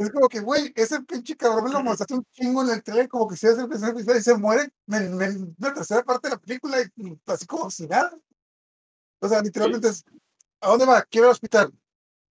Es 0.00 0.10
como 0.10 0.28
que, 0.28 0.40
güey, 0.40 0.72
ese 0.76 1.00
pinche 1.02 1.36
cabrón 1.36 1.64
me 1.64 1.70
lo 1.72 1.82
mostraste 1.82 2.14
un 2.14 2.24
chingo 2.32 2.62
en 2.62 2.70
el 2.70 2.82
trailer, 2.82 3.08
como 3.08 3.28
que 3.28 3.36
si 3.36 3.46
hace 3.46 3.60
el 3.60 3.68
primer 3.68 3.90
episodio 3.90 4.18
y 4.18 4.22
se 4.22 4.34
muere 4.36 4.70
en, 4.88 5.54
la 5.58 5.74
tercera 5.74 6.02
parte 6.02 6.28
de 6.28 6.34
la 6.34 6.40
película, 6.40 6.78
y, 6.80 6.86
y 6.96 7.20
así 7.26 7.46
como 7.46 7.70
si 7.70 7.86
nada. 7.86 8.18
O 9.20 9.28
sea, 9.28 9.42
literalmente 9.42 9.88
es, 9.88 10.04
¿a 10.62 10.68
dónde 10.70 10.86
va? 10.86 11.02
Quiero 11.02 11.26
ir 11.26 11.28
al 11.28 11.32
hospital. 11.32 11.72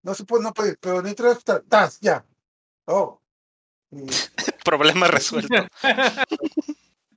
No 0.01 0.15
se 0.15 0.23
puede, 0.25 0.43
no 0.43 0.53
puede 0.53 0.69
ir, 0.71 0.77
pero 0.81 1.01
necesito 1.01 1.23
ir 1.23 1.27
al 1.29 1.33
hospital. 1.33 1.63
¡Tas! 1.69 1.99
Ya. 1.99 2.25
Oh. 2.85 3.21
Y, 3.91 4.05
Problema 4.65 5.07
resuelto. 5.09 5.53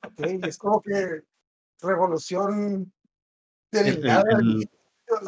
ok, 0.05 0.27
y 0.43 0.49
es 0.49 0.59
como 0.59 0.83
que 0.83 1.23
revolución 1.81 2.93
de 3.71 3.81
El- 3.81 3.87
el- 3.89 4.03
nada. 4.05 4.23
el- 4.39 4.69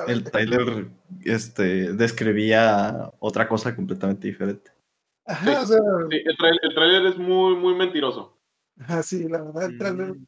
El 0.07 0.25
trailer 0.25 0.89
este, 1.25 1.93
describía 1.95 3.11
otra 3.19 3.47
cosa 3.49 3.75
completamente 3.77 4.27
diferente. 4.29 4.71
Ajá, 5.27 5.63
o 5.63 5.67
sea, 5.67 5.79
Sí, 6.11 6.17
el, 6.25 6.37
trail- 6.37 6.59
el 6.63 6.75
trailer 6.75 7.07
es 7.07 7.19
muy, 7.19 7.57
muy 7.57 7.75
mentiroso. 7.75 8.39
ajá, 8.81 9.03
sí, 9.03 9.27
la 9.29 9.43
verdad, 9.43 9.65
el 9.65 9.79
trailer 9.79 10.09
Mm. 10.15 10.27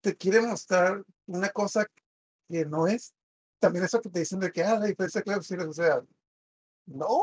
te 0.00 0.16
quiere 0.16 0.40
mostrar 0.40 1.02
una 1.26 1.48
cosa 1.50 1.86
que 2.48 2.64
no 2.64 2.86
es. 2.86 3.12
También 3.58 3.84
eso 3.84 4.00
que 4.00 4.10
te 4.10 4.20
dicen 4.20 4.40
de 4.40 4.50
que, 4.52 4.62
ah, 4.64 4.78
la 4.78 4.86
diferencia 4.86 5.20
de 5.20 5.24
clases 5.24 5.46
sociales, 5.46 5.68
o 5.68 5.72
sea, 5.72 6.02
no, 6.86 7.18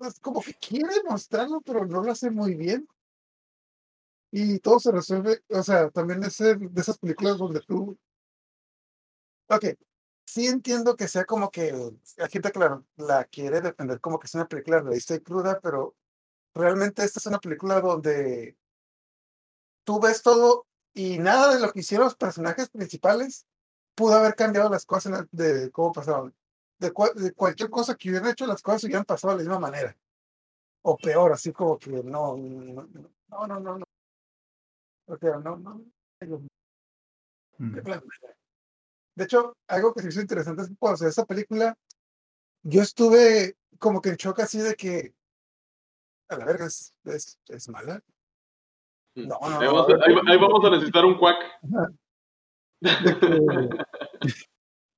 es 0.00 0.18
como 0.20 0.40
que 0.42 0.54
quiere 0.54 1.02
mostrarlo, 1.08 1.60
pero 1.60 1.86
no 1.86 2.02
lo 2.02 2.12
hace 2.12 2.30
muy 2.30 2.54
bien. 2.54 2.86
Y 4.30 4.58
todo 4.60 4.80
se 4.80 4.90
resuelve, 4.92 5.42
o 5.50 5.62
sea, 5.62 5.90
también 5.90 6.22
es 6.24 6.38
de 6.38 6.56
de 6.56 6.80
esas 6.80 6.98
películas 6.98 7.36
donde 7.38 7.60
tú, 7.60 7.98
ok, 9.48 9.64
sí 10.24 10.46
entiendo 10.46 10.96
que 10.96 11.08
sea 11.08 11.24
como 11.24 11.50
que 11.50 11.72
la 12.16 12.28
gente, 12.28 12.50
claro, 12.52 12.84
la 12.96 13.24
quiere 13.24 13.60
defender 13.60 14.00
como 14.00 14.18
que 14.18 14.26
es 14.26 14.34
una 14.34 14.48
película 14.48 14.80
realista 14.80 15.14
y 15.14 15.20
cruda, 15.20 15.60
pero 15.60 15.94
realmente 16.54 17.04
esta 17.04 17.18
es 17.18 17.26
una 17.26 17.38
película 17.38 17.80
donde 17.80 18.56
tú 19.84 20.00
ves 20.00 20.22
todo 20.22 20.66
y 20.94 21.18
nada 21.18 21.54
de 21.54 21.60
lo 21.60 21.72
que 21.72 21.80
hicieron 21.80 22.04
los 22.06 22.16
personajes 22.16 22.68
principales 22.70 23.46
pudo 23.94 24.14
haber 24.14 24.34
cambiado 24.34 24.68
las 24.70 24.86
cosas 24.86 25.12
la- 25.12 25.28
de 25.32 25.70
cómo 25.70 25.92
pasaron. 25.92 26.34
De, 26.78 26.92
cua- 26.92 27.14
de 27.14 27.32
cualquier 27.32 27.70
cosa 27.70 27.94
que 27.94 28.08
hubieran 28.10 28.30
hecho, 28.30 28.46
las 28.46 28.62
cosas 28.62 28.84
hubieran 28.84 29.04
pasado 29.04 29.32
de 29.36 29.44
la 29.44 29.50
misma 29.50 29.60
manera. 29.60 29.96
O 30.82 30.96
peor, 30.96 31.32
así 31.32 31.52
como 31.52 31.78
que 31.78 31.90
no, 31.90 32.36
no, 32.36 32.88
no, 33.28 33.46
no, 33.46 33.60
no. 33.60 33.78
no. 33.78 33.84
O 35.06 35.16
sea, 35.16 35.36
no, 35.38 35.56
no. 35.56 35.84
Mm. 37.58 37.80
plan. 37.82 38.02
De 39.14 39.24
hecho, 39.24 39.56
algo 39.68 39.92
que 39.94 40.02
se 40.02 40.08
hizo 40.08 40.20
interesante 40.20 40.62
es 40.62 40.68
que 40.68 40.76
cuando 40.76 40.96
se 40.96 41.04
ve 41.04 41.10
esa 41.10 41.24
película, 41.26 41.76
yo 42.62 42.82
estuve 42.82 43.56
como 43.78 44.00
que 44.00 44.10
en 44.10 44.16
shock 44.16 44.40
así 44.40 44.58
de 44.58 44.74
que, 44.74 45.14
a 46.28 46.36
la 46.36 46.44
verga, 46.44 46.66
es, 46.66 46.94
es, 47.04 47.38
es 47.48 47.68
mala. 47.68 48.02
No, 49.14 49.38
no, 49.40 49.60
Ahí 49.60 49.66
vamos, 49.66 49.88
a, 49.88 49.92
ahí- 50.06 50.16
ahí 50.26 50.38
vamos 50.38 50.64
a 50.64 50.70
necesitar 50.70 51.04
un 51.04 51.18
cuac. 51.18 51.36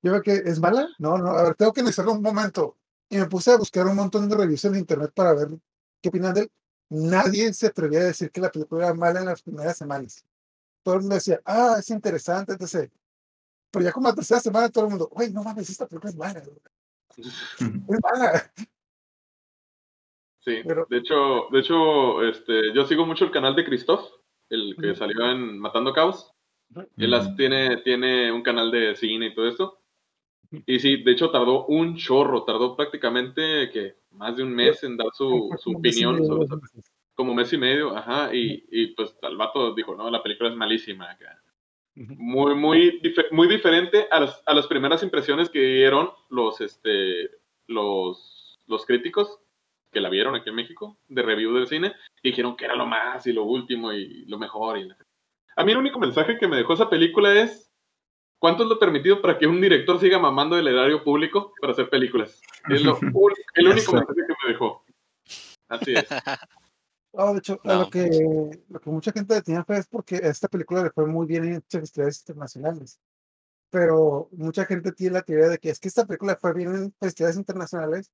yo 0.03 0.13
veo 0.13 0.23
que 0.23 0.35
es 0.35 0.61
mala. 0.61 0.89
No, 0.99 1.19
no, 1.19 1.31
a 1.31 1.43
ver, 1.45 1.55
tengo 1.55 1.73
que 1.73 1.81
analizarlo 1.81 2.13
un 2.13 2.23
momento. 2.23 2.77
Y 3.09 3.17
me 3.19 3.27
puse 3.27 3.53
a 3.53 3.57
buscar 3.57 3.87
un 3.87 3.97
montón 3.97 4.29
de 4.29 4.37
reviews 4.37 4.65
en 4.67 4.77
internet 4.77 5.13
para 5.15 5.35
ver 5.35 5.49
qué 6.01 6.09
opinan 6.09 6.35
de 6.35 6.43
él. 6.43 6.53
Nadie 6.91 7.53
se 7.55 7.67
atrevía 7.69 8.01
a 8.01 8.05
decir 8.05 8.31
que 8.31 8.41
la 8.41 8.51
película 8.51 8.87
era 8.87 8.95
mala 8.95 9.21
en 9.21 9.27
las 9.27 9.43
primeras 9.43 9.77
semanas. 9.77 10.25
Todo 10.83 10.97
el 10.97 11.01
mundo 11.01 11.15
decía, 11.17 11.41
ah, 11.45 11.77
es 11.79 11.89
interesante, 11.91 12.53
etc. 12.53 12.91
Pero 13.75 13.85
ya 13.85 13.93
como 13.93 14.09
la 14.09 14.15
tercera 14.15 14.41
semana 14.41 14.71
todo 14.71 14.85
el 14.85 14.91
mundo, 14.91 15.09
güey, 15.11 15.33
no 15.33 15.43
mames, 15.43 15.69
esta 15.69 15.87
película 15.89 16.11
es 16.11 16.17
mala. 16.17 16.41
Es 17.19 18.01
mala. 18.03 18.53
Sí, 20.41 20.61
Pero- 20.67 20.87
de 20.89 20.99
hecho, 20.99 21.49
de 21.51 21.61
hecho, 21.61 22.23
este, 22.23 22.73
yo 22.75 22.85
sigo 22.87 23.05
mucho 23.07 23.25
el 23.25 23.31
canal 23.31 23.57
de 23.57 23.65
Christoph, 23.65 24.11
el 24.51 24.77
que 24.81 24.95
salió 24.95 25.29
en 25.31 25.59
Matando 25.59 25.93
Caos. 25.93 26.31
Él 26.97 27.11
las- 27.11 27.35
tiene, 27.37 27.79
tiene 27.79 28.31
un 28.33 28.43
canal 28.43 28.71
de 28.71 28.95
cine 28.97 29.27
y 29.27 29.35
todo 29.35 29.49
esto. 29.49 29.81
Y 30.67 30.79
sí, 30.79 31.03
de 31.03 31.13
hecho 31.13 31.31
tardó 31.31 31.67
un 31.67 31.97
chorro, 31.97 32.45
tardó 32.45 32.77
prácticamente 32.77 33.71
que 33.71 33.97
más 34.13 34.37
de 34.37 34.45
un 34.45 34.55
mes 34.55 34.83
en 34.85 34.97
dar 34.97 35.09
su, 35.13 35.51
su 35.59 35.73
opinión 35.73 36.25
sobre 36.25 36.45
esa 36.45 36.57
como 37.17 37.33
mes 37.35 37.53
y 37.53 37.59
medio, 37.59 37.97
ajá, 37.97 38.35
y, 38.35 38.65
y 38.71 38.89
pues 38.89 39.17
el 39.23 39.37
vato 39.37 39.73
dijo, 39.75 39.95
no, 39.97 40.11
la 40.11 40.23
película 40.23 40.51
es 40.51 40.57
malísima. 40.57 41.11
acá. 41.13 41.41
Muy, 41.97 42.55
muy, 42.57 43.01
dife- 43.01 43.31
muy 43.31 43.47
diferente 43.47 44.09
a 44.11 44.21
las, 44.21 44.43
a 44.47 44.55
las 44.55 44.67
primeras 44.67 45.03
impresiones 45.03 45.49
que 45.49 45.61
dieron 45.61 46.11
los, 46.29 46.61
este, 46.61 47.31
los, 47.69 48.59
los 48.67 48.85
críticos 48.85 49.39
que 49.93 50.01
la 50.01 50.09
vieron 50.09 50.35
aquí 50.35 50.51
en 50.51 50.57
México, 50.57 50.99
de 51.09 51.23
review 51.23 51.55
del 51.55 51.69
cine, 51.69 51.93
y 52.21 52.31
dijeron 52.31 52.57
que 52.57 52.65
era 52.65 52.75
lo 52.75 52.85
más 52.85 53.25
y 53.29 53.33
lo 53.33 53.45
último 53.45 53.93
y 53.93 54.25
lo 54.27 54.39
mejor. 54.39 54.79
Y... 54.79 54.89
A 55.57 55.65
mí 55.65 55.71
el 55.71 55.79
único 55.79 56.01
mensaje 56.01 56.37
que 56.37 56.49
me 56.49 56.57
dejó 56.57 56.75
esa 56.75 56.91
película 56.91 57.33
es, 57.33 57.73
¿cuánto 58.41 58.65
es 58.65 58.69
lo 58.69 58.81
permitido 58.81 59.23
para 59.23 59.39
que 59.39 59.47
un 59.47 59.61
director 59.61 60.01
siga 60.01 60.19
mamando 60.19 60.59
el 60.59 60.67
erario 60.67 61.05
público 61.05 61.53
para 61.61 61.75
hacer 61.75 61.89
películas? 61.91 62.43
Es 62.69 62.83
lo, 62.83 62.99
el 63.55 63.69
único 63.69 63.93
mensaje 63.93 64.21
que 64.27 64.35
me 64.45 64.53
dejó. 64.53 64.85
Así 65.69 65.95
es. 65.95 66.07
Ah, 67.17 67.33
de 67.33 67.39
hecho, 67.39 67.61
No. 67.65 67.81
lo 67.81 67.91
que, 67.91 68.61
lo 68.69 68.81
que 68.81 68.91
mucha 68.91 69.13
gente 69.13 69.41
tenía 69.43 69.65
fe 69.65 69.77
es 69.79 69.87
porque 69.87 70.17
esta 70.23 70.49
película 70.49 70.83
le 70.83 70.91
fue 70.91 71.07
muy 71.07 71.27
bien 71.27 71.45
en 71.45 71.63
festivales 71.63 72.21
internacionales. 72.21 72.99
Pero 73.71 74.29
mucha 74.33 74.65
gente 74.67 74.93
tiene 74.93 75.15
la 75.15 75.23
teoría 75.23 75.49
de 75.49 75.59
que 75.59 75.71
es 75.71 75.79
que 75.81 75.89
esta 75.89 76.07
película 76.07 76.37
fue 76.37 76.53
bien 76.55 76.75
en 76.75 76.95
festivales 77.01 77.37
internacionales 77.37 78.11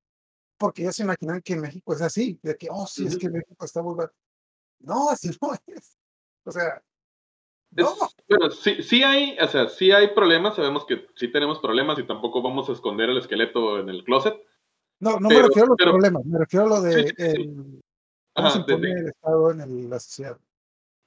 porque 0.59 0.83
ellos 0.83 0.97
se 0.97 1.03
imaginan 1.05 1.41
que 1.41 1.57
México 1.57 1.95
es 1.95 2.03
así, 2.03 2.39
de 2.43 2.55
que, 2.57 2.69
oh, 2.71 2.87
sí, 2.87 3.07
es 3.07 3.17
que 3.17 3.31
México 3.31 3.65
está 3.65 3.83
muy 3.83 3.95
mal. 3.95 4.11
No, 4.81 5.09
así 5.11 5.31
no 5.43 5.53
es. 5.67 5.97
O 6.45 6.53
sea, 6.53 6.83
no, 7.73 7.95
bueno, 8.29 8.51
sí, 8.51 8.83
sí 8.83 9.03
hay, 9.03 9.39
o 9.39 9.47
sea, 9.49 9.69
sí 9.69 9.93
hay 9.93 10.13
problemas, 10.15 10.57
sabemos 10.57 10.85
que 10.87 11.07
sí 11.15 11.31
tenemos 11.31 11.61
problemas 11.61 11.99
y 11.99 12.07
tampoco 12.07 12.43
vamos 12.43 12.69
a 12.69 12.73
esconder 12.73 13.09
el 13.11 13.19
esqueleto 13.19 13.79
en 13.79 13.89
el 13.89 14.03
closet. 14.05 14.35
no, 14.99 15.19
no 15.21 15.29
pero- 15.29 15.41
me 15.43 15.47
refiero 15.49 15.67
a 15.67 15.69
los 15.69 15.77
pero- 15.79 15.91
problemas, 15.93 16.25
me 16.27 16.39
refiero 16.39 16.67
a 16.67 16.69
lo 16.69 16.81
de 16.83 16.93
sí, 17.09 17.15
sí. 17.17 17.23
el- 17.25 17.83
cómo 18.41 18.49
Ajá, 18.49 18.65
se 18.65 18.73
impone 18.73 18.89
de- 18.95 19.01
el 19.01 19.07
Estado 19.09 19.51
en 19.53 19.61
el- 19.61 19.91
la 19.91 20.01
sociedad. 20.01 20.39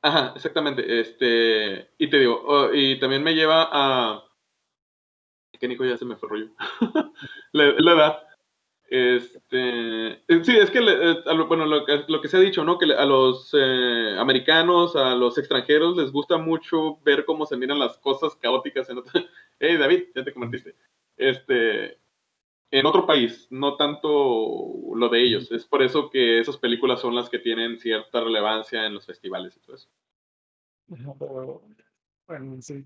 ajá, 0.02 0.34
exactamente. 0.36 1.00
Este, 1.00 1.90
y 1.98 2.10
te 2.10 2.20
digo, 2.20 2.42
oh, 2.46 2.74
y 2.74 3.00
también 3.00 3.24
me 3.24 3.34
lleva 3.36 3.70
a. 3.72 4.24
Que 5.60 5.68
Nico 5.68 5.86
ya 5.86 5.98
se 5.98 6.06
me 6.06 6.16
fue 6.18 6.30
rollo. 6.30 6.50
la, 7.54 7.74
la 7.78 7.92
edad. 7.94 8.20
Este, 8.90 10.12
eh, 10.12 10.44
sí, 10.44 10.56
es 10.58 10.70
que, 10.70 10.82
le- 10.82 11.12
eh, 11.12 11.24
lo- 11.34 11.48
bueno, 11.48 11.66
lo, 11.66 11.86
que- 11.86 12.04
lo 12.08 12.22
que 12.22 12.28
se 12.28 12.38
ha 12.38 12.40
dicho, 12.42 12.64
¿no? 12.64 12.78
Que 12.78 12.94
a 12.94 13.06
los 13.06 13.50
eh, 13.54 14.16
americanos, 14.20 14.96
a 14.96 15.16
los 15.16 15.38
extranjeros 15.38 15.98
les 15.98 16.12
gusta 16.12 16.38
mucho 16.38 16.98
ver 17.04 17.26
cómo 17.26 17.46
se 17.46 17.58
miran 17.58 17.80
las 17.80 17.98
cosas 17.98 18.36
caóticas 18.36 18.90
en 18.90 19.00
otro... 19.00 19.12
Hey, 19.60 19.78
David, 19.78 20.04
ya 20.14 20.24
te 20.26 20.34
convertiste. 20.34 20.76
Este, 21.16 21.98
en 22.76 22.88
otro 22.88 23.06
país, 23.06 23.46
no 23.52 23.78
tanto 23.78 24.10
lo 24.96 25.08
de 25.10 25.24
ellos. 25.24 25.52
Es 25.52 25.64
por 25.64 25.84
eso 25.84 26.10
que 26.10 26.40
esas 26.40 26.58
películas 26.58 27.00
son 27.02 27.14
las 27.14 27.30
que 27.30 27.38
tienen 27.38 27.78
cierta 27.80 28.20
relevancia 28.20 28.88
en 28.88 28.96
los 28.96 29.06
festivales 29.06 29.56
y 29.56 29.60
todo 29.60 29.76
eso. 29.76 29.90
Bueno, 32.28 32.60
sí. 32.64 32.84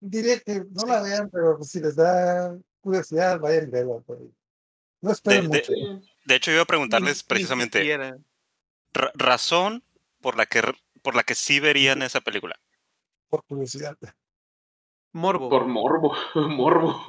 Diría 0.00 0.38
que 0.38 0.62
no 0.70 0.86
la 0.86 1.02
vean, 1.02 1.28
pero 1.28 1.60
si 1.64 1.80
les 1.80 1.96
da 1.96 2.56
curiosidad, 2.80 3.40
vayan 3.40 3.64
y 3.66 3.70
verla. 3.70 3.98
pues. 4.06 4.20
No 5.00 5.10
esperen 5.10 5.50
De- 5.50 5.58
mucho. 5.58 5.72
De 6.24 6.34
hecho, 6.36 6.52
iba 6.52 6.62
a 6.62 6.66
preguntarles 6.66 7.24
precisamente 7.24 7.82
ra- 8.92 9.10
razón 9.14 9.82
por 10.20 10.36
la 10.36 10.46
que 10.46 10.62
por 11.02 11.16
la 11.16 11.24
que 11.24 11.34
sí 11.34 11.58
verían 11.58 12.02
esa 12.02 12.20
película. 12.20 12.54
Por 13.28 13.42
curiosidad. 13.44 13.96
Morbo. 15.12 15.48
Por 15.48 15.66
morbo, 15.66 16.14
morbo. 16.34 17.02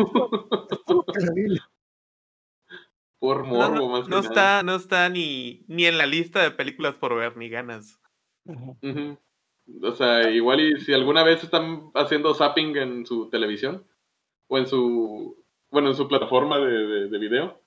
Por 3.19 3.47
No, 3.51 3.53
morbo, 3.55 3.75
no, 3.75 3.89
más 3.89 4.03
que 4.05 4.09
no 4.09 4.17
nada. 4.17 4.27
está, 4.29 4.63
no 4.63 4.75
está 4.75 5.09
ni, 5.09 5.63
ni 5.67 5.85
en 5.85 5.97
la 5.97 6.05
lista 6.05 6.41
de 6.41 6.51
películas 6.51 6.95
por 6.95 7.15
ver, 7.15 7.35
ni 7.37 7.49
ganas. 7.49 7.99
O 9.83 9.91
sea, 9.93 10.29
igual 10.31 10.61
y 10.61 10.79
si 10.81 10.93
alguna 10.93 11.23
vez 11.23 11.43
están 11.43 11.91
haciendo 11.93 12.33
zapping 12.33 12.75
en 12.77 13.05
su 13.05 13.29
televisión 13.29 13.85
o 14.47 14.57
en 14.57 14.67
su, 14.67 15.45
bueno, 15.69 15.89
en 15.89 15.95
su 15.95 16.07
plataforma 16.07 16.57
de, 16.59 16.87
de, 16.87 17.07
de 17.09 17.17
video 17.19 17.61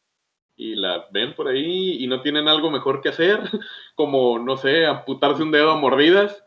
y 0.56 0.74
la 0.74 1.06
ven 1.12 1.34
por 1.34 1.48
ahí 1.48 2.02
y 2.02 2.06
no 2.08 2.22
tienen 2.22 2.48
algo 2.48 2.70
mejor 2.70 3.00
que 3.00 3.10
hacer, 3.10 3.40
como, 3.94 4.38
no 4.38 4.56
sé, 4.56 4.86
amputarse 4.86 5.42
un 5.42 5.52
dedo 5.52 5.70
a 5.70 5.76
mordidas, 5.76 6.44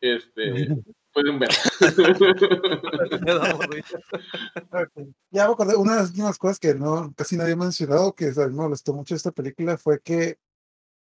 este, 0.00 0.52
pueden 1.14 1.38
ver. 1.38 1.48
Ya 5.30 5.46
me 5.46 5.52
acordé, 5.52 5.76
una 5.76 5.92
de 5.94 6.00
las 6.00 6.10
últimas 6.10 6.38
cosas 6.38 6.58
que 6.58 6.74
no 6.74 7.12
casi 7.16 7.36
nadie 7.36 7.52
ha 7.54 7.56
mencionado, 7.56 8.14
que 8.14 8.26
a 8.26 8.28
mí 8.28 8.34
me 8.36 8.48
molestó 8.50 8.92
mucho 8.92 9.14
esta 9.14 9.30
película, 9.30 9.78
fue 9.78 10.00
que 10.00 10.38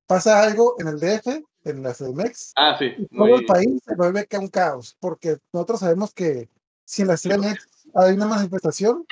pasa 0.07 0.43
algo 0.43 0.75
en 0.79 0.87
el 0.87 0.99
DF, 0.99 1.27
en 1.63 1.81
la 1.81 1.93
CDMX, 1.93 2.53
ah, 2.57 2.75
sí, 2.77 2.93
y 2.97 3.07
todo 3.07 3.37
el 3.37 3.45
país 3.45 3.81
se 3.83 3.95
vuelve 3.95 4.27
que 4.27 4.37
un 4.37 4.49
caos, 4.49 4.95
porque 4.99 5.37
nosotros 5.51 5.79
sabemos 5.79 6.13
que 6.13 6.47
si 6.85 7.01
en 7.01 7.07
la 7.07 7.17
CDMX 7.17 7.67
hay 7.95 8.13
una 8.13 8.27
manifestación, 8.27 9.05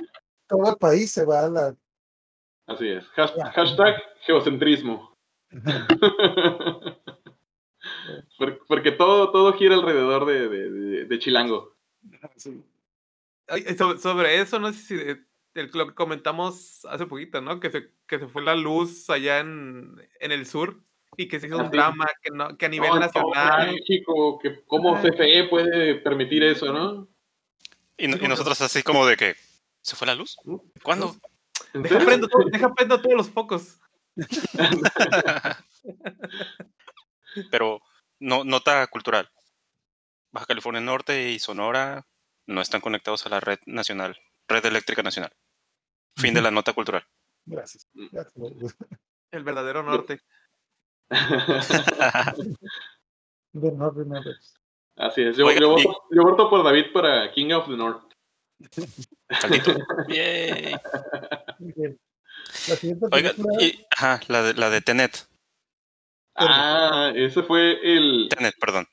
todo 0.48 0.70
el 0.70 0.78
país 0.78 1.12
se 1.12 1.26
va 1.26 1.46
a 1.46 1.50
la... 1.50 1.76
así 2.68 2.90
es. 2.90 3.04
Has- 3.18 3.34
hashtag 3.56 3.96
geocentrismo. 4.26 5.16
Por- 8.38 8.66
Porque 8.68 8.92
todo, 8.92 9.32
todo 9.32 9.54
gira 9.54 9.76
alrededor 9.76 10.26
de, 10.26 10.50
de, 10.50 10.70
de- 10.72 11.06
de 11.06 11.20
Chilango. 11.20 11.76
sí. 12.36 12.64
Ay, 13.48 13.64
so- 13.78 13.98
sobre 13.98 14.40
eso, 14.42 14.60
no 14.60 14.72
sé 14.74 14.80
si 14.80 14.96
de- 14.96 15.24
el- 15.56 15.70
lo 15.74 15.88
que 15.88 15.94
comentamos 15.94 16.86
hace 16.86 17.06
poquito, 17.06 17.42
¿no? 17.42 17.60
Que 17.60 17.70
se, 17.70 17.92
que 18.08 18.20
se 18.20 18.28
fue 18.28 18.42
la 18.44 18.56
luz 18.56 19.10
allá 19.10 19.40
en, 19.40 19.96
en 20.20 20.32
el 20.32 20.46
sur 20.46 20.82
y 21.18 21.28
que 21.28 21.40
se 21.40 21.48
hizo 21.48 21.58
Ah, 21.60 21.64
un 21.64 21.66
sí. 21.72 21.78
drama 21.78 22.08
que, 22.24 22.32
no, 22.32 22.58
que 22.58 22.66
a 22.66 22.70
nivel 22.70 22.90
No, 22.90 23.00
nacional. 23.00 23.72
México, 23.74 24.40
que 24.40 24.64
cómo. 24.66 25.00
CFE 25.02 25.44
puede 25.50 25.96
permitir 25.96 26.44
eso, 26.44 26.72
¿no? 26.74 27.08
Y, 27.98 28.08
no- 28.08 28.18
y 28.18 28.28
nosotros 28.28 28.60
así 28.62 28.82
como 28.82 29.06
de 29.06 29.16
que 29.18 29.36
se 29.82 29.96
fue 29.96 30.08
la 30.08 30.16
luz. 30.16 30.38
¿Cuándo? 30.82 31.16
¿En 31.74 31.84
Deja 31.84 32.00
prendo, 32.00 32.28
deja 32.52 32.74
prendo 32.74 33.00
todos 33.02 33.16
los 33.16 33.30
focos. 33.30 33.78
Pero 37.52 37.82
no, 38.24 38.44
nota 38.44 38.86
cultural. 38.88 39.30
Baja 40.32 40.46
California 40.48 40.82
Norte 40.82 41.30
y 41.32 41.40
Sonora 41.40 42.08
no 42.48 42.62
están 42.62 42.82
conectados 42.82 43.26
a 43.26 43.30
la 43.30 43.40
red 43.40 43.60
nacional, 43.66 44.18
red 44.48 44.66
eléctrica 44.66 45.04
nacional. 45.04 45.32
Fin 46.18 46.34
de 46.34 46.42
la 46.42 46.52
nota 46.52 46.74
cultural. 46.74 47.06
Gracias. 47.46 47.88
Gracias. 47.94 48.34
El 49.32 49.44
verdadero 49.44 49.84
norte. 49.84 50.22
De 53.54 53.72
Northern 53.72 54.16
Others. 54.16 54.56
Así 54.96 55.22
es. 55.24 55.38
Yo, 55.38 55.46
Oiga, 55.46 55.60
yo, 55.60 55.78
y- 55.78 55.84
voto, 55.84 56.04
yo 56.12 56.24
voto 56.24 56.50
por 56.50 56.64
David 56.64 56.86
para 56.94 57.32
King 57.32 57.52
of 57.54 57.68
the 57.68 57.76
North. 57.78 58.04
Caldito. 59.28 59.76
Yay. 60.08 60.76
La 62.70 62.76
siguiente 62.76 63.08
Oiga, 63.12 63.34
y, 63.60 63.86
ajá, 63.92 64.22
la 64.28 64.42
de, 64.44 64.54
la 64.54 64.70
de 64.70 64.82
Tenet. 64.82 65.28
Ah, 66.36 67.12
ese 67.16 67.44
fue 67.44 67.78
el, 67.84 68.28
Tenet, 68.30 68.56
perdón. 68.60 68.88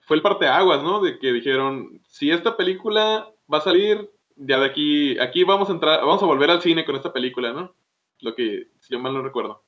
fue 0.00 0.16
el 0.16 0.22
parteaguas, 0.22 0.82
¿no? 0.82 1.00
De 1.00 1.18
que 1.18 1.32
dijeron, 1.32 2.00
si 2.08 2.30
esta 2.30 2.56
película 2.56 3.28
va 3.52 3.58
a 3.58 3.62
salir, 3.62 4.10
ya 4.36 4.58
de 4.58 4.66
aquí, 4.66 5.18
aquí 5.18 5.44
vamos 5.44 5.68
a 5.68 5.72
entrar, 5.72 6.00
vamos 6.00 6.22
a 6.22 6.26
volver 6.26 6.50
al 6.50 6.62
cine 6.62 6.84
con 6.84 6.96
esta 6.96 7.12
película, 7.12 7.52
¿no? 7.52 7.74
Lo 8.20 8.34
que, 8.34 8.70
si 8.80 8.92
yo 8.94 8.98
mal 8.98 9.12
no 9.12 9.22
recuerdo. 9.22 9.62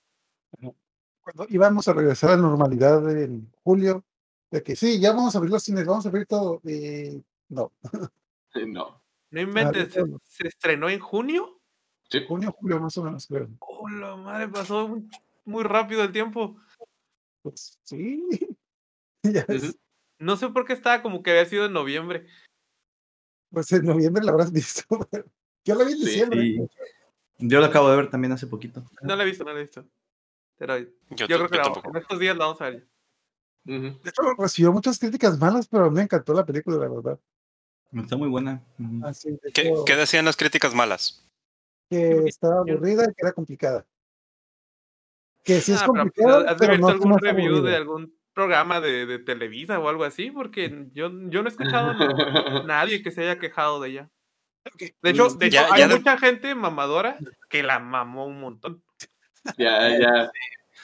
cuando 1.21 1.47
íbamos 1.51 1.87
a 1.89 1.93
regresar 1.93 2.31
a 2.31 2.37
la 2.37 2.43
normalidad 2.43 3.09
en 3.11 3.53
julio, 3.63 4.05
de 4.51 4.63
que 4.63 4.75
sí, 4.77 4.99
ya 4.99 5.13
vamos 5.13 5.35
a 5.35 5.39
abrir 5.39 5.53
los 5.53 5.63
cines, 5.63 5.85
vamos 5.87 6.07
a 6.07 6.09
abrir 6.09 6.27
todo, 6.27 6.61
y 6.65 7.23
no, 7.51 7.73
No. 8.67 9.03
No 9.31 9.41
inventes, 9.43 9.93
se, 9.93 10.01
bueno. 10.01 10.19
se 10.25 10.49
estrenó 10.49 10.89
en 10.89 11.01
junio. 11.01 11.61
Sí. 12.11 12.25
junio, 12.27 12.51
julio 12.59 12.81
más 12.81 12.97
o 12.97 13.03
menos, 13.05 13.27
creo. 13.27 13.47
Oh, 13.59 13.87
la 13.91 14.17
madre, 14.17 14.49
pasó 14.49 14.89
muy- 14.89 15.07
muy 15.45 15.63
rápido 15.65 16.03
el 16.03 16.13
tiempo. 16.13 16.57
Pues 17.51 17.79
sí, 17.83 18.25
Ujú. 19.25 19.73
No 20.21 20.37
sé 20.37 20.49
por 20.49 20.65
qué 20.65 20.73
estaba 20.73 21.03
como 21.03 21.23
que 21.23 21.31
había 21.31 21.47
sido 21.47 21.67
en 21.67 21.73
noviembre. 21.73 22.27
pues 23.51 23.71
en 23.73 23.85
noviembre 23.87 24.25
la 24.25 24.33
habrás 24.33 24.53
visto. 24.53 24.83
pero 25.11 25.25
Yo 25.65 25.75
la 25.75 25.85
vi 25.85 25.93
en 25.93 25.99
Sí, 25.99 26.05
diciembre. 26.05 26.41
Sí. 26.43 26.69
Yo 27.41 27.61
lo 27.61 27.67
acabo 27.67 27.89
de 27.91 27.97
ver 27.97 28.11
también 28.11 28.33
hace 28.33 28.47
poquito. 28.49 28.85
No 29.03 29.15
la 29.15 29.23
he 29.23 29.27
visto, 29.27 29.45
no 29.45 29.53
la 29.53 29.61
he 29.61 29.63
visto. 29.63 29.87
Pero 30.57 30.77
yo, 30.79 30.87
Yo, 31.11 31.27
creo 31.27 31.39
yo 31.39 31.49
que 31.49 31.57
la- 31.59 31.83
en 31.85 31.97
estos 31.97 32.19
días 32.19 32.37
la 32.37 32.47
vamos 32.47 32.61
a 32.61 32.71
ver. 32.71 32.89
De 33.65 33.99
hecho, 34.11 34.23
recibió 34.37 34.73
muchas 34.73 34.99
críticas 34.99 35.39
malas, 35.39 35.69
pero 35.69 35.91
me 35.91 36.03
encantó 36.03 36.33
la 36.35 36.45
película, 36.45 36.79
la 36.79 36.89
verdad. 36.89 37.21
Está 37.93 38.17
muy 38.17 38.29
buena. 38.29 38.65
Ujú. 38.79 39.07
Así, 39.07 39.31
de 39.31 39.53
¿Qué, 39.53 39.69
hecho, 39.69 39.85
qué 39.85 39.95
decían 39.97 40.25
las 40.25 40.37
críticas 40.37 40.75
malas? 40.75 41.25
que 41.91 42.25
estaba 42.27 42.61
aburrida 42.61 43.05
y 43.05 43.15
que 43.15 43.23
era 43.23 43.33
complicada. 43.33 43.87
Que 45.49 45.61
sí 45.63 45.73
es 45.73 45.81
Ah, 45.83 45.87
pero 45.91 46.11
pues, 46.15 46.27
¿has 46.29 46.45
de 46.45 46.55
pero 46.59 46.73
visto 46.75 46.87
no, 46.87 46.93
algún 46.93 47.19
review 47.19 47.63
de 47.63 47.75
algún 47.77 48.15
programa 48.35 48.83
de, 48.83 49.07
de 49.07 49.19
Televisa 49.19 49.79
o 49.79 49.89
algo 49.89 50.05
así? 50.05 50.31
Porque 50.31 50.89
yo, 50.93 51.11
yo 51.31 51.43
no 51.43 51.49
he 51.49 51.51
escuchado 51.51 51.91
a 51.93 52.63
nadie 52.65 53.03
que 53.03 53.11
se 53.11 53.23
haya 53.23 53.39
quejado 53.39 53.81
de 53.81 53.89
ella. 53.89 54.11
De 55.03 55.11
hecho, 55.11 55.29
de 55.31 55.47
hecho 55.47 55.55
Ya- 55.55 55.73
hay 55.73 55.81
ya 55.81 55.89
de- 55.89 55.95
mucha 55.97 56.19
gente 56.19 56.55
mamadora 56.55 57.17
que 57.49 57.63
la 57.63 57.79
mamó 57.79 58.27
un 58.27 58.41
montón. 58.41 58.83
ya, 59.57 59.99
ya. 59.99 60.31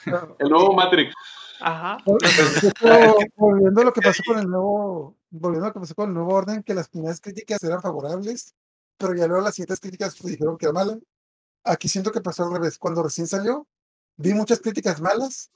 El 0.39 0.49
nuevo 0.49 0.73
Matrix. 0.73 1.13
Ajá. 1.61 1.97
Volviendo 3.35 3.81
a 3.81 3.85
lo 3.85 3.93
que 3.93 4.01
pasó 4.01 4.23
con 4.25 4.39
el 4.39 4.47
nuevo, 4.49 5.15
volviendo 5.29 5.65
a 5.65 5.69
lo 5.69 5.73
que 5.73 5.79
pasó 5.79 5.95
con 5.95 6.09
el 6.09 6.13
nuevo 6.15 6.33
orden, 6.33 6.63
que 6.63 6.73
las 6.73 6.89
primeras 6.89 7.21
críticas 7.21 7.63
eran 7.63 7.81
favorables, 7.81 8.55
pero 8.97 9.13
ya 9.15 9.27
luego 9.27 9.43
las 9.43 9.53
siguientes 9.55 9.79
críticas 9.79 10.17
pues, 10.19 10.33
dijeron 10.33 10.57
que 10.57 10.65
era 10.65 10.73
mala. 10.73 10.97
Aquí 11.63 11.87
siento 11.87 12.11
que 12.11 12.21
pasó 12.21 12.43
al 12.43 12.51
revés. 12.53 12.77
Cuando 12.77 13.03
recién 13.03 13.27
salió, 13.27 13.67
vi 14.17 14.33
muchas 14.33 14.59
críticas 14.59 15.01
malas, 15.01 15.51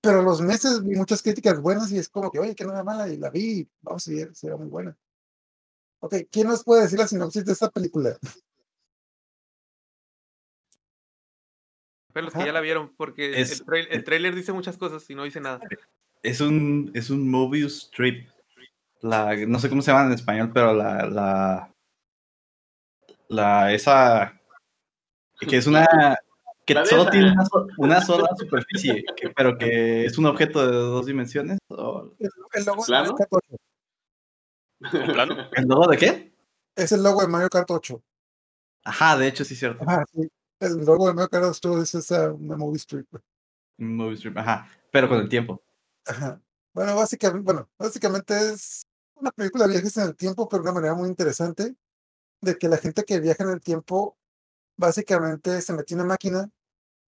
pero 0.00 0.20
a 0.20 0.22
los 0.22 0.40
meses 0.40 0.82
vi 0.84 0.96
muchas 0.96 1.22
críticas 1.22 1.60
buenas 1.60 1.90
y 1.92 1.98
es 1.98 2.08
como 2.08 2.30
que, 2.30 2.38
oye, 2.38 2.54
que 2.54 2.64
no 2.64 2.72
era 2.72 2.84
mala, 2.84 3.08
y 3.08 3.16
la 3.16 3.30
vi, 3.30 3.60
y 3.60 3.68
vamos 3.80 4.06
a 4.08 4.10
ver, 4.10 4.34
si 4.34 4.46
era 4.46 4.56
muy 4.56 4.68
buena. 4.68 4.96
Ok, 6.00 6.14
¿quién 6.30 6.48
nos 6.48 6.64
puede 6.64 6.82
decir 6.82 6.98
la 6.98 7.06
sinopsis 7.06 7.44
de 7.44 7.52
esta 7.52 7.70
película? 7.70 8.18
Pero 12.12 12.24
los 12.26 12.34
que 12.34 12.44
ya 12.44 12.52
la 12.52 12.60
vieron, 12.60 12.94
porque 12.96 13.40
Es- 13.40 13.60
el, 13.60 13.64
trail- 13.66 13.88
el 13.90 14.04
trailer 14.04 14.34
dice 14.34 14.52
muchas 14.52 14.76
cosas 14.76 15.08
y 15.08 15.14
no 15.14 15.24
dice 15.24 15.40
nada. 15.40 15.60
Es 16.22 16.40
un, 16.40 16.90
es 16.94 17.10
un 17.10 17.30
Mobius 17.30 17.84
Strip. 17.84 18.28
La, 19.00 19.34
no 19.46 19.58
sé 19.58 19.68
cómo 19.68 19.82
se 19.82 19.90
llama 19.90 20.06
en 20.06 20.12
español, 20.12 20.50
pero 20.52 20.74
la, 20.74 21.06
la, 21.06 21.74
la, 23.28 23.72
esa, 23.72 24.40
que 25.40 25.56
es 25.56 25.66
una, 25.66 26.16
que 26.64 26.74
La 26.74 26.80
de 26.82 26.86
solo 26.86 27.10
tiene 27.10 27.32
una, 27.32 27.44
so- 27.46 27.66
una 27.78 28.00
sola 28.06 28.28
superficie, 28.38 29.04
que- 29.16 29.30
pero 29.30 29.56
que 29.58 30.04
es 30.06 30.16
un 30.18 30.26
objeto 30.26 30.66
de 30.66 30.72
dos 30.76 31.06
dimensiones. 31.06 31.58
¿o? 31.68 32.12
El, 32.18 32.30
el 32.54 32.64
logo 32.64 32.82
de 32.82 32.86
¿Plano? 32.86 33.12
Mario 33.12 33.14
Kart 33.16 33.32
8. 33.32 33.56
¿En 34.92 35.12
plano? 35.12 35.36
¿El 35.54 35.64
logo 35.66 35.86
de 35.88 35.96
qué? 35.96 36.34
Es 36.76 36.92
el 36.92 37.02
logo 37.02 37.20
de 37.22 37.28
Mario 37.28 37.48
Kart 37.48 37.70
8. 37.70 38.02
Ajá, 38.84 39.16
de 39.16 39.28
hecho 39.28 39.44
sí 39.44 39.54
es 39.54 39.60
cierto. 39.60 39.84
Ajá, 39.86 40.04
sí. 40.12 40.28
El 40.60 40.84
logo 40.84 41.06
de 41.08 41.14
Mario 41.14 41.28
Kart 41.28 41.44
8 41.44 41.82
es 41.82 41.94
esa 41.94 42.32
una 42.32 42.56
movie 42.56 42.78
strip. 42.78 43.06
Mobius 43.78 44.18
Strip, 44.20 44.36
ajá, 44.38 44.68
pero 44.92 45.08
con 45.08 45.18
el 45.18 45.28
tiempo. 45.28 45.60
Ajá. 46.06 46.40
Bueno, 46.74 46.94
básicamente, 46.94 47.42
bueno, 47.44 47.68
básicamente 47.78 48.34
es 48.52 48.82
una 49.16 49.30
película 49.32 49.66
de 49.66 49.72
viajes 49.72 49.96
en 49.96 50.04
el 50.04 50.14
tiempo, 50.16 50.48
pero 50.48 50.62
de 50.62 50.68
una 50.70 50.74
manera 50.80 50.94
muy 50.94 51.08
interesante, 51.08 51.74
de 52.40 52.58
que 52.58 52.68
la 52.68 52.76
gente 52.76 53.02
que 53.04 53.18
viaja 53.18 53.42
en 53.44 53.50
el 53.50 53.60
tiempo 53.60 54.16
básicamente 54.76 55.60
se 55.62 55.72
mete 55.72 55.94
en 55.94 56.00
una 56.00 56.08
máquina 56.10 56.50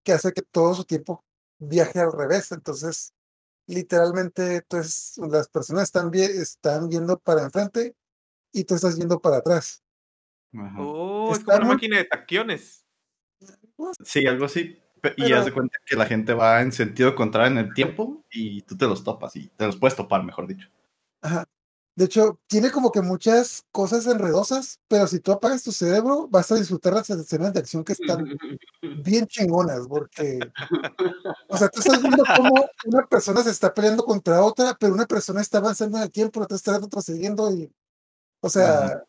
que 0.04 0.12
hace 0.12 0.32
que 0.32 0.42
todo 0.42 0.74
su 0.74 0.84
tiempo 0.84 1.24
viaje 1.58 2.00
al 2.00 2.12
revés. 2.12 2.52
Entonces, 2.52 3.12
literalmente, 3.66 4.56
entonces, 4.56 5.18
las 5.30 5.48
personas 5.48 5.84
están, 5.84 6.10
vi- 6.10 6.22
están 6.22 6.88
viendo 6.88 7.18
para 7.18 7.42
enfrente 7.42 7.94
y 8.52 8.64
tú 8.64 8.74
estás 8.76 8.96
viendo 8.96 9.20
para 9.20 9.38
atrás. 9.38 9.82
Ajá. 10.56 10.82
Oh, 10.82 11.32
es 11.32 11.40
como 11.44 11.56
una 11.58 11.66
máquina 11.74 11.96
de 11.98 12.04
tacciones. 12.04 12.86
Sí, 14.04 14.26
algo 14.26 14.44
así. 14.46 14.78
Y 15.16 15.32
haz 15.32 15.44
de 15.44 15.52
cuenta 15.52 15.76
que 15.84 15.96
la 15.96 16.06
gente 16.06 16.32
va 16.32 16.62
en 16.62 16.72
sentido 16.72 17.14
contrario 17.14 17.52
en 17.60 17.66
el 17.66 17.74
tiempo 17.74 18.24
y 18.30 18.62
tú 18.62 18.76
te 18.76 18.86
los 18.86 19.04
topas 19.04 19.36
y 19.36 19.48
te 19.48 19.66
los 19.66 19.76
puedes 19.76 19.96
topar, 19.96 20.22
mejor 20.24 20.46
dicho. 20.46 20.68
Ajá. 21.20 21.46
De 21.96 22.06
hecho, 22.06 22.40
tiene 22.48 22.72
como 22.72 22.90
que 22.90 23.02
muchas 23.02 23.64
cosas 23.70 24.06
enredosas, 24.06 24.80
pero 24.88 25.06
si 25.06 25.20
tú 25.20 25.30
apagas 25.30 25.62
tu 25.62 25.70
cerebro, 25.70 26.26
vas 26.28 26.50
a 26.50 26.56
disfrutar 26.56 26.92
las 26.92 27.08
escenas 27.08 27.52
de 27.52 27.60
acción 27.60 27.84
que 27.84 27.92
están 27.92 28.24
bien 29.04 29.26
chingonas, 29.28 29.86
porque, 29.86 30.40
o 31.48 31.56
sea, 31.56 31.68
tú 31.68 31.78
estás 31.78 32.02
viendo 32.02 32.24
cómo 32.36 32.66
una 32.86 33.06
persona 33.06 33.44
se 33.44 33.50
está 33.50 33.72
peleando 33.72 34.04
contra 34.04 34.42
otra, 34.42 34.76
pero 34.78 34.92
una 34.92 35.06
persona 35.06 35.40
está 35.40 35.58
avanzando 35.58 35.98
en 35.98 36.02
el 36.02 36.10
tiempo, 36.10 36.40
la 36.40 36.44
otra 36.44 36.56
está 36.56 36.78
retrocediendo 36.80 37.52
y, 37.52 37.72
o 38.40 38.50
sea, 38.50 39.04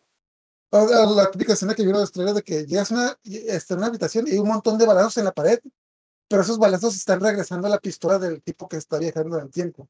o 0.69 0.87
sea, 0.87 1.05
la 1.07 1.31
típica 1.31 1.53
escena 1.53 1.73
que 1.73 1.83
vieron 1.83 2.07
trailers 2.07 2.35
de 2.35 2.43
que 2.43 2.65
llegas 2.67 2.91
a 2.91 2.95
una, 2.95 3.17
está 3.23 3.73
en 3.73 3.79
una 3.79 3.87
habitación 3.87 4.27
y 4.27 4.31
hay 4.31 4.37
un 4.37 4.47
montón 4.47 4.77
de 4.77 4.85
balazos 4.85 5.17
en 5.17 5.25
la 5.25 5.33
pared, 5.33 5.59
pero 6.27 6.43
esos 6.43 6.59
balazos 6.59 6.95
están 6.95 7.19
regresando 7.19 7.65
a 7.65 7.71
la 7.71 7.79
pistola 7.79 8.19
del 8.19 8.43
tipo 8.43 8.67
que 8.67 8.77
está 8.77 8.99
viajando 8.99 9.37
en 9.37 9.45
el 9.45 9.51
tiempo. 9.51 9.89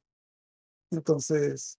Entonces, 0.91 1.77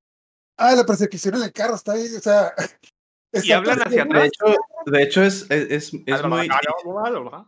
ah, 0.59 0.75
la 0.75 0.85
persecución 0.85 1.35
en 1.37 1.43
el 1.45 1.53
carro 1.53 1.75
está 1.75 1.93
ahí, 1.93 2.07
o 2.17 2.21
sea, 2.21 2.53
Y 3.33 3.53
hablan 3.53 3.81
hacia 3.83 4.07
persiguiendo- 4.07 4.15
De 4.15 4.19
atrás. 4.21 4.31
hecho, 4.33 4.57
de 4.87 5.03
hecho 5.03 5.23
es, 5.23 5.51
es, 5.51 5.71
es, 5.71 5.93
es 6.07 6.25
muy... 6.25 6.49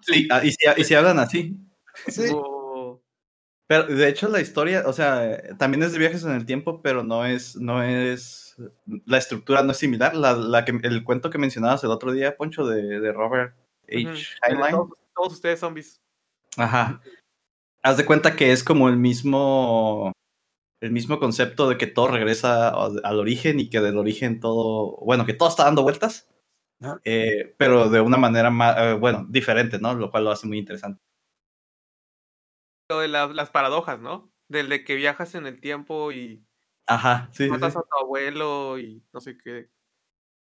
Sí, 0.03 0.29
ah, 0.31 0.45
y, 0.45 0.51
si, 0.53 0.59
y 0.77 0.85
si 0.85 0.95
hablan 0.95 1.19
así. 1.19 1.57
Sí, 2.09 2.29
Oh, 2.33 3.01
Pero 3.67 3.85
de 3.87 4.09
hecho 4.09 4.29
la 4.29 4.41
historia, 4.41 4.83
o 4.87 4.93
sea, 4.93 5.41
también 5.57 5.83
es 5.83 5.93
de 5.93 5.99
viajes 5.99 6.25
en 6.25 6.33
el 6.33 6.45
tiempo, 6.47 6.83
pero 6.83 7.05
no 7.05 7.25
es, 7.25 7.57
no 7.57 7.83
es, 7.83 8.57
la 9.07 9.17
estructura 9.19 9.63
no 9.63 9.73
es 9.73 9.79
similar. 9.79 10.15
La, 10.15 10.35
la 10.35 10.65
que, 10.65 10.79
el 10.83 11.05
cuento 11.05 11.31
que 11.31 11.39
mencionabas 11.39 11.83
el 11.85 11.91
otro 11.91 12.13
día, 12.13 12.37
Poncho, 12.37 12.67
de, 12.67 13.01
de 13.01 13.13
Robert 13.13 13.55
H. 13.89 14.07
ujú. 14.09 14.17
Heinlein. 14.47 14.71
Todos, 14.75 14.91
todos 15.15 15.33
ustedes 15.35 15.61
zombies. 15.61 16.01
Ajá. 16.57 17.01
Haz 17.83 17.97
de 17.97 18.05
cuenta 18.05 18.37
que 18.37 18.53
es 18.53 18.63
como 18.65 18.89
el 18.89 18.97
mismo, 18.97 20.13
el 20.81 20.93
mismo 20.93 21.19
concepto 21.19 21.69
de 21.69 21.77
que 21.77 21.87
todo 21.87 22.09
regresa 22.09 22.69
al 22.69 23.19
origen 23.19 23.61
y 23.61 23.69
que 23.69 23.81
del 23.81 23.99
origen 23.99 24.41
todo, 24.41 24.97
bueno, 25.05 25.27
que 25.27 25.35
todo 25.35 25.49
está 25.49 25.65
dando 25.65 25.83
vueltas, 25.83 26.29
eh, 27.05 27.55
pero 27.59 27.89
de 27.89 28.01
una 28.01 28.17
manera 28.17 28.51
más, 28.51 28.77
eh, 28.79 28.93
bueno, 28.95 29.27
diferente, 29.29 29.79
¿no? 29.79 29.95
Lo 29.95 30.11
cual 30.11 30.25
lo 30.25 30.31
hace 30.31 30.47
muy 30.47 30.59
interesante. 30.59 31.03
Lo 32.89 33.01
de 33.01 33.09
las, 33.09 33.35
las 33.35 33.51
paradojas, 33.51 34.01
¿no? 34.01 34.33
Del 34.49 34.69
de 34.69 34.85
que 34.85 34.95
viajas 34.95 35.35
en 35.35 35.47
el 35.47 35.61
tiempo 35.61 36.13
y 36.13 36.47
Ajá, 36.87 37.29
sí, 37.33 37.49
matas 37.49 37.75
sí. 37.75 37.79
a 37.79 37.83
tu 37.83 38.05
abuelo 38.05 38.79
y 38.79 39.05
no 39.13 39.21
sé 39.21 39.37
qué. 39.37 39.71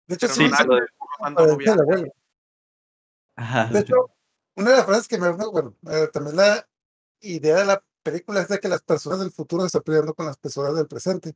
de 0.07 0.15
hecho, 0.15 0.27
Pero 0.27 0.33
sí, 0.33 0.49
no, 0.49 1.29
lo 1.29 1.51
abuelo. 1.51 2.13
Ajá. 3.37 3.65
De 3.67 3.79
hecho, 3.79 3.95
una 4.55 4.71
de 4.71 4.77
las 4.77 4.85
frases 4.85 5.07
que 5.07 5.17
me 5.17 5.29
bueno, 5.31 5.75
eh, 5.89 6.07
también 6.11 6.35
la 6.35 6.67
idea 7.21 7.57
de 7.57 7.65
la 7.65 7.83
película 8.05 8.41
es 8.41 8.47
de 8.47 8.59
que 8.59 8.69
las 8.69 8.83
personas 8.83 9.19
del 9.19 9.31
futuro 9.31 9.63
se 9.63 9.67
están 9.67 9.81
peleando 9.81 10.13
con 10.13 10.27
las 10.27 10.37
personas 10.37 10.75
del 10.75 10.87
presente. 10.87 11.33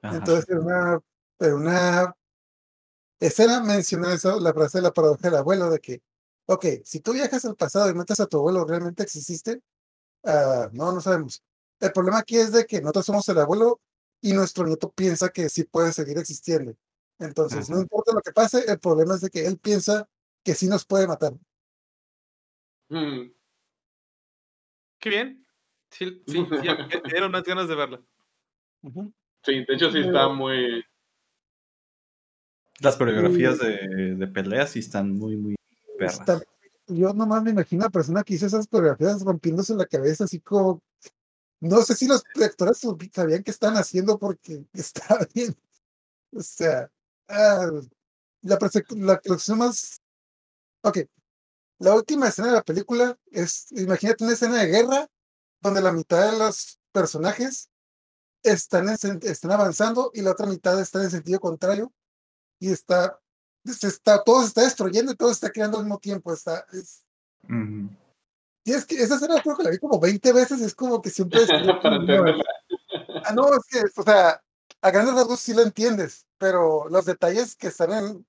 Ajá. 0.00 0.16
Entonces, 0.16 0.48
en 0.48 0.58
una, 0.58 1.00
en 1.40 1.52
una 1.54 2.16
escena 3.20 3.62
menciona 3.62 4.14
eso, 4.14 4.38
la 4.38 4.54
frase 4.54 4.78
de 4.78 4.82
la 4.82 4.92
paradoja 4.92 5.28
del 5.28 5.36
abuelo, 5.36 5.68
de 5.68 5.80
que, 5.80 6.02
ok, 6.46 6.66
si 6.84 7.00
tú 7.00 7.12
viajas 7.12 7.44
al 7.44 7.56
pasado 7.56 7.90
y 7.90 7.94
matas 7.94 8.20
a 8.20 8.26
tu 8.26 8.38
abuelo, 8.38 8.64
¿realmente 8.64 9.02
exististe? 9.02 9.60
Ah, 10.24 10.70
no, 10.72 10.92
no 10.92 11.00
sabemos. 11.00 11.42
El 11.80 11.92
problema 11.92 12.18
aquí 12.18 12.36
es 12.36 12.52
de 12.52 12.64
que 12.64 12.80
nosotros 12.80 13.06
somos 13.06 13.28
el 13.28 13.38
abuelo 13.38 13.80
y 14.20 14.32
nuestro 14.32 14.64
nieto 14.64 14.90
piensa 14.92 15.30
que 15.30 15.48
sí 15.48 15.64
puede 15.64 15.92
seguir 15.92 16.16
existiendo. 16.18 16.74
Entonces, 17.18 17.68
no 17.70 17.80
importa 17.80 18.12
lo 18.12 18.20
que 18.20 18.32
pase, 18.32 18.70
el 18.70 18.78
problema 18.78 19.14
es 19.14 19.20
de 19.22 19.30
que 19.30 19.46
él 19.46 19.58
piensa 19.58 20.08
que 20.44 20.54
sí 20.54 20.68
nos 20.68 20.84
puede 20.86 21.06
matar. 21.06 21.32
Mm. 22.88 23.32
Qué 25.00 25.10
bien. 25.10 25.45
Sí, 25.98 26.22
sí, 26.26 26.46
sí, 26.50 26.68
dieron 27.10 27.30
más 27.32 27.42
ganas 27.44 27.68
de 27.68 27.74
verla. 27.74 28.02
Sí, 29.42 29.64
de 29.66 29.74
hecho 29.74 29.90
sí 29.90 30.00
está 30.00 30.28
muy... 30.28 30.84
Las 32.80 32.96
coreografías 32.96 33.58
de, 33.58 34.14
de 34.16 34.26
peleas 34.26 34.70
sí 34.70 34.80
están 34.80 35.12
muy, 35.16 35.36
muy 35.36 35.54
perras. 35.98 36.20
Está- 36.20 36.42
yo 36.88 37.12
nomás 37.12 37.42
me 37.42 37.50
imagino 37.50 37.82
a 37.82 37.86
la 37.86 37.90
persona 37.90 38.22
que 38.22 38.34
hizo 38.34 38.46
esas 38.46 38.68
coreografías 38.68 39.22
rompiéndose 39.22 39.74
la 39.74 39.86
cabeza, 39.86 40.24
así 40.24 40.40
como. 40.40 40.80
No 41.60 41.80
sé 41.82 41.94
si 41.94 42.06
los 42.06 42.22
actores 42.42 42.80
sabían 43.12 43.42
qué 43.42 43.50
están 43.50 43.74
haciendo 43.76 44.18
porque 44.18 44.64
está 44.72 45.18
bien. 45.34 45.56
O 46.32 46.40
sea, 46.40 46.90
ah, 47.28 47.70
la, 48.42 48.58
la 48.94 49.20
la 49.24 49.56
más. 49.56 50.00
Ok. 50.82 50.98
La 51.78 51.94
última 51.94 52.28
escena 52.28 52.48
de 52.48 52.54
la 52.54 52.62
película 52.62 53.18
es. 53.32 53.72
Imagínate 53.72 54.22
una 54.24 54.34
escena 54.34 54.58
de 54.58 54.66
guerra 54.66 55.08
donde 55.66 55.82
la 55.82 55.92
mitad 55.92 56.32
de 56.32 56.38
los 56.38 56.80
personajes 56.92 57.70
están, 58.42 58.88
en 58.88 59.20
están 59.22 59.52
avanzando 59.52 60.10
y 60.14 60.22
la 60.22 60.32
otra 60.32 60.46
mitad 60.46 60.80
está 60.80 61.02
en 61.02 61.10
sentido 61.10 61.40
contrario 61.40 61.92
y 62.58 62.70
está. 62.70 63.20
Se 63.64 63.88
está, 63.88 64.22
todo 64.22 64.42
se 64.42 64.48
está 64.48 64.62
destruyendo 64.62 65.10
y 65.10 65.16
todo 65.16 65.28
se 65.30 65.34
está 65.34 65.50
creando 65.50 65.78
al 65.78 65.84
mismo 65.84 65.98
tiempo. 65.98 66.32
Está, 66.32 66.64
es, 66.72 67.04
Ujú. 67.42 67.90
y 68.64 68.72
es 68.72 68.86
que 68.86 68.94
esa 68.94 69.16
escena 69.16 69.42
creo 69.42 69.56
que 69.56 69.64
la 69.64 69.70
vi 69.70 69.78
como 69.78 69.98
20 69.98 70.32
veces, 70.32 70.60
es 70.60 70.72
como 70.72 71.02
que 71.02 71.10
siempre 71.10 71.42
es 71.42 71.48
como 71.50 71.82
Para 71.82 71.96
entenderla. 71.96 72.44
Ah, 73.24 73.32
no, 73.32 73.48
es 73.48 73.64
que, 73.68 73.80
o 74.00 74.04
sea, 74.04 74.40
a 74.80 74.90
grandes 74.92 75.16
rasgos 75.16 75.40
sí 75.40 75.52
lo 75.52 75.62
entiendes, 75.62 76.26
pero 76.38 76.88
los 76.88 77.06
detalles 77.06 77.56
que 77.56 77.66
están 77.66 77.92
en, 77.92 78.26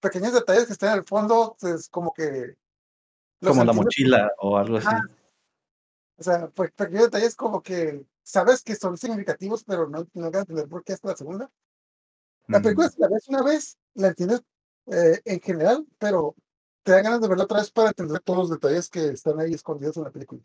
pequeños 0.00 0.32
detalles 0.32 0.66
que 0.66 0.72
están 0.72 0.92
en 0.92 0.98
el 1.00 1.04
fondo, 1.04 1.56
es 1.60 1.88
como 1.90 2.14
que... 2.14 2.56
Como 3.42 3.64
la 3.64 3.74
mochila 3.74 4.32
o 4.38 4.56
algo 4.56 4.78
así. 4.78 4.86
Ajá. 4.86 5.02
O 6.20 6.22
sea, 6.22 6.48
pe- 6.50 6.68
pequeños 6.68 7.04
detalles 7.04 7.34
como 7.34 7.62
que 7.62 8.04
sabes 8.22 8.62
que 8.62 8.76
son 8.76 8.96
significativos, 8.98 9.64
pero 9.64 9.88
no, 9.88 10.06
no 10.12 10.26
entender 10.26 10.68
por 10.68 10.84
qué 10.84 10.92
hasta 10.92 11.08
la 11.08 11.16
segunda. 11.16 11.50
La 12.46 12.60
película, 12.60 12.88
si 12.90 13.00
la 13.00 13.08
ves 13.08 13.26
una 13.28 13.42
vez, 13.42 13.78
la 13.94 14.08
entiendes 14.08 14.42
eh, 14.86 15.20
en 15.24 15.40
general, 15.40 15.86
pero 15.98 16.34
te 16.82 16.92
dan 16.92 17.04
ganas 17.04 17.20
de 17.22 17.28
verla 17.28 17.44
otra 17.44 17.60
vez 17.60 17.70
para 17.70 17.88
entender 17.88 18.20
todos 18.20 18.38
los 18.40 18.50
detalles 18.50 18.90
que 18.90 19.08
están 19.08 19.40
ahí 19.40 19.54
escondidos 19.54 19.96
en 19.96 20.04
la 20.04 20.10
película. 20.10 20.42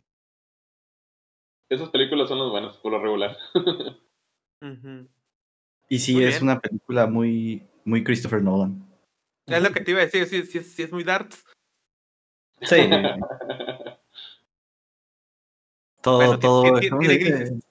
Esas 1.68 1.90
películas 1.90 2.30
son 2.30 2.40
las 2.40 2.50
buenas, 2.50 2.78
por 2.78 2.92
lo 2.94 3.02
regular. 3.02 3.36
Y 5.88 6.00
sí, 6.00 6.14
Muy 6.14 6.24
es 6.24 6.30
bien. 6.40 6.44
una 6.44 6.60
película 6.60 7.06
muy, 7.06 7.68
muy 7.84 8.04
Christopher 8.04 8.42
Nolan. 8.42 8.84
Es 9.46 9.62
lo 9.62 9.72
que 9.72 9.82
te 9.82 9.92
iba 9.92 10.00
a 10.00 10.06
decir, 10.06 10.26
sí, 10.26 10.44
sí, 10.44 10.64
sí 10.64 10.84
es 10.84 10.92
muy 10.92 11.04
darts. 11.04 11.46
Sí. 12.62 12.78
todo, 16.06 16.18
Bueno, 16.18 16.40
todo. 16.40 16.62
tiene- 16.80 16.90
¿cómo 16.90 17.00
tiene 17.02 17.14
se 17.16 17.20
dice? 17.20 17.36
grises. 17.38 17.64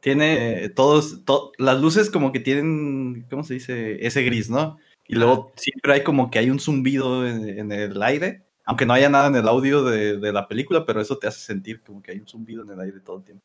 Tiene 0.00 0.64
eh, 0.64 0.68
todos, 0.68 1.24
to- 1.24 1.50
las 1.58 1.80
luces 1.80 2.10
como 2.10 2.30
que 2.30 2.38
tienen, 2.38 3.26
¿cómo 3.28 3.42
se 3.42 3.54
dice? 3.54 4.06
Ese 4.06 4.22
gris, 4.22 4.48
¿no? 4.48 4.78
Y 5.08 5.16
luego 5.16 5.52
siempre 5.56 5.92
hay 5.94 6.04
como 6.04 6.30
que 6.30 6.38
hay 6.38 6.48
un 6.50 6.60
zumbido 6.60 7.26
en, 7.26 7.48
en 7.58 7.72
el 7.72 8.00
aire, 8.02 8.44
aunque 8.64 8.86
no 8.86 8.92
haya 8.92 9.08
nada 9.08 9.26
en 9.26 9.34
el 9.36 9.48
audio 9.48 9.82
de, 9.82 10.16
de 10.18 10.32
la 10.32 10.46
película, 10.46 10.84
pero 10.86 11.00
eso 11.00 11.18
te 11.18 11.26
hace 11.26 11.40
sentir 11.40 11.82
como 11.82 12.02
que 12.02 12.12
hay 12.12 12.20
un 12.20 12.28
zumbido 12.28 12.62
en 12.62 12.70
el 12.70 12.78
aire 12.80 13.00
todo 13.00 13.18
el 13.18 13.24
tiempo. 13.24 13.42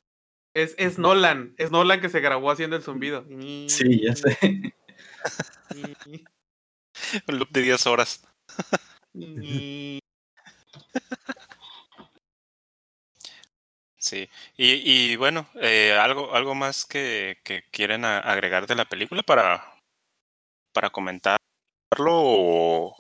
Es, 0.54 0.76
es 0.78 1.00
Nolan, 1.00 1.56
es 1.58 1.72
Nolan 1.72 2.00
que 2.00 2.10
se 2.10 2.20
grabó 2.20 2.52
haciendo 2.52 2.76
el 2.76 2.84
zumbido. 2.84 3.26
Sí, 3.68 4.02
ya 4.04 4.16
sé. 4.16 4.38
Un 7.28 7.40
loop 7.40 7.50
de 7.50 7.62
10 7.62 7.88
horas. 7.88 8.24
Sí. 14.12 14.28
Y, 14.58 15.14
y 15.14 15.16
bueno, 15.16 15.48
eh, 15.62 15.98
algo, 15.98 16.36
algo 16.36 16.54
más 16.54 16.84
que, 16.84 17.38
que 17.46 17.64
quieren 17.72 18.04
a- 18.04 18.20
agregar 18.20 18.68
de 18.68 18.76
la 18.76 18.84
película 18.84 19.24
para, 19.24 19.64
para 20.74 20.90
comentarlo 20.90 21.40
o 22.10 22.94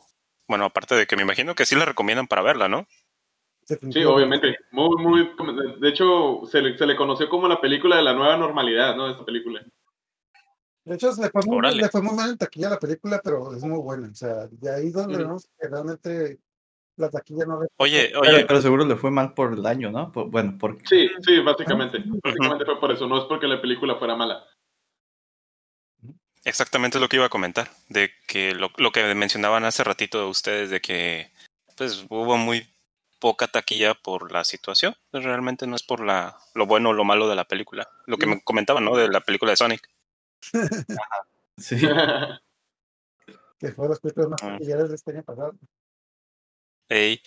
bueno, 0.47 0.63
aparte 0.63 0.95
de 0.95 1.07
que 1.07 1.17
me 1.17 1.23
imagino 1.23 1.53
que 1.53 1.65
sí 1.65 1.75
la 1.75 1.83
recomiendan 1.83 2.27
para 2.27 2.43
verla, 2.43 2.69
¿no? 2.69 2.87
Sí, 3.65 4.05
obviamente. 4.05 4.57
Muy, 4.71 5.03
muy. 5.03 5.35
De 5.81 5.89
hecho, 5.89 6.43
se 6.49 6.61
le, 6.61 6.77
se 6.77 6.85
le 6.85 6.95
conoció 6.95 7.27
como 7.27 7.49
la 7.49 7.59
película 7.59 7.97
de 7.97 8.03
la 8.03 8.13
nueva 8.13 8.37
normalidad, 8.37 8.95
¿no? 8.95 9.09
Esta 9.09 9.25
película. 9.25 9.61
De 10.85 10.95
hecho, 10.95 11.11
le 11.21 11.29
fue, 11.29 11.41
muy, 11.45 11.75
le 11.75 11.89
fue 11.89 12.01
muy 12.01 12.15
mal 12.15 12.29
en 12.29 12.37
taquilla 12.37 12.69
la 12.69 12.79
película, 12.79 13.19
pero 13.21 13.53
es 13.53 13.63
muy 13.63 13.79
buena. 13.79 14.07
O 14.09 14.15
sea, 14.15 14.47
de 14.47 14.73
ahí 14.73 14.91
donde 14.91 15.17
vemos 15.17 15.45
que 15.59 15.67
realmente 15.67 16.39
la 16.97 17.09
taquilla 17.09 17.45
no... 17.45 17.59
Oye, 17.77 18.13
oye, 18.15 18.45
pero 18.45 18.61
seguro 18.61 18.85
le 18.85 18.95
fue 18.95 19.11
mal 19.11 19.33
por 19.33 19.53
el 19.53 19.61
daño, 19.63 19.91
¿no? 19.91 20.11
Por- 20.11 20.29
bueno, 20.29 20.57
porque 20.59 20.85
Sí, 20.87 21.09
sí, 21.21 21.39
básicamente. 21.39 22.03
Básicamente 22.23 22.65
fue 22.65 22.79
por 22.79 22.91
eso. 22.91 23.07
No 23.07 23.17
es 23.17 23.25
porque 23.25 23.47
la 23.47 23.61
película 23.61 23.95
fuera 23.95 24.15
mala. 24.15 24.43
exactamente 26.43 26.99
lo 26.99 27.07
que 27.07 27.17
iba 27.17 27.25
a 27.25 27.29
comentar, 27.29 27.69
de 27.89 28.11
que 28.27 28.53
lo, 28.55 28.71
lo 28.77 28.91
que 28.91 29.13
mencionaban 29.15 29.63
hace 29.63 29.83
ratito 29.83 30.19
de 30.19 30.25
ustedes, 30.25 30.69
de 30.69 30.81
que 30.81 31.31
pues 31.77 32.05
hubo 32.09 32.37
muy 32.37 32.67
poca 33.19 33.47
taquilla 33.47 33.93
por 33.93 34.31
la 34.31 34.43
situación. 34.43 34.95
Pues, 35.11 35.23
realmente 35.23 35.67
no 35.67 35.75
es 35.75 35.83
por 35.83 36.03
la, 36.03 36.37
lo 36.55 36.65
bueno 36.65 36.89
o 36.89 36.93
lo 36.93 37.03
malo 37.03 37.27
de 37.29 37.35
la 37.35 37.45
película. 37.45 37.87
Lo 38.07 38.17
que 38.17 38.25
me 38.25 38.41
comentaban, 38.43 38.83
¿no? 38.85 38.95
De 38.95 39.07
la 39.09 39.21
película 39.21 39.51
de 39.51 39.57
Sonic. 39.57 39.87
Sí. 41.57 41.75
Que 43.59 43.71
fue 43.73 43.87
las 43.87 43.99
películas 43.99 44.29
más 44.29 44.41
Ah. 44.41 44.53
taquilleras 44.53 44.89
de 44.89 44.95
este 44.95 45.11
año 45.11 45.21
pasado. 45.21 45.53
Ey. 46.91 47.21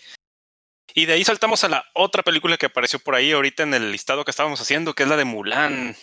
Y 0.93 1.07
de 1.07 1.13
ahí 1.13 1.23
saltamos 1.23 1.63
a 1.63 1.69
la 1.69 1.83
otra 1.95 2.21
película 2.21 2.55
que 2.55 2.67
apareció 2.67 2.99
por 2.99 3.15
ahí 3.15 3.31
ahorita 3.31 3.63
en 3.63 3.73
el 3.73 3.91
listado 3.91 4.23
que 4.23 4.29
estábamos 4.31 4.61
haciendo, 4.61 4.93
que 4.93 5.03
es 5.03 5.09
la 5.09 5.17
de 5.17 5.25
Mulan. 5.25 5.95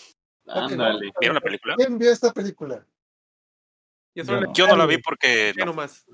Ándale. 0.49 1.13
¿Vieron 1.21 1.37
la 1.37 1.41
película? 1.41 1.77
¿Quién 1.77 1.97
vio 1.97 2.11
esta 2.11 2.33
película? 2.33 2.85
Yo, 4.15 4.25
no. 4.25 4.41
le 4.41 4.49
Yo 4.53 4.67
no 4.67 4.77
la 4.77 4.85
vi 4.87 4.99
porque 4.99 5.53
¿qué 5.55 5.61
no. 5.61 5.67
nomás. 5.67 6.05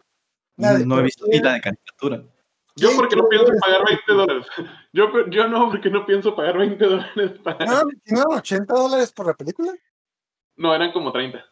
Nadie, 0.57 0.85
no 0.85 0.99
he 0.99 1.03
visto 1.03 1.25
¿quién- 1.25 1.41
ni 1.43 1.49
la 1.49 1.55
de 1.55 1.61
caricatura. 1.63 2.23
Yo 2.77 2.91
porque 2.95 3.17
no 3.17 3.29
pienso 3.29 3.53
pagar 3.61 3.81
esta 3.81 3.85
20 3.89 4.13
dólares. 4.13 4.47
Yo, 4.93 5.27
yo 5.31 5.49
no, 5.49 5.69
porque 5.71 5.91
no 5.91 6.07
pienso 6.07 6.35
pagar 6.37 6.59
20 6.59 6.85
dólares 6.85 7.39
para... 7.43 7.65
¿No 7.65 7.73
eran- 7.73 7.89
¿No 8.07 8.21
eran 8.21 8.39
80 8.39 8.75
dólares 8.75 9.13
por 9.13 9.27
la 9.27 9.35
película? 9.35 9.73
No, 10.57 10.75
eran 10.75 10.93
como 10.93 11.11
30. 11.13 11.45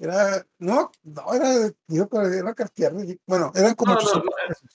Era, 0.00 0.44
no, 0.58 0.90
no, 1.04 1.34
era, 1.34 1.70
digo, 1.86 2.08
era 2.22 2.54
cartear, 2.54 2.92
bueno, 3.26 3.50
eran 3.54 3.74
como 3.74 3.94
No, 3.94 4.00
no, 4.00 4.06
800 4.06 4.24
no. 4.24 4.68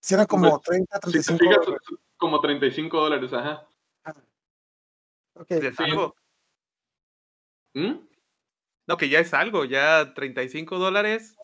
Si 0.00 0.14
eran 0.14 0.26
como 0.26 0.50
Pues, 0.50 0.62
30, 0.62 0.96
Si 0.96 1.00
te 1.00 1.10
35 1.10 1.38
fijas, 1.38 1.66
dólares. 1.66 1.88
como 2.16 2.40
35 2.40 3.00
dólares, 3.00 3.32
ajá. 3.32 3.68
Ok, 5.34 5.46
Ya 5.50 5.68
es 5.68 5.80
algo. 5.80 6.14
¿Mm? 7.74 7.94
No, 8.86 8.96
que 8.96 9.08
ya 9.08 9.20
es 9.20 9.34
algo, 9.34 9.64
ya 9.64 10.14
35 10.14 10.78
dólares. 10.78 11.36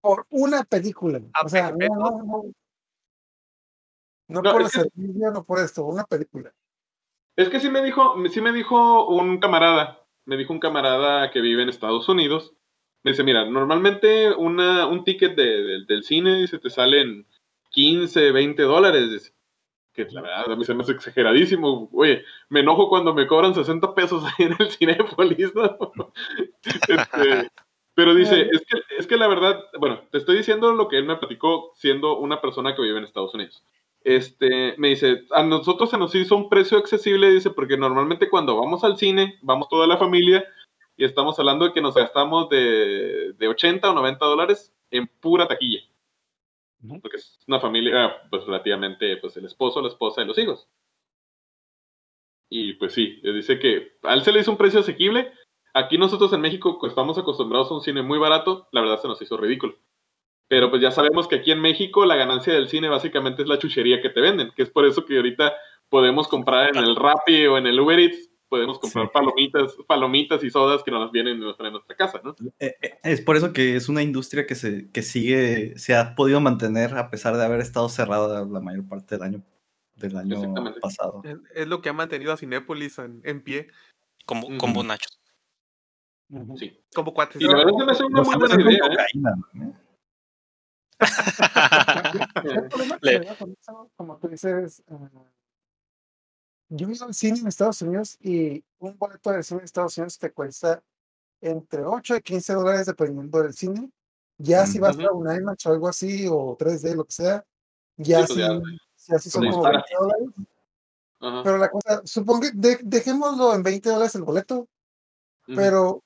por 0.00 0.26
una 0.30 0.62
película. 0.64 1.20
¿A 1.34 1.44
O 1.44 1.48
sea, 1.48 1.72
no, 1.72 1.86
no, 1.88 2.10
no. 2.22 2.42
No, 4.28 4.42
No, 4.42 4.52
por 4.52 4.62
el 4.62 4.68
que- 4.70 4.78
servicio, 4.80 5.30
no 5.32 5.44
por 5.44 5.58
esto, 5.58 5.84
una 5.84 6.04
película. 6.04 6.52
Es 7.36 7.48
que 7.48 7.58
sí 7.60 7.68
me 7.70 7.82
dijo, 7.82 8.14
sí 8.30 8.40
me 8.40 8.52
dijo 8.52 9.08
un 9.08 9.38
camarada, 9.40 10.04
me 10.24 10.36
dijo 10.36 10.52
un 10.52 10.60
camarada 10.60 11.30
que 11.30 11.40
vive 11.40 11.62
en 11.62 11.68
Estados 11.68 12.08
Unidos. 12.08 12.54
Me 13.04 13.10
dice, 13.12 13.22
mira, 13.24 13.44
normalmente 13.44 14.32
una, 14.32 14.86
un 14.86 15.02
ticket 15.04 15.34
de- 15.36 15.62
de- 15.62 15.84
del 15.86 16.02
cine 16.04 16.40
dice, 16.42 16.58
te 16.58 16.70
salen 16.70 17.26
15, 17.78 18.32
20 18.32 18.62
dólares. 18.64 19.32
Que 19.92 20.04
la 20.10 20.20
verdad 20.20 20.50
a 20.50 20.56
mí 20.56 20.64
se 20.64 20.74
me 20.74 20.82
hace 20.82 20.92
exageradísimo. 20.92 21.88
Oye, 21.92 22.24
me 22.48 22.60
enojo 22.60 22.88
cuando 22.88 23.14
me 23.14 23.28
cobran 23.28 23.54
60 23.54 23.94
pesos 23.94 24.24
ahí 24.24 24.46
en 24.46 24.56
el 24.58 24.70
Cinépolis, 24.72 25.54
¿no? 25.54 25.78
Este, 26.64 27.48
pero 27.94 28.14
dice, 28.16 28.48
es 28.50 28.62
que, 28.66 28.96
es 28.98 29.06
que 29.06 29.16
la 29.16 29.28
verdad, 29.28 29.60
bueno, 29.78 30.02
te 30.10 30.18
estoy 30.18 30.38
diciendo 30.38 30.72
lo 30.72 30.88
que 30.88 30.98
él 30.98 31.04
me 31.04 31.16
platicó 31.18 31.72
siendo 31.76 32.18
una 32.18 32.40
persona 32.40 32.74
que 32.74 32.82
vive 32.82 32.98
en 32.98 33.04
Estados 33.04 33.34
Unidos. 33.34 33.64
Este, 34.02 34.74
me 34.76 34.88
dice, 34.88 35.26
a 35.30 35.44
nosotros 35.44 35.90
se 35.90 35.98
nos 35.98 36.12
hizo 36.16 36.34
un 36.34 36.48
precio 36.48 36.78
accesible, 36.78 37.30
dice, 37.30 37.50
porque 37.50 37.76
normalmente 37.76 38.28
cuando 38.28 38.56
vamos 38.56 38.82
al 38.82 38.96
cine, 38.96 39.38
vamos 39.42 39.68
toda 39.68 39.86
la 39.86 39.98
familia 39.98 40.44
y 40.96 41.04
estamos 41.04 41.38
hablando 41.38 41.64
de 41.64 41.72
que 41.72 41.80
nos 41.80 41.94
gastamos 41.94 42.48
de, 42.48 43.34
de 43.34 43.48
80 43.48 43.88
o 43.88 43.94
90 43.94 44.24
dólares 44.26 44.72
en 44.90 45.06
pura 45.06 45.46
taquilla. 45.46 45.87
Ujú. 46.82 47.00
Porque 47.00 47.16
es 47.16 47.38
una 47.46 47.60
familia, 47.60 48.22
pues 48.30 48.44
relativamente, 48.44 49.16
pues 49.18 49.36
el 49.36 49.44
esposo, 49.46 49.80
la 49.80 49.88
esposa 49.88 50.22
y 50.22 50.26
los 50.26 50.38
hijos. 50.38 50.68
Y 52.50 52.74
pues 52.74 52.94
sí, 52.94 53.20
dice 53.22 53.58
que 53.58 53.98
a 54.02 54.14
él 54.14 54.22
se 54.22 54.32
le 54.32 54.40
hizo 54.40 54.50
un 54.50 54.56
precio 54.56 54.80
asequible. 54.80 55.32
Aquí 55.74 55.98
nosotros 55.98 56.32
en 56.32 56.40
México 56.40 56.78
pues, 56.80 56.90
estamos 56.90 57.18
acostumbrados 57.18 57.70
a 57.70 57.74
un 57.74 57.82
cine 57.82 58.02
muy 58.02 58.18
barato, 58.18 58.68
la 58.72 58.80
verdad 58.80 59.00
se 59.00 59.08
nos 59.08 59.20
hizo 59.20 59.36
ridículo. 59.36 59.76
Pero 60.48 60.70
pues 60.70 60.80
ya 60.80 60.90
sabemos 60.90 61.28
que 61.28 61.36
aquí 61.36 61.50
en 61.52 61.60
México 61.60 62.06
la 62.06 62.16
ganancia 62.16 62.54
del 62.54 62.68
cine 62.68 62.88
básicamente 62.88 63.42
es 63.42 63.48
la 63.48 63.58
chuchería 63.58 64.00
que 64.00 64.08
te 64.08 64.22
venden, 64.22 64.50
que 64.56 64.62
es 64.62 64.70
por 64.70 64.86
eso 64.86 65.04
que 65.04 65.16
ahorita 65.16 65.54
podemos 65.90 66.26
comprar 66.26 66.70
en 66.74 66.82
el 66.82 66.96
Rappi 66.96 67.46
o 67.46 67.58
en 67.58 67.66
el 67.66 67.78
Uber 67.78 67.98
Eats, 67.98 68.30
podemos 68.48 68.78
comprar 68.78 69.06
Sí. 69.06 69.10
palomitas, 69.12 69.76
palomitas 69.86 70.42
y 70.44 70.50
sodas 70.50 70.82
que 70.82 70.90
nos 70.90 71.12
vienen 71.12 71.34
en 71.34 71.40
nuestra, 71.40 71.66
en 71.66 71.72
nuestra 71.74 71.96
casa, 71.96 72.20
¿no? 72.24 72.34
Eh, 72.58 72.74
eh, 72.80 72.98
Es 73.02 73.20
por 73.20 73.36
eso 73.36 73.52
que 73.52 73.76
es 73.76 73.88
una 73.88 74.02
industria 74.02 74.46
que 74.46 74.54
se 74.54 74.90
que 74.90 75.02
sigue, 75.02 75.78
se 75.78 75.94
ha 75.94 76.14
podido 76.14 76.40
mantener 76.40 76.96
a 76.96 77.10
pesar 77.10 77.36
de 77.36 77.44
haber 77.44 77.60
estado 77.60 77.88
cerrada 77.88 78.44
la 78.44 78.60
mayor 78.60 78.88
parte 78.88 79.14
del 79.16 79.22
año 79.24 79.42
del 79.96 80.16
año 80.16 80.54
pasado. 80.80 81.20
Es, 81.24 81.36
es 81.54 81.66
lo 81.66 81.82
que 81.82 81.88
ha 81.88 81.92
mantenido 81.92 82.32
a 82.32 82.36
Cinépolis 82.36 82.98
en, 82.98 83.20
en 83.24 83.42
pie. 83.42 83.68
Como, 84.26 84.46
Ujú. 84.46 84.58
como 84.58 84.82
nachos. 84.84 85.18
Sí. 86.56 86.78
Como 86.94 87.12
cuates. 87.14 87.40
Y 87.40 87.46
la 87.46 87.56
verdad 87.56 87.72
se 87.78 87.84
me 87.84 87.92
hace 87.92 88.04
una 88.04 88.22
muy 88.22 88.34
buena 88.36 88.54
idea, 88.62 88.76
¿eh? 88.76 88.88
cocaína, 88.90 89.34
¿no? 89.54 89.74
El 92.44 92.68
problema 92.68 92.98
que 92.98 93.10
Le- 93.10 93.36
con 93.36 93.50
eso, 93.60 93.90
como 93.96 94.18
tú 94.18 94.28
dices, 94.28 94.82
yo 96.68 96.88
he 96.88 96.92
ido 96.94 97.06
al 97.06 97.14
cine 97.14 97.38
en 97.38 97.46
Estados 97.48 97.80
Unidos 97.82 98.16
y 98.20 98.64
un 98.78 98.96
boleto 98.98 99.30
de 99.30 99.42
cine 99.42 99.60
en 99.60 99.64
Estados 99.64 99.96
Unidos 99.98 100.18
te 100.18 100.32
cuesta 100.32 100.82
entre 101.40 101.84
8 101.84 102.16
y 102.16 102.20
15 102.22 102.52
dólares 102.54 102.86
dependiendo 102.86 103.42
del 103.42 103.54
cine. 103.54 103.90
Ya 104.38 104.66
si 104.66 104.78
vas 104.78 104.96
a 104.98 105.12
un 105.12 105.30
IMAX 105.34 105.66
o 105.66 105.70
algo 105.70 105.88
así, 105.88 106.26
o 106.30 106.56
3D, 106.56 106.94
lo 106.94 107.04
que 107.04 107.12
sea, 107.12 107.44
ya 107.96 108.24
Sí, 108.26 108.34
sí, 108.34 108.40
pues 108.60 108.78
sí, 108.96 109.14
así 109.14 109.30
son 109.30 109.42
pues 109.42 109.54
como 109.54 109.64
dispara. 109.66 109.84
20 109.90 109.94
dólares. 109.98 110.34
Ajá. 111.20 111.42
Pero 111.42 111.58
la 111.58 111.70
cosa, 111.70 112.02
supongo 112.04 112.40
que 112.42 112.50
de- 112.54 112.78
dejémoslo 112.84 113.52
en 113.54 113.62
20 113.64 113.88
dólares 113.90 114.14
el 114.14 114.22
boleto, 114.22 114.58
Ujú. 115.48 115.56
pero 115.56 116.04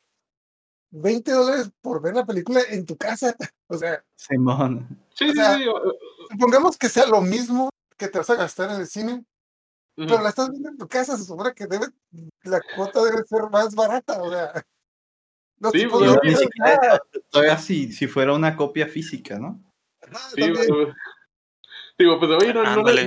20 0.90 1.30
dólares 1.32 1.70
por 1.82 2.00
ver 2.00 2.14
la 2.14 2.24
película 2.24 2.60
en 2.70 2.86
tu 2.86 2.96
casa. 2.96 3.36
O 3.68 3.78
sea, 3.78 4.04
Simón. 4.16 4.86
Sí, 5.14 5.24
o 5.24 5.28
sí, 5.28 5.34
sea, 5.34 5.56
sí. 5.56 5.64
supongamos 6.30 6.76
que 6.76 6.90
sea 6.90 7.06
lo 7.06 7.22
mismo 7.22 7.70
que 7.96 8.06
te 8.08 8.18
vas 8.18 8.28
a 8.28 8.34
gastar 8.34 8.70
en 8.70 8.80
el 8.82 8.86
cine, 8.86 9.24
pero 9.96 10.22
la 10.22 10.28
estás 10.30 10.50
viendo 10.50 10.68
en 10.70 10.78
tu 10.78 10.88
casa, 10.88 11.16
se 11.16 11.24
supone 11.24 11.52
que 11.54 11.66
debe, 11.66 11.86
la 12.44 12.60
cuota 12.74 13.02
debe 13.04 13.22
ser 13.24 13.42
más 13.50 13.74
barata, 13.74 14.22
o 14.22 14.30
sea. 14.30 14.52
No 15.58 15.70
Sí, 15.70 15.78
te 15.82 15.88
pues, 15.88 16.00
puedo 16.00 16.14
no, 16.14 16.20
Ni 16.24 16.30
decir 16.30 16.48
siquiera- 16.52 17.00
todavía 17.30 17.58
si, 17.58 17.92
si 17.92 18.06
fuera 18.08 18.32
una 18.32 18.56
copia 18.56 18.86
física, 18.88 19.38
¿no? 19.38 19.62
Ajá, 20.02 20.18
Sí, 20.34 20.50
güey. 20.50 20.92
Digo, 21.98 22.18
pues 22.18 22.30
oye, 22.32 22.52
no, 22.54 22.62
no, 22.64 22.82
le, 22.90 23.06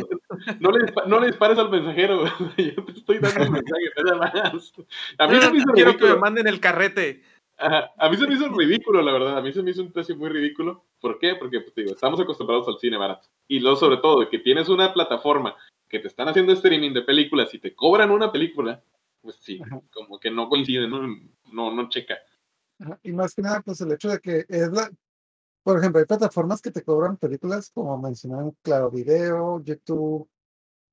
no, 0.60 0.72
le 0.72 0.86
no 1.08 1.20
le 1.20 1.28
dispares 1.28 1.58
al 1.58 1.70
mensajero, 1.70 2.24
yo 2.58 2.86
te 2.86 2.92
estoy 2.94 3.18
dando 3.20 3.44
el 3.44 3.52
mensaje, 3.52 3.84
nada 4.06 4.18
más. 4.18 4.74
A 5.18 5.28
mí 5.28 5.40
se 5.40 5.46
no 5.48 5.52
me 5.52 5.58
hizo 5.58 5.72
quiero 5.74 5.98
que 5.98 6.06
me 6.06 6.16
manden 6.16 6.48
el 6.48 6.60
carrete. 6.60 7.24
Ajá, 7.58 7.92
A 7.98 8.10
mí 8.10 8.18
se 8.18 8.28
me 8.28 8.36
hizo 8.36 8.48
ridículo, 8.50 9.02
la 9.02 9.12
verdad. 9.14 9.38
A 9.38 9.42
mí 9.42 9.52
se 9.52 9.64
me 9.64 9.72
hizo 9.72 9.82
un 9.82 9.92
precio 9.92 10.16
muy 10.16 10.30
ridículo. 10.30 10.86
¿Por 11.02 11.18
qué? 11.20 11.36
Porque 11.36 11.62
pues, 11.62 11.74
digo, 11.76 11.92
estamos 11.92 12.20
acostumbrados 12.20 12.68
al 12.68 12.78
cine 12.80 12.98
barato. 12.98 13.28
Y 13.50 13.60
luego, 13.60 13.76
sobre 13.78 13.98
todo, 13.98 14.30
que 14.30 14.40
tienes 14.40 14.70
una 14.70 14.94
plataforma 14.94 15.56
que 15.88 16.00
te 16.00 16.08
están 16.08 16.28
haciendo 16.28 16.54
streaming 16.54 16.94
de 16.94 17.04
películas 17.04 17.54
y 17.54 17.60
te 17.60 17.76
cobran 17.76 18.12
una 18.12 18.32
película, 18.32 18.84
pues 19.22 19.38
sí, 19.38 19.60
Ajá. 19.64 19.82
como 19.94 20.20
que 20.20 20.32
no 20.32 20.50
coincide, 20.50 20.88
no, 20.88 21.02
no, 21.52 21.72
no 21.74 21.90
checa. 21.90 22.16
Ajá, 22.80 23.00
Y 23.04 23.12
más 23.12 23.34
que 23.34 23.42
nada, 23.42 23.62
pues 23.62 23.82
el 23.82 23.92
hecho 23.92 24.10
de 24.10 24.20
que 24.20 24.46
es 24.48 24.72
la. 24.72 24.92
Por 25.64 25.80
ejemplo, 25.80 26.00
hay 26.00 26.06
plataformas 26.06 26.62
que 26.62 26.70
te 26.70 26.84
cobran 26.84 27.18
películas, 27.18 27.72
como 27.72 27.98
mencionaron, 27.98 28.56
Claro 28.62 28.92
Video, 28.92 29.64
YouTube, 29.64 30.30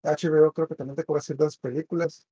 HBO, 0.02 0.52
creo 0.52 0.66
que 0.66 0.74
también 0.74 0.96
te 0.96 1.04
cobran 1.04 1.22
ciertas 1.22 1.58
películas. 1.58 2.26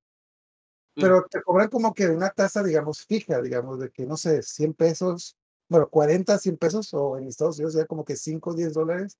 Pero 0.94 1.24
te 1.30 1.42
cobran 1.42 1.68
como 1.68 1.94
que 1.94 2.08
una 2.08 2.30
tasa, 2.30 2.62
digamos, 2.62 3.04
fija, 3.06 3.40
digamos, 3.40 3.78
de 3.78 3.90
que, 3.90 4.04
no 4.06 4.16
sé, 4.16 4.42
100 4.42 4.74
pesos, 4.74 5.36
bueno, 5.68 5.88
40, 5.88 6.36
100 6.38 6.56
pesos, 6.56 6.92
o 6.94 7.16
en 7.16 7.28
Estados 7.28 7.58
Unidos 7.58 7.74
ya 7.74 7.86
como 7.86 8.04
que 8.04 8.16
5, 8.16 8.54
10 8.54 8.74
dólares. 8.74 9.18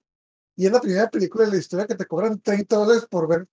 Y 0.57 0.67
es 0.67 0.73
la 0.73 0.81
primera 0.81 1.09
película 1.11 1.45
de 1.47 1.53
la 1.53 1.57
historia 1.59 1.87
que 1.87 1.95
te 1.95 2.07
cobran 2.07 2.41
30 2.41 2.77
dólares 2.77 3.07
por 3.09 3.29
ver 3.29 3.47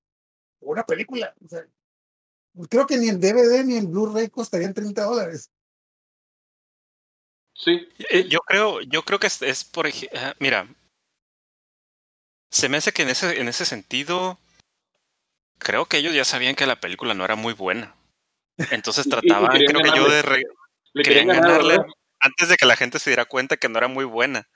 una 0.59 0.83
película. 0.85 1.33
O 1.43 1.47
sea, 1.47 1.65
creo 2.69 2.85
que 2.87 2.97
ni 2.97 3.07
el 3.09 3.19
DVD 3.19 3.63
ni 3.63 3.77
el 3.77 3.87
Blu-ray 3.87 4.29
costarían 4.29 4.73
30 4.73 5.03
dólares. 5.03 5.49
Sí, 7.53 7.87
Eh, 8.11 8.27
Yo 8.29 8.39
creo, 8.41 8.81
yo 8.81 9.03
creo 9.03 9.19
que 9.19 9.27
es, 9.27 9.41
es 9.41 9.63
por 9.63 9.87
ej- 9.87 10.09
ah, 10.15 10.35
mira, 10.39 10.67
se 12.51 12.69
me 12.69 12.77
hace 12.77 12.91
que 12.91 13.01
en 13.03 13.09
ese, 13.09 13.39
en 13.41 13.47
ese 13.47 13.65
sentido, 13.65 14.37
creo 15.57 15.85
que 15.85 15.97
ellos 15.97 16.13
ya 16.13 16.23
sabían 16.25 16.55
que 16.55 16.67
la 16.67 16.79
película 16.79 17.13
no 17.13 17.25
era 17.25 17.35
muy 17.35 17.53
buena. 17.53 17.95
Entonces 18.71 19.05
Y- 19.05 19.09
y 19.09 19.11
trataban, 19.11 19.57
creo 19.57 19.81
que 19.81 19.89
yo 19.89 20.03
ganarle. 20.07 20.15
de 20.15 20.21
re- 20.21 20.43
querían 20.93 21.03
querían 21.03 21.27
ganarle 21.27 21.77
¿verdad? 21.77 21.85
antes 22.19 22.49
de 22.49 22.57
que 22.57 22.65
la 22.65 22.75
gente 22.75 22.99
se 22.99 23.09
diera 23.11 23.25
cuenta 23.25 23.57
que 23.57 23.69
no 23.69 23.77
era 23.77 23.87
muy 23.87 24.05
buena. 24.05 24.47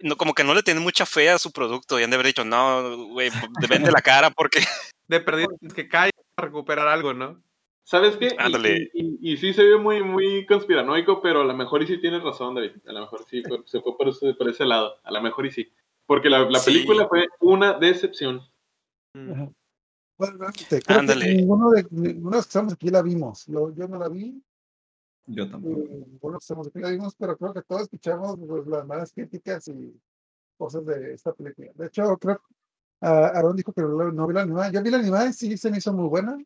No, 0.00 0.16
como 0.16 0.34
que 0.34 0.44
no 0.44 0.54
le 0.54 0.62
tienen 0.62 0.82
mucha 0.82 1.06
fe 1.06 1.30
a 1.30 1.38
su 1.38 1.52
producto 1.52 1.98
y 1.98 2.02
han 2.02 2.10
de 2.10 2.16
haber 2.16 2.26
dicho, 2.26 2.44
no, 2.44 3.08
güey, 3.08 3.30
te 3.60 3.66
vende 3.66 3.90
la 3.92 4.00
cara 4.02 4.30
porque 4.30 4.58
De 5.08 5.20
perdido 5.20 5.48
que 5.74 5.88
cae 5.88 6.10
para 6.34 6.48
recuperar 6.48 6.88
algo, 6.88 7.12
¿no? 7.12 7.42
¿Sabes 7.86 8.16
qué? 8.16 8.28
Y- 8.28 8.36
Ándale. 8.38 8.90
Y, 8.94 9.18
y- 9.20 9.32
y 9.32 9.36
sí 9.36 9.52
se 9.52 9.62
ve 9.62 9.76
muy, 9.76 10.02
muy 10.02 10.46
conspiranoico, 10.46 11.20
pero 11.20 11.42
a 11.42 11.44
lo 11.44 11.54
mejor 11.54 11.82
y 11.82 11.86
sí 11.86 11.98
tienes 12.00 12.22
razón, 12.22 12.54
David. 12.54 12.72
A 12.86 12.92
lo 12.92 13.00
mejor 13.00 13.24
sí 13.28 13.42
se 13.66 13.80
fue 13.82 13.96
por 13.98 14.08
ese, 14.08 14.32
por 14.34 14.48
ese 14.48 14.64
lado. 14.64 14.96
A 15.04 15.12
lo 15.12 15.20
mejor 15.20 15.44
y 15.46 15.50
sí. 15.52 15.70
Porque 16.06 16.30
la, 16.30 16.48
la 16.48 16.58
Sí. 16.58 16.72
película 16.72 17.06
fue 17.08 17.26
una 17.40 17.74
decepción. 17.74 18.40
Mm. 19.14 19.48
Bueno, 20.16 20.38
creo 20.68 20.80
que 20.80 20.92
Ándale. 20.92 21.34
ninguno 21.34 21.70
de, 21.70 21.86
ninguno 21.90 22.30
de 22.30 22.36
los 22.36 22.46
que 22.46 22.48
estamos 22.50 22.72
aquí 22.72 22.88
la 22.88 23.02
vimos. 23.02 23.46
Lo- 23.48 23.74
yo 23.74 23.86
no 23.88 23.98
la 23.98 24.08
vi, 24.08 24.40
Yo 25.26 25.44
y 25.44 25.50
tampoco. 25.50 26.30
que 26.32 26.36
estamos 26.38 26.66
aquí 26.68 26.78
la 26.80 26.90
vimos, 26.90 27.14
pero 27.16 27.36
creo 27.36 27.54
que 27.54 27.62
todos 27.62 27.82
escuchamos 27.82 28.38
pues, 28.46 28.66
las 28.66 28.86
malas 28.86 29.12
críticas 29.12 29.66
y 29.68 29.98
cosas 30.58 30.84
de 30.86 31.14
esta 31.14 31.32
película. 31.32 31.70
De 31.74 31.86
hecho, 31.86 32.16
creo 32.18 32.40
Ah, 33.00 33.32
Aaron 33.34 33.54
dijo 33.54 33.70
que 33.72 33.82
no 33.82 34.10
no 34.12 34.26
vi 34.26 34.32
la 34.34 34.42
animada. 34.42 34.70
Yo 34.72 34.82
vi 34.82 34.90
la 34.90 34.96
animada 34.96 35.28
y 35.28 35.32
sí 35.34 35.58
se 35.58 35.70
me 35.70 35.76
hizo 35.76 35.92
muy 35.92 36.08
buena. 36.08 36.38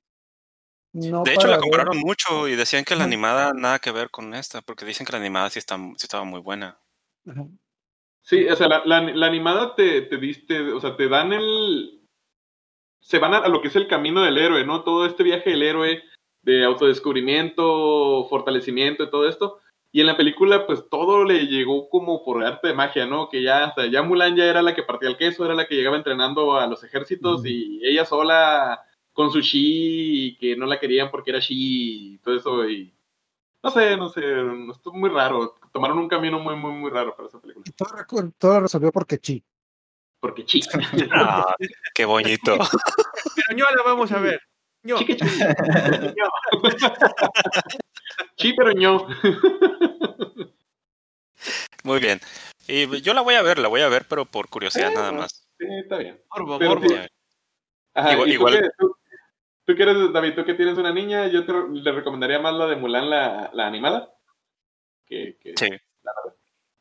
No 0.93 1.23
De 1.23 1.35
hecho, 1.35 1.47
la 1.47 1.53
ver- 1.53 1.61
compararon 1.61 1.99
mucho 1.99 2.49
y 2.49 2.57
decían 2.57 2.85
que 2.85 2.97
la 2.97 3.05
animada 3.05 3.53
nada 3.53 3.79
que 3.79 3.93
ver 3.93 4.11
con 4.11 4.35
esta, 4.35 4.61
porque 4.63 4.85
dicen 4.85 5.07
que 5.07 5.13
la 5.13 5.19
animada 5.19 5.51
sí, 5.51 5.61
está, 5.61 5.77
sí 5.77 6.07
estaba 6.07 6.25
muy 6.25 6.41
buena. 6.41 6.81
Ajá. 7.27 7.47
Sí, 8.23 8.49
o 8.49 8.57
sea, 8.57 8.67
la, 8.67 8.83
la- 8.87 9.03
la 9.15 9.27
animada 9.27 9.77
te, 9.77 10.03
te 10.03 10.17
diste, 10.17 10.73
o 10.73 10.81
sea, 10.81 10.97
te 10.97 11.09
dan 11.09 11.33
el... 11.33 12.05
Se 13.01 13.19
van 13.19 13.35
a, 13.35 13.39
a 13.39 13.49
lo 13.49 13.63
que 13.63 13.69
es 13.69 13.77
el 13.77 13.87
camino 13.87 14.23
del 14.23 14.39
héroe, 14.39 14.67
¿no? 14.67 14.83
Todo 14.83 15.07
este 15.07 15.23
viaje 15.23 15.51
del 15.51 15.63
héroe 15.63 16.03
de 16.43 16.65
autodescubrimiento, 16.65 18.27
fortalecimiento 18.29 19.05
y 19.05 19.11
todo 19.11 19.29
esto. 19.29 19.61
Y 19.91 20.01
en 20.01 20.07
la 20.07 20.17
película, 20.17 20.67
pues 20.67 20.85
todo 20.91 21.25
le 21.25 21.47
llegó 21.47 21.89
como 21.89 22.23
por 22.23 22.45
arte 22.45 22.69
de 22.69 22.75
magia, 22.75 23.07
¿no? 23.07 23.29
Que 23.29 23.43
ya, 23.43 23.73
sea, 23.75 23.87
ya 23.87 24.03
Mulan 24.03 24.37
ya 24.37 24.45
era 24.45 24.61
la 24.63 24.75
que 24.75 24.83
partía 24.83 25.09
el 25.09 25.17
queso, 25.17 25.45
era 25.45 25.55
la 25.55 25.67
que 25.67 25.77
llegaba 25.77 25.97
entrenando 25.97 26.57
a 26.57 26.67
los 26.67 26.85
ejércitos 26.85 27.45
y 27.47 27.81
ella 27.83 28.05
sola 28.05 28.83
con 29.13 29.33
su 29.33 29.41
chi 29.41 30.27
y 30.27 30.37
que 30.37 30.57
no 30.57 30.67
la 30.67 30.79
querían 30.79 31.11
porque 31.11 31.31
era 31.31 31.41
chi 31.41 32.15
y 32.15 32.19
todo 32.19 32.37
eso 32.37 32.69
y... 32.69 32.95
No 33.61 33.71
sé, 33.73 33.97
no 33.97 34.09
sé, 34.09 34.21
estuvo 34.71 34.95
muy 34.95 35.11
raro. 35.11 35.57
Tomaron 35.73 35.99
un 35.99 36.09
camino 36.09 36.39
muy, 36.39 36.55
muy, 36.55 36.71
muy 36.71 36.91
raro 36.91 37.17
para 37.17 37.29
esa 37.29 37.41
película. 37.41 37.65
Y 37.67 37.73
todo, 37.73 38.33
todo 38.39 38.55
lo 38.55 38.61
resolvió 38.61 38.93
porque 38.93 39.19
chi. 39.19 39.43
Porque 40.21 40.45
chi. 40.45 40.61
Ah, 41.13 41.55
qué 41.95 42.05
bonito. 42.05 42.57
Pero 43.37 43.57
ño 43.57 43.65
la 43.77 43.83
vamos 43.83 44.13
a 44.13 44.21
ver. 44.21 44.41
Ño. 44.89 44.99
Chi 44.99 45.05
que 45.07 45.17
chi. 45.17 45.27
Chi, 48.37 48.53
pero 48.55 48.73
ño. 48.73 49.07
Muy 51.85 52.01
bien. 52.01 52.21
Y 52.67 53.01
yo 53.01 53.15
la 53.15 53.21
voy 53.23 53.35
a 53.35 53.43
ver, 53.43 53.59
la 53.59 53.69
voy 53.69 53.81
a 53.81 53.89
ver, 53.89 54.07
pero 54.09 54.25
por 54.27 54.49
curiosidad 54.49 54.91
Eh, 54.91 54.95
nada 54.95 55.13
más. 55.13 55.49
Sí, 55.59 55.67
está 55.83 55.99
bien. 55.99 56.21
Morbo, 56.31 56.59
morbo. 56.61 56.89
sí. 56.89 56.95
Ajá, 57.95 58.13
Igual- 58.13 58.29
¿y 58.29 58.33
tú 58.33 58.35
igual- 58.39 58.73
tú, 58.79 58.97
tú 59.65 59.75
que 59.75 59.83
eres, 59.83 60.13
David, 60.13 60.35
tú 60.35 60.45
que 60.45 60.55
tienes 60.55 60.77
una 60.79 60.93
niña, 60.93 61.27
yo 61.29 61.45
te 61.47 61.53
le 61.53 61.93
recomendaría 61.93 62.39
más 62.39 62.55
la 62.55 62.67
de 62.67 62.77
Mulan, 62.77 63.09
la, 63.11 63.51
la 63.53 63.67
animada. 63.67 64.15
Que, 65.07 65.37
que 65.41 65.55
Sí. 65.57 65.69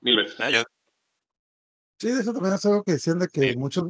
mil 0.01 0.17
veces. 0.17 0.39
Ah, 0.39 0.49
yo- 0.49 0.63
Sí, 1.99 2.11
de 2.11 2.21
eso 2.21 2.31
también 2.33 2.53
es 2.53 2.63
algo 2.65 2.83
que 2.83 2.91
decían 2.91 3.17
de 3.17 3.27
que 3.27 3.53
Sí. 3.53 3.57
muchos, 3.57 3.85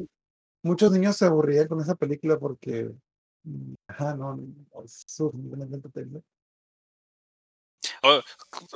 muchos 0.62 0.90
niños 0.92 1.16
se 1.16 1.26
aburrían 1.26 1.66
con 1.68 1.80
esa 1.80 1.94
película 1.94 2.38
porque, 2.38 2.90
ajá, 3.88 4.14
no. 4.14 4.38
Oh, 8.02 8.22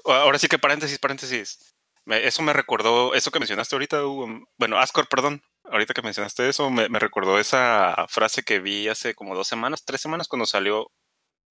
ahora 0.06 0.38
sí 0.38 0.48
que 0.48 0.58
paréntesis, 0.58 0.98
paréntesis. 0.98 1.74
Eso 2.06 2.42
me 2.42 2.52
recordó, 2.52 3.14
eso 3.14 3.30
que 3.30 3.38
mencionaste 3.38 3.76
ahorita, 3.76 4.04
Hugo, 4.04 4.26
bueno, 4.58 4.78
Ascor, 4.78 5.08
perdón, 5.08 5.40
ahorita 5.64 5.94
que 5.94 6.02
mencionaste 6.02 6.48
eso, 6.48 6.68
me, 6.68 6.88
me 6.88 6.98
recordó 6.98 7.38
esa 7.38 8.06
frase 8.08 8.42
que 8.42 8.58
vi 8.58 8.88
hace 8.88 9.14
como 9.14 9.36
dos 9.36 9.46
semanas, 9.46 9.84
tres 9.84 10.00
semanas 10.00 10.26
cuando 10.26 10.46
salió, 10.46 10.90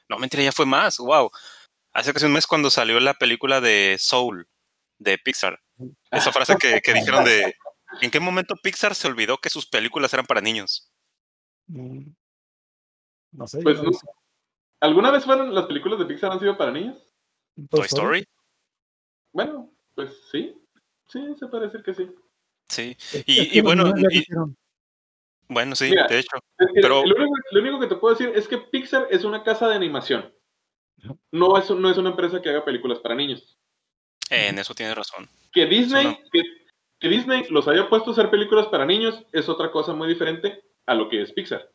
no, 0.10 0.18
mentira, 0.18 0.44
ya 0.44 0.52
fue 0.52 0.66
más, 0.66 0.98
wow, 0.98 1.32
hace 1.94 2.12
casi 2.14 2.26
un 2.26 2.34
mes 2.34 2.48
cuando 2.48 2.70
salió 2.70 3.00
la 3.00 3.14
película 3.14 3.62
de 3.62 3.96
Soul, 3.98 4.50
de 5.00 5.18
Pixar. 5.18 5.62
Esa 6.12 6.34
frase 6.34 6.58
que, 6.58 6.82
que 6.82 6.94
dijeron 6.94 7.24
de, 7.26 7.56
¿en 8.02 8.12
qué 8.12 8.20
momento 8.20 8.56
Pixar 8.62 8.94
se 8.94 9.08
olvidó 9.08 9.38
que 9.38 9.50
sus 9.50 9.68
películas 9.68 10.14
eran 10.14 10.26
para 10.26 10.42
niños? 10.42 10.92
Mm, 11.68 12.12
No 13.32 13.48
sé. 13.48 13.62
Pues 13.62 13.82
no. 13.82 13.92
¿Alguna 14.80 15.12
vez 15.12 15.24
fueron 15.26 15.54
las 15.54 15.66
películas 15.66 16.00
de 16.00 16.06
Pixar 16.06 16.32
han 16.32 16.40
sido 16.40 16.58
para 16.58 16.72
niños? 16.72 16.98
Toy 17.70 17.86
Story, 17.86 18.26
Bueno, 19.34 19.72
pues 19.96 20.18
sí. 20.32 20.56
Sí, 21.08 21.36
se 21.38 21.48
puede 21.48 21.66
decir 21.68 21.84
que 21.84 21.94
sí. 21.94 22.10
sí, 22.70 22.96
Es 23.14 23.24
y- 23.28 23.62
bueno, 23.62 23.94
y- 24.10 24.26
bueno, 25.50 25.76
sí, 25.76 25.90
Mira. 25.90 26.08
de 26.08 26.20
hecho. 26.20 26.38
Es 26.58 26.68
que 26.74 26.82
Pero- 26.82 27.04
lo, 27.06 27.16
único, 27.16 27.36
lo 27.52 27.62
único 27.62 27.80
que 27.80 27.88
te 27.88 27.96
puedo 27.96 28.16
decir 28.16 28.32
es 28.36 28.48
que 28.48 28.58
Pixar 28.58 29.08
es 29.12 29.24
una 29.26 29.44
casa 29.44 29.68
de 29.68 29.76
animación. 29.76 30.34
No 31.32 31.58
es, 31.58 31.70
no 31.70 31.90
es 31.90 31.98
una 31.98 32.12
empresa 32.12 32.42
que 32.42 32.50
haga 32.50 32.64
películas 32.64 33.00
para 33.00 33.16
niños. 33.16 33.58
En 34.30 34.58
eso 34.60 34.74
tienes 34.74 34.96
razón. 34.96 35.28
Que 35.52 35.66
Disney, 35.66 36.06
no. 36.06 36.18
que, 36.32 36.44
que 37.00 37.08
Disney 37.10 37.46
los 37.50 37.68
haya 37.68 37.90
puesto 37.90 38.12
a 38.12 38.14
hacer 38.14 38.30
películas 38.30 38.68
para 38.68 38.86
niños 38.86 39.22
es 39.34 39.50
otra 39.50 39.72
cosa 39.72 39.94
muy 39.94 40.08
diferente 40.08 40.64
a 40.86 40.94
lo 40.96 41.10
que 41.10 41.22
es 41.24 41.34
Pixar. 41.34 41.70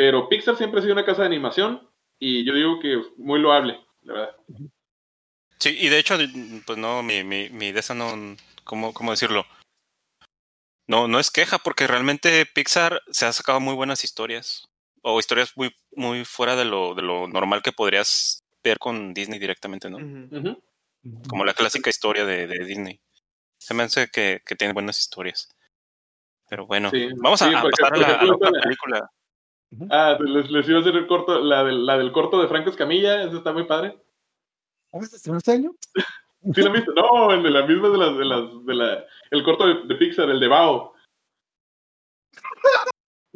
Pero 0.00 0.30
Pixar 0.30 0.56
siempre 0.56 0.80
ha 0.80 0.82
sido 0.82 0.94
una 0.94 1.04
casa 1.04 1.20
de 1.20 1.26
animación 1.26 1.86
y 2.18 2.42
yo 2.46 2.54
digo 2.54 2.80
que 2.80 3.02
muy 3.18 3.38
loable, 3.38 3.84
la 4.00 4.14
verdad. 4.14 4.36
Sí, 5.58 5.76
y 5.78 5.90
de 5.90 5.98
hecho, 5.98 6.16
pues 6.64 6.78
no, 6.78 7.02
mi, 7.02 7.22
mi, 7.22 7.50
mi 7.50 7.70
de 7.70 7.80
esa 7.80 7.92
no, 7.94 8.34
¿cómo, 8.64 8.94
¿cómo 8.94 9.10
decirlo? 9.10 9.44
No, 10.86 11.06
no 11.06 11.20
es 11.20 11.30
queja, 11.30 11.58
porque 11.58 11.86
realmente 11.86 12.46
Pixar 12.46 13.02
se 13.10 13.26
ha 13.26 13.32
sacado 13.34 13.60
muy 13.60 13.74
buenas 13.74 14.02
historias. 14.02 14.70
O 15.02 15.18
historias 15.18 15.52
muy, 15.54 15.70
muy 15.94 16.24
fuera 16.24 16.56
de 16.56 16.64
lo, 16.64 16.94
de 16.94 17.02
lo 17.02 17.28
normal 17.28 17.60
que 17.62 17.72
podrías 17.72 18.42
ver 18.64 18.78
con 18.78 19.12
Disney 19.12 19.38
directamente, 19.38 19.90
¿no? 19.90 19.98
Como 21.28 21.44
la 21.44 21.52
clásica 21.52 21.90
historia 21.90 22.24
de, 22.24 22.46
de 22.46 22.64
Disney. 22.64 23.02
Se 23.58 23.74
me 23.74 23.82
hace 23.82 24.08
que, 24.08 24.40
que 24.46 24.56
tiene 24.56 24.72
buenas 24.72 24.98
historias. 24.98 25.54
Pero 26.48 26.66
bueno, 26.66 26.88
Sí, 26.88 27.06
vamos 27.16 27.42
a, 27.42 27.50
sí, 27.50 27.54
a 27.54 27.60
porque, 27.60 27.82
pasar 27.82 27.96
a 27.96 27.98
la, 27.98 28.06
a 28.06 28.08
la 28.08 28.14
ejemplo, 28.14 28.36
otra 28.36 29.10
Ah, 29.90 30.18
les, 30.20 30.50
les 30.50 30.68
iba 30.68 30.78
a 30.78 30.80
hacer 30.80 30.96
el 30.96 31.06
corto, 31.06 31.38
la 31.40 31.62
del, 31.64 31.86
la 31.86 31.96
del 31.96 32.10
corto 32.12 32.40
de 32.42 32.48
Franco 32.48 32.70
Escamilla, 32.70 33.22
eso 33.22 33.36
está 33.38 33.52
muy 33.52 33.64
padre. 33.64 33.98
¿Cómo 34.90 35.04
se 35.04 35.16
estrenó 35.16 35.38
este 35.38 35.52
año? 35.52 35.72
¿Sí 36.54 36.62
lo 36.62 36.72
viste? 36.72 36.90
No, 36.96 37.30
el 37.32 37.42
de 37.42 37.50
la 37.50 37.66
misma 37.66 37.88
de 37.90 37.98
las, 37.98 38.18
de 38.18 38.24
las, 38.24 38.66
de 38.66 38.74
la, 38.74 39.04
el 39.30 39.44
corto 39.44 39.66
de, 39.66 39.86
de 39.86 39.94
Pixar, 39.94 40.28
el 40.28 40.40
de 40.40 40.48
Bao. 40.48 40.92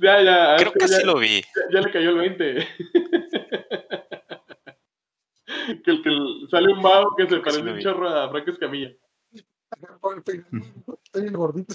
ya, 0.00 0.22
ya, 0.22 0.56
Creo 0.58 0.72
que 0.72 0.86
ya, 0.86 0.86
sí 0.98 1.04
lo 1.06 1.18
vi. 1.18 1.40
ya, 1.40 1.62
ya 1.72 1.80
le 1.80 1.90
cayó 1.92 2.10
el 2.10 2.16
20. 2.18 2.54
que 5.84 5.90
el 5.90 6.02
que 6.02 6.08
el- 6.08 6.48
sale 6.50 6.72
un 6.72 6.82
Bao 6.82 7.14
que 7.16 7.24
se 7.28 7.40
que 7.42 7.50
sí 7.50 7.58
parece 7.62 7.72
un 7.72 7.80
chorro 7.80 8.08
a 8.08 8.28
Franco 8.30 8.50
Escamilla. 8.50 8.90
Estoy 11.04 11.26
el 11.26 11.36
gordito. 11.36 11.74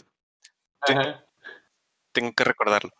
Ajá. 0.82 1.26
Tengo 2.12 2.34
que 2.34 2.44
recordarlo. 2.44 2.92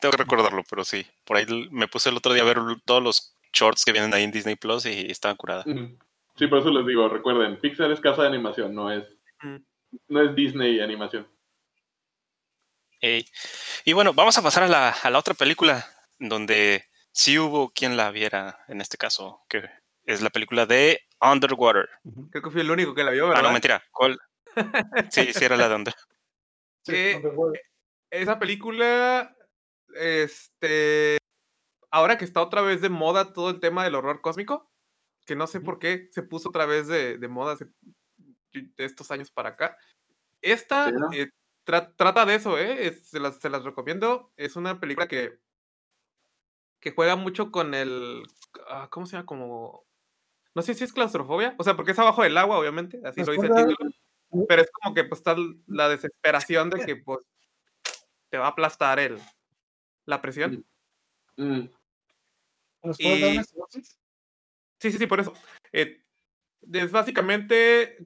Tengo 0.00 0.12
que 0.12 0.22
recordarlo, 0.22 0.62
pero 0.68 0.84
sí. 0.84 1.06
Por 1.24 1.36
ahí 1.36 1.46
me 1.70 1.88
puse 1.88 2.08
el 2.10 2.16
otro 2.16 2.32
día 2.32 2.42
a 2.42 2.46
ver 2.46 2.58
todos 2.84 3.02
los 3.02 3.36
shorts 3.52 3.84
que 3.84 3.92
vienen 3.92 4.12
ahí 4.14 4.24
en 4.24 4.30
Disney 4.32 4.56
Plus 4.56 4.86
y 4.86 5.10
estaban 5.10 5.36
curadas. 5.36 5.66
Ujú. 5.66 5.96
Sí, 6.36 6.46
por 6.46 6.60
eso 6.60 6.70
les 6.70 6.86
digo, 6.86 7.08
recuerden, 7.08 7.58
Pixar 7.60 7.90
es 7.90 8.00
casa 8.00 8.22
de 8.22 8.28
animación, 8.28 8.74
no 8.74 8.90
es, 8.90 9.04
no 10.08 10.22
es 10.22 10.34
Disney 10.34 10.80
animación. 10.80 11.28
Y 13.84 13.92
bueno, 13.92 14.14
vamos 14.14 14.38
a 14.38 14.42
pasar 14.42 14.62
a 14.62 14.68
la, 14.68 14.90
a 14.90 15.10
la 15.10 15.18
otra 15.18 15.34
película 15.34 15.84
donde 16.18 16.84
sí 17.10 17.38
hubo 17.38 17.70
quien 17.70 17.96
la 17.96 18.10
viera, 18.12 18.64
en 18.68 18.80
este 18.80 18.96
caso, 18.96 19.42
que 19.48 19.68
es 20.06 20.22
la 20.22 20.30
película 20.30 20.66
de 20.66 21.00
Underwater. 21.20 21.88
Creo 22.30 22.42
que 22.42 22.50
fui 22.50 22.60
el 22.60 22.70
único 22.70 22.94
que 22.94 23.04
la 23.04 23.10
vio, 23.10 23.26
Ah, 23.26 23.28
¿verdad? 23.30 23.42
no, 23.42 23.52
mentira. 23.52 23.82
¿Cuál? 23.90 24.18
Sí, 25.10 25.32
sí 25.32 25.44
era 25.44 25.56
la 25.56 25.68
de 25.68 25.74
Under. 25.74 25.94
Sí, 26.84 26.94
Eh. 26.94 27.22
Esa 28.10 28.38
película, 28.38 29.34
este, 29.94 31.16
ahora 31.90 32.18
que 32.18 32.24
está 32.26 32.42
otra 32.42 32.60
vez 32.62 32.80
de 32.82 32.90
moda 32.90 33.32
todo 33.32 33.50
el 33.50 33.60
tema 33.60 33.84
del 33.84 33.94
horror 33.94 34.20
cósmico, 34.20 34.70
que 35.26 35.34
no 35.36 35.46
sé 35.46 35.60
por 35.60 35.78
qué 35.78 36.08
se 36.10 36.22
puso 36.22 36.50
otra 36.50 36.66
vez 36.66 36.88
de, 36.88 37.16
de 37.18 37.28
moda 37.28 37.54
hace- 37.54 37.70
de 38.52 38.84
estos 38.84 39.10
años 39.10 39.30
para 39.30 39.50
acá. 39.50 39.78
Esta 40.42 40.88
Sí, 40.90 40.94
¿no? 40.98 41.12
eh, 41.12 41.30
tra- 41.64 41.94
trata 41.96 42.26
de 42.26 42.34
eso, 42.34 42.58
¿eh? 42.58 42.86
Es- 42.86 43.08
se, 43.08 43.18
las, 43.20 43.38
se 43.38 43.48
las 43.48 43.64
recomiendo. 43.64 44.32
Es 44.36 44.56
una 44.56 44.78
película 44.78 45.08
que, 45.08 45.38
que 46.80 46.90
juega 46.90 47.16
mucho 47.16 47.50
con 47.50 47.74
el, 47.74 48.24
ah, 48.68 48.88
¿cómo 48.90 49.06
se 49.06 49.12
llama? 49.16 49.24
Como, 49.26 49.86
no 50.54 50.62
sé 50.62 50.74
si 50.74 50.84
es 50.84 50.92
claustrofobia, 50.92 51.54
o 51.58 51.64
sea, 51.64 51.76
porque 51.76 51.92
es 51.92 51.98
abajo 51.98 52.22
del 52.22 52.36
agua, 52.36 52.58
obviamente, 52.58 53.00
así 53.04 53.20
lo 53.24 53.32
dice 53.32 53.46
el 53.46 53.54
título. 53.54 53.90
Pero 54.48 54.62
es 54.62 54.70
como 54.70 54.94
que 54.94 55.04
pues 55.04 55.20
está 55.20 55.36
la 55.66 55.88
desesperación 55.88 56.70
de 56.70 56.84
que 56.84 56.96
pues 56.96 57.20
te 58.30 58.38
va 58.38 58.46
a 58.46 58.50
aplastar 58.50 58.98
el 58.98 59.18
la 60.06 60.20
presión. 60.22 60.64
Mm. 61.36 61.66
¿Nos 62.82 62.98
puedes 62.98 63.20
dar 63.20 63.30
y- 63.34 63.36
una? 63.36 63.44
Sí, 64.80 64.90
sí, 64.90 64.98
sí, 64.98 65.06
por 65.06 65.20
eso. 65.20 65.32
Eh, 65.72 66.02
es 66.72 66.90
básicamente 66.90 67.98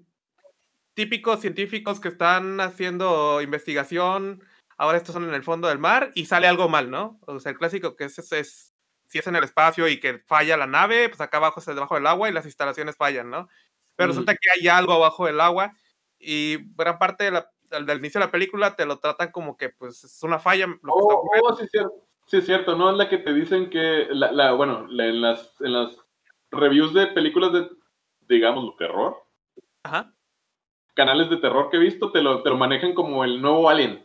típicos 0.95 1.41
científicos 1.41 2.01
que 2.01 2.09
están 2.09 2.61
haciendo 2.61 3.41
investigación. 3.41 4.43
Ahora 4.79 4.99
estos 4.99 5.14
son 5.14 5.24
en 5.24 5.35
el 5.35 5.43
fondo 5.45 5.68
del 5.68 5.79
mar 5.79 6.11
y 6.14 6.27
sale 6.27 6.47
algo 6.49 6.68
mal, 6.68 6.91
¿no? 6.91 7.18
O 7.27 7.41
sea, 7.41 7.53
el 7.53 7.59
clásico 7.59 7.97
que 7.97 8.05
es, 8.05 8.18
es, 8.18 8.33
es- 8.33 8.72
si 9.09 9.18
es 9.20 9.27
en 9.29 9.37
el 9.37 9.45
espacio 9.45 9.87
y 9.89 10.01
que 10.01 10.18
falla 10.27 10.57
la 10.57 10.66
nave, 10.66 11.09
pues 11.09 11.20
acá 11.20 11.37
abajo 11.37 11.61
es 11.61 11.66
debajo 11.66 11.95
del 11.95 12.07
agua 12.09 12.29
y 12.29 12.33
las 12.33 12.45
instalaciones 12.45 12.97
fallan, 12.97 13.31
¿no? 13.31 13.49
Pero 13.95 14.09
Mm. 14.09 14.11
resulta 14.12 14.35
que 14.35 14.51
hay 14.51 14.68
algo 14.68 14.93
abajo 14.95 15.27
del 15.27 15.41
agua 15.41 15.74
y 16.19 16.59
gran 16.77 16.99
parte 16.99 17.25
de 17.25 17.31
la- 17.33 17.51
del, 17.71 17.85
del 17.87 17.99
inicio 17.99 18.21
de 18.21 18.27
la 18.27 18.31
película 18.33 18.77
te 18.77 18.87
lo 18.87 18.99
tratan 18.99 19.31
como 19.33 19.57
que 19.57 19.71
pues 19.71 20.05
es 20.05 20.23
una 20.23 20.39
falla 20.39 20.67
lo 20.67 20.73
que 20.75 20.77
está 20.79 20.91
Oh, 20.93 21.31
oh, 21.43 21.57
sí, 21.57 21.64
es 21.64 21.71
cierto. 21.71 21.93
Sí, 22.29 22.37
es 22.39 22.47
cierto, 22.47 22.77
¿no? 22.77 22.91
Es 22.91 22.97
la 22.97 23.09
que 23.09 23.19
te 23.19 23.33
dicen 23.33 23.71
que, 23.71 24.09
la, 24.11 24.33
la- 24.33 24.53
bueno, 24.53 24.87
la- 24.89 25.07
en, 25.07 25.21
las, 25.21 25.55
en 25.61 25.73
las 25.73 25.97
reviews 26.51 26.93
de 26.95 27.07
películas 27.09 27.53
de, 27.53 27.69
digamos, 28.29 28.77
terror, 28.77 29.17
Ajá. 29.85 30.12
canales 30.95 31.31
de 31.31 31.37
terror 31.37 31.71
que 31.71 31.77
he 31.77 31.81
visto 31.81 32.11
te 32.11 32.23
lo, 32.23 32.43
te 32.43 32.51
lo 32.51 32.57
manejan 32.57 32.95
como 32.95 33.23
el 33.25 33.41
nuevo 33.41 33.69
Alien. 33.69 34.05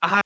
Ajá, 0.00 0.20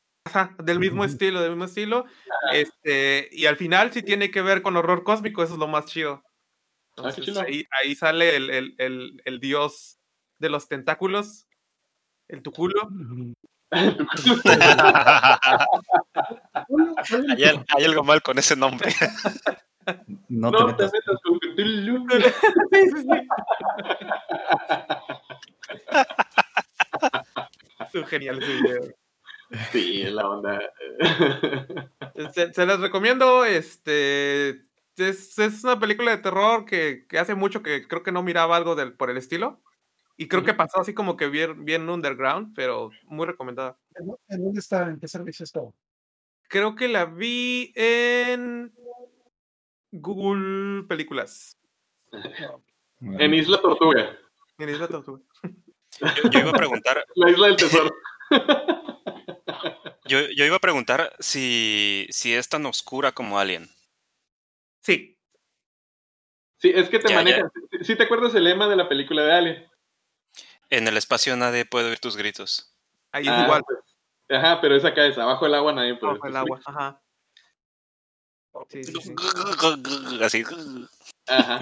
del 0.62 0.78
mismo 0.78 1.04
estilo, 1.04 1.40
del 1.40 1.50
mismo 1.52 1.64
estilo. 1.64 2.04
Este, 2.52 3.28
y 3.32 3.46
al 3.46 3.56
final 3.56 3.92
sí 3.92 4.02
tiene 4.02 4.30
que 4.30 4.42
ver 4.42 4.60
con 4.62 4.76
horror 4.76 5.02
cósmico, 5.04 5.42
eso 5.42 5.54
es 5.54 5.58
lo 5.58 5.68
más 5.68 5.86
chido. 5.86 6.22
Ah, 6.98 7.10
qué 7.14 7.20
Entonces, 7.20 7.24
chido. 7.26 7.40
ahí, 7.40 7.66
ahí 7.82 7.94
sale 7.94 8.36
el, 8.36 8.50
el, 8.50 8.74
el, 8.78 9.22
el 9.24 9.40
dios 9.40 9.98
de 10.42 10.50
los 10.50 10.68
tentáculos, 10.68 11.46
el 12.28 12.42
tuculo. 12.42 12.74
hay, 13.70 13.96
hay 17.68 17.84
algo 17.84 18.04
mal 18.04 18.20
con 18.20 18.38
ese 18.38 18.56
nombre. 18.56 18.92
No, 20.28 20.50
No 20.50 20.52
te 20.52 20.58
te 20.58 20.64
metas. 20.84 20.92
metas 20.92 21.16
con 21.24 21.38
Cthulhu. 21.38 22.06
Sí, 27.90 27.98
ese 28.38 28.52
video. 28.54 28.82
Sí, 29.70 30.02
es 30.02 30.12
la 30.12 30.28
onda. 30.28 30.60
Se, 32.34 32.52
se 32.52 32.66
les 32.66 32.80
recomiendo, 32.80 33.44
este, 33.44 34.50
es, 34.96 35.38
es 35.38 35.64
una 35.64 35.78
película 35.78 36.10
de 36.10 36.18
terror 36.18 36.64
que, 36.64 37.06
que 37.08 37.18
hace 37.18 37.34
mucho 37.34 37.62
que 37.62 37.86
creo 37.86 38.02
que 38.02 38.12
no 38.12 38.22
miraba 38.22 38.56
algo 38.56 38.74
del, 38.74 38.94
por 38.94 39.10
el 39.10 39.16
estilo. 39.18 39.60
Y 40.16 40.28
creo 40.28 40.44
que 40.44 40.54
pasó 40.54 40.80
así 40.80 40.94
como 40.94 41.16
que 41.16 41.26
bien, 41.28 41.64
bien 41.64 41.88
underground, 41.88 42.54
pero 42.54 42.90
muy 43.04 43.26
recomendada. 43.26 43.78
¿En 44.28 44.42
dónde 44.44 44.60
está? 44.60 44.88
¿En 44.88 45.00
qué 45.00 45.08
servicio 45.08 45.44
está? 45.44 45.60
Creo 46.48 46.74
que 46.74 46.88
la 46.88 47.06
vi 47.06 47.72
en 47.74 48.72
Google 49.90 50.84
Películas. 50.86 51.58
En 53.00 53.34
Isla 53.34 53.60
Tortuga, 53.60 54.16
En 54.58 54.68
Isla 54.68 54.86
Tortuga. 54.88 55.22
Yo, 56.00 56.30
yo 56.30 56.40
iba 56.40 56.50
a 56.50 56.54
preguntar, 56.54 57.04
la 57.16 57.30
isla 57.30 57.46
del 57.48 57.56
tesoro. 57.56 57.90
yo, 60.06 60.20
yo 60.36 60.44
iba 60.44 60.56
a 60.56 60.60
preguntar 60.60 61.14
si, 61.18 62.06
si 62.10 62.32
es 62.34 62.48
tan 62.48 62.64
oscura 62.66 63.12
como 63.12 63.38
Alien. 63.38 63.68
Sí, 64.80 65.18
Sí, 66.58 66.70
es 66.72 66.88
que 66.88 67.00
te 67.00 67.08
Ya, 67.08 67.16
manejan. 67.16 67.50
¿Sí- 67.72 67.78
¿Sí 67.86 67.96
te 67.96 68.04
acuerdas 68.04 68.32
el 68.36 68.44
lema 68.44 68.68
de 68.68 68.76
la 68.76 68.88
película 68.88 69.22
de 69.24 69.32
Alien? 69.32 69.66
En 70.72 70.88
el 70.88 70.96
espacio 70.96 71.36
nadie 71.36 71.66
puede 71.66 71.90
oír 71.90 71.98
tus 72.00 72.16
gritos. 72.16 72.72
ahí 73.12 73.24
es 73.24 73.28
Ah, 73.28 73.42
igual. 73.44 73.62
pues, 73.66 73.78
Ajá, 74.30 74.58
pero 74.62 74.74
es 74.74 74.82
acá, 74.86 75.04
es 75.04 75.18
abajo 75.18 75.44
del 75.44 75.54
agua, 75.54 75.74
nadie 75.74 75.94
puede. 75.96 76.14
bajo 76.14 76.26
el 76.28 76.36
agua. 76.36 76.60
Ajá. 76.64 76.98
Sí, 78.70 78.82
sí, 78.82 78.92
sí. 79.02 79.14
Así. 80.22 80.44
Ajá, 81.28 81.60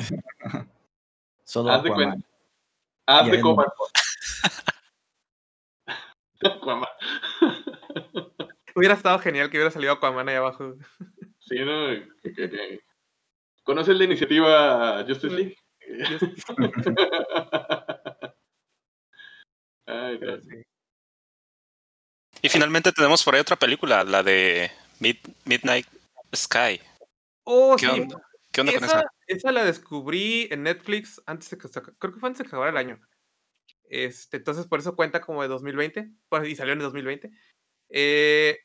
Solo 1.45 1.73
haz 1.73 1.83
de 1.83 1.91
cuenta. 1.93 2.25
Haz 3.07 3.27
de. 3.33 3.43
Aquaman. 6.45 6.89
Hubiera 8.77 8.95
estado 8.95 9.19
genial 9.19 9.51
que 9.51 9.57
hubiera 9.57 9.73
salido 9.73 9.93
Aquaman 9.93 10.29
ahí 10.29 10.37
abajo. 10.37 10.75
Sí, 11.41 11.57
¿no? 11.65 11.89
¿Conoces 13.65 13.97
la 13.97 14.05
iniciativa 14.05 15.05
Justice 15.05 15.35
League? 15.35 15.57
Ay, 19.91 20.19
sí. 20.43 20.63
Y 22.43 22.49
finalmente 22.49 22.93
tenemos 22.93 23.23
por 23.25 23.35
ahí 23.35 23.41
otra 23.41 23.57
película, 23.57 24.05
la 24.05 24.23
de 24.23 24.71
Mid- 25.01 25.35
Midnight 25.45 25.87
Sky. 26.35 26.81
Oh, 27.45 27.77
¿Qué 27.79 27.87
sí. 27.87 28.01
onda? 28.01 28.23
¿Qué 28.53 28.61
onda 28.61 28.73
con 28.75 28.85
esa, 28.85 28.99
esa? 29.01 29.11
esa 29.27 29.53
la 29.53 29.65
descubrí 29.65 30.49
en 30.51 30.63
Netflix 30.63 31.21
antes 31.27 31.51
de 31.51 31.59
que 31.59 31.69
se- 31.69 31.83
creo 31.83 32.15
que 32.15 32.21
fue 32.21 32.29
antes 32.29 32.39
de 32.39 32.45
que 32.45 32.49
acabara 32.49 32.71
el 32.71 32.77
año. 32.77 33.01
Este, 33.85 34.37
entonces 34.37 34.67
por 34.67 34.79
eso 34.79 34.95
cuenta 34.95 35.21
como 35.21 35.43
de 35.43 35.49
2020, 35.49 36.11
pues, 36.29 36.49
y 36.49 36.55
salió 36.55 36.73
en 36.73 36.79
el 36.79 36.85
2020. 36.85 37.31
Eh, 37.89 38.59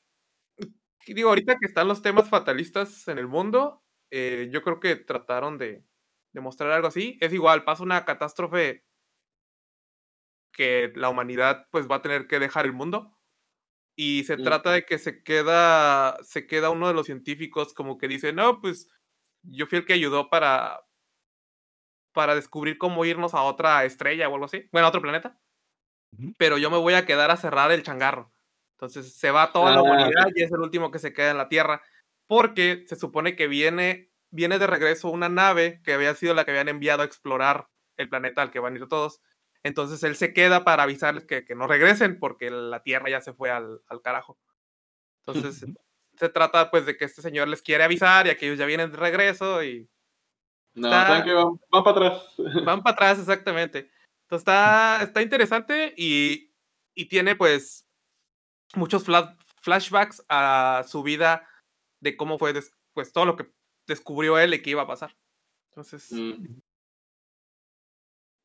digo, 1.08 1.30
ahorita 1.30 1.58
que 1.58 1.66
están 1.66 1.88
los 1.88 2.02
temas 2.02 2.30
fatalistas 2.30 3.08
en 3.08 3.18
el 3.18 3.28
mundo, 3.28 3.84
eh, 4.12 4.50
yo 4.52 4.62
creo 4.62 4.80
que 4.80 4.96
trataron 4.96 5.58
de, 5.58 5.84
de 6.34 6.42
mostrar 6.42 6.72
algo 6.72 6.88
así. 6.88 7.18
Es 7.22 7.34
igual, 7.34 7.64
pasa 7.64 7.84
una 7.84 8.06
catástrofe 8.06 8.86
que 10.56 10.94
la 10.96 11.10
humanidad 11.10 11.68
pues 11.72 11.88
va 11.90 11.98
a 11.98 12.04
tener 12.04 12.28
que 12.28 12.40
dejar 12.40 12.66
el 12.68 12.74
mundo. 12.74 13.18
Y 13.98 14.24
se 14.26 14.38
Mm. 14.38 14.44
trata 14.44 14.72
de 14.72 14.86
que 14.86 15.00
se 15.00 15.24
queda, 15.24 16.18
se 16.24 16.48
queda 16.48 16.70
uno 16.72 16.88
de 16.90 16.94
los 16.96 17.06
científicos 17.08 17.74
como 17.74 17.98
que 17.98 18.08
dice, 18.10 18.34
no, 18.34 18.62
pues 18.62 18.90
yo 19.44 19.68
fui 19.68 19.80
el 19.80 19.86
que 19.86 19.94
ayudó 19.94 20.30
para, 20.30 20.82
para 22.14 22.36
descubrir 22.36 22.78
cómo 22.78 23.04
irnos 23.06 23.34
a 23.34 23.44
otra 23.44 23.84
estrella 23.86 24.30
o 24.30 24.34
algo 24.34 24.46
así, 24.46 24.70
bueno, 24.72 24.86
a 24.88 24.90
otro 24.90 25.02
planeta. 25.02 25.40
Pero 26.38 26.58
yo 26.58 26.70
me 26.72 26.78
voy 26.78 26.94
a 26.94 27.06
quedar 27.06 27.32
a 27.32 27.38
cerrar 27.38 27.72
el 27.72 27.84
changarro. 27.84 28.34
Entonces 28.78 29.14
se 29.18 29.32
va 29.32 29.52
toda 29.54 29.72
la 29.72 29.82
Ah, 29.82 29.82
humanidad 29.82 30.26
y 30.36 30.44
es 30.44 30.52
el 30.52 30.60
último 30.60 30.92
que 30.92 31.00
se 31.00 31.14
queda 31.14 31.32
en 31.32 31.38
la 31.38 31.50
Tierra. 31.50 31.82
Porque 32.28 32.86
se 32.88 32.96
supone 32.96 33.36
que 33.36 33.48
viene, 33.48 34.12
viene 34.32 34.60
de 34.60 34.68
regreso 34.68 35.10
una 35.10 35.30
nave 35.30 35.82
que 35.84 35.94
había 35.94 36.14
sido 36.16 36.34
la 36.34 36.44
que 36.46 36.52
habían 36.52 36.70
enviado 36.70 37.04
a 37.04 37.06
explorar 37.06 37.70
el 37.98 38.10
planeta 38.10 38.42
al 38.42 38.52
que 38.52 38.60
van 38.60 38.76
a 38.76 38.78
ir 38.80 38.88
todos. 38.88 39.22
Entonces 39.66 40.04
él 40.04 40.16
se 40.16 40.32
queda 40.32 40.64
para 40.64 40.84
avisarles 40.84 41.26
que, 41.26 41.44
que 41.44 41.56
no 41.56 41.66
regresen 41.68 42.20
porque 42.20 42.52
la 42.52 42.84
Tierra 42.84 43.10
ya 43.10 43.20
se 43.20 43.34
fue 43.34 43.50
al, 43.50 43.82
al 43.88 44.02
carajo. 44.02 44.38
Entonces 45.26 45.66
se 46.18 46.30
trata 46.30 46.70
pues 46.70 46.86
de 46.86 46.96
que 46.98 47.06
este 47.06 47.22
señor 47.24 47.48
les 47.48 47.62
quiere 47.64 47.84
avisar 47.84 48.28
y 48.28 48.30
aquellos 48.30 48.60
ya 48.60 48.66
vienen 48.68 48.92
de 48.92 48.98
regreso 48.98 49.64
y 49.64 49.90
No, 50.76 50.88
Está- 50.88 51.24
que 51.24 51.34
van, 51.34 51.60
van 51.72 51.84
para 51.84 51.92
atrás. 51.98 52.36
van 52.64 52.84
para 52.84 52.94
atrás 52.94 53.20
exactamente. 53.20 53.90
Entonces 54.26 54.42
está, 54.44 55.00
está 55.02 55.22
interesante 55.24 55.94
y, 55.98 56.54
y 56.94 57.06
tiene 57.06 57.36
pues 57.36 57.88
muchos 58.76 59.04
fla- 59.04 59.36
flashbacks 59.62 60.24
a 60.30 60.84
su 60.88 61.02
vida 61.02 61.48
de 62.02 62.16
cómo 62.16 62.38
fue 62.38 62.54
pues 62.94 63.12
todo 63.12 63.26
lo 63.26 63.36
que 63.36 63.52
descubrió 63.88 64.38
él 64.38 64.54
y 64.54 64.62
que 64.62 64.70
iba 64.70 64.84
a 64.84 64.88
pasar. 64.88 65.18
Entonces, 65.70 66.12
Mm. 66.12 66.60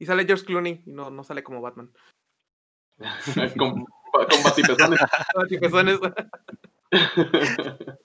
Y 0.00 0.06
sale 0.06 0.24
George 0.26 0.44
Clooney 0.44 0.82
y 0.86 0.90
no, 0.92 1.10
no 1.10 1.22
sale 1.22 1.44
como 1.44 1.60
Batman. 1.60 1.92
con, 3.56 3.84
con 4.12 4.42
batipezones. 4.44 5.00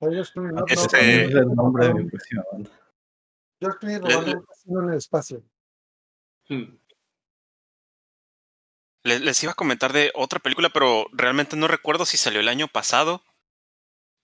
Es- 0.00 0.10
George 0.10 0.32
Clooney, 0.32 0.52
no, 0.52 0.60
no, 0.60 0.66
Es 0.68 0.92
el 0.92 1.54
nombre 1.54 1.86
de 1.88 1.94
mi 1.94 2.08
próxima 2.08 2.42
banda. 2.52 2.70
George 3.60 3.78
Clooney 3.78 4.00
Le- 4.00 4.08
robando 4.10 4.30
le- 4.32 4.36
un 4.38 4.44
casino 4.44 4.82
en 4.82 4.88
el 4.90 4.96
espacio. 4.96 5.42
Mm. 6.48 6.76
Les, 9.04 9.20
les 9.20 9.42
iba 9.42 9.52
a 9.52 9.56
comentar 9.56 9.92
de 9.92 10.10
otra 10.14 10.38
película, 10.40 10.70
pero 10.70 11.06
realmente 11.12 11.56
no 11.56 11.66
recuerdo 11.68 12.04
si 12.04 12.16
salió 12.16 12.40
el 12.40 12.48
año 12.48 12.68
pasado. 12.68 13.22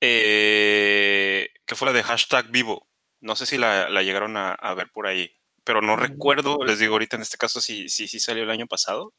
Eh, 0.00 1.48
que 1.66 1.74
fue 1.74 1.86
la 1.86 1.92
de 1.92 2.02
hashtag 2.04 2.50
vivo. 2.50 2.86
No 3.20 3.34
sé 3.36 3.46
si 3.46 3.58
la, 3.58 3.88
la 3.88 4.02
llegaron 4.02 4.36
a, 4.36 4.52
a 4.52 4.74
ver 4.74 4.90
por 4.92 5.06
ahí. 5.06 5.32
Pero 5.68 5.82
no 5.82 5.96
recuerdo, 5.96 6.64
les 6.64 6.78
digo 6.78 6.94
ahorita 6.94 7.16
en 7.16 7.22
este 7.22 7.36
caso, 7.36 7.60
si 7.60 7.90
si, 7.90 8.08
si 8.08 8.20
salió 8.20 8.42
el 8.44 8.50
año 8.50 8.66
pasado. 8.66 9.12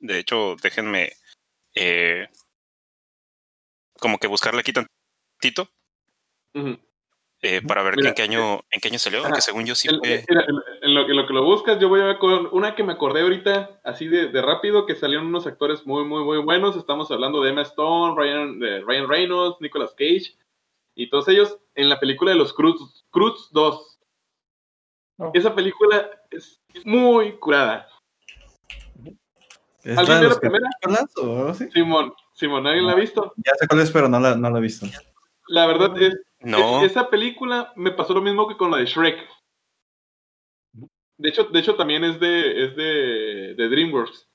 De 0.00 0.18
hecho, 0.18 0.56
déjenme 0.60 1.12
eh, 1.76 2.26
como 4.00 4.18
que 4.18 4.26
buscarle 4.26 4.58
aquí 4.58 4.72
tantito 4.72 5.70
eh, 7.42 7.62
para 7.62 7.84
ver 7.84 7.94
Mira, 7.94 8.08
en 8.08 8.14
qué 8.16 8.22
año 8.22 8.60
en 8.72 8.80
qué 8.80 8.88
año 8.88 8.98
salió, 8.98 9.20
ajá, 9.24 9.34
que 9.36 9.40
según 9.40 9.66
yo 9.66 9.76
sí 9.76 9.86
En, 9.88 10.00
fue... 10.00 10.24
mira, 10.28 10.44
en- 10.82 10.94
lo, 10.94 11.06
que- 11.06 11.14
lo 11.14 11.28
que 11.28 11.32
lo 11.32 11.44
buscas, 11.44 11.78
yo 11.78 11.88
voy 11.88 12.00
a 12.00 12.18
con 12.18 12.48
una 12.50 12.74
que 12.74 12.82
me 12.82 12.94
acordé 12.94 13.20
ahorita, 13.20 13.80
así 13.84 14.08
de, 14.08 14.26
de 14.32 14.42
rápido, 14.42 14.84
que 14.84 14.96
salieron 14.96 15.28
unos 15.28 15.46
actores 15.46 15.86
muy, 15.86 16.04
muy, 16.04 16.24
muy 16.24 16.38
buenos. 16.38 16.74
Estamos 16.76 17.08
hablando 17.12 17.40
de 17.40 17.50
Emma 17.50 17.62
Stone, 17.62 18.16
Ryan, 18.20 18.58
de 18.58 18.80
Ryan 18.80 19.08
Reynolds, 19.08 19.60
Nicolas 19.60 19.92
Cage, 19.92 20.36
y 20.96 21.08
todos 21.08 21.28
ellos 21.28 21.56
en 21.76 21.88
la 21.88 22.00
película 22.00 22.32
de 22.32 22.36
los 22.38 22.52
Cruz, 22.52 23.04
Cruz 23.10 23.48
2. 23.52 23.97
Esa 25.34 25.54
película 25.54 26.10
es 26.30 26.60
muy 26.84 27.38
curada. 27.38 27.88
¿Es 29.82 29.98
¿Alguien 29.98 30.20
la 30.22 30.28
vio 30.28 30.40
primera? 30.40 30.68
o? 31.16 31.54
Simón, 31.54 32.12
Simón, 32.34 32.66
¿alguien 32.66 32.86
la 32.86 32.92
ha 32.92 32.96
visto? 32.96 33.32
Ya 33.36 33.54
sé 33.54 33.66
cuál 33.66 33.80
es, 33.80 33.90
pero 33.90 34.08
no 34.08 34.20
la, 34.20 34.36
no 34.36 34.50
la 34.50 34.58
he 34.58 34.62
visto. 34.62 34.86
La 35.48 35.66
verdad 35.66 36.00
es, 36.00 36.16
No, 36.40 36.84
es- 36.84 36.92
esa 36.92 37.10
película 37.10 37.72
me 37.76 37.90
pasó 37.92 38.14
lo 38.14 38.20
mismo 38.20 38.46
que 38.48 38.56
con 38.56 38.70
la 38.70 38.76
de 38.78 38.86
Shrek. 38.86 39.18
De 41.16 41.28
hecho, 41.30 41.44
de 41.44 41.58
hecho 41.58 41.74
también 41.74 42.04
es 42.04 42.20
de, 42.20 42.64
es 42.64 42.76
de, 42.76 43.54
de 43.56 43.68
DreamWorks. 43.68 44.28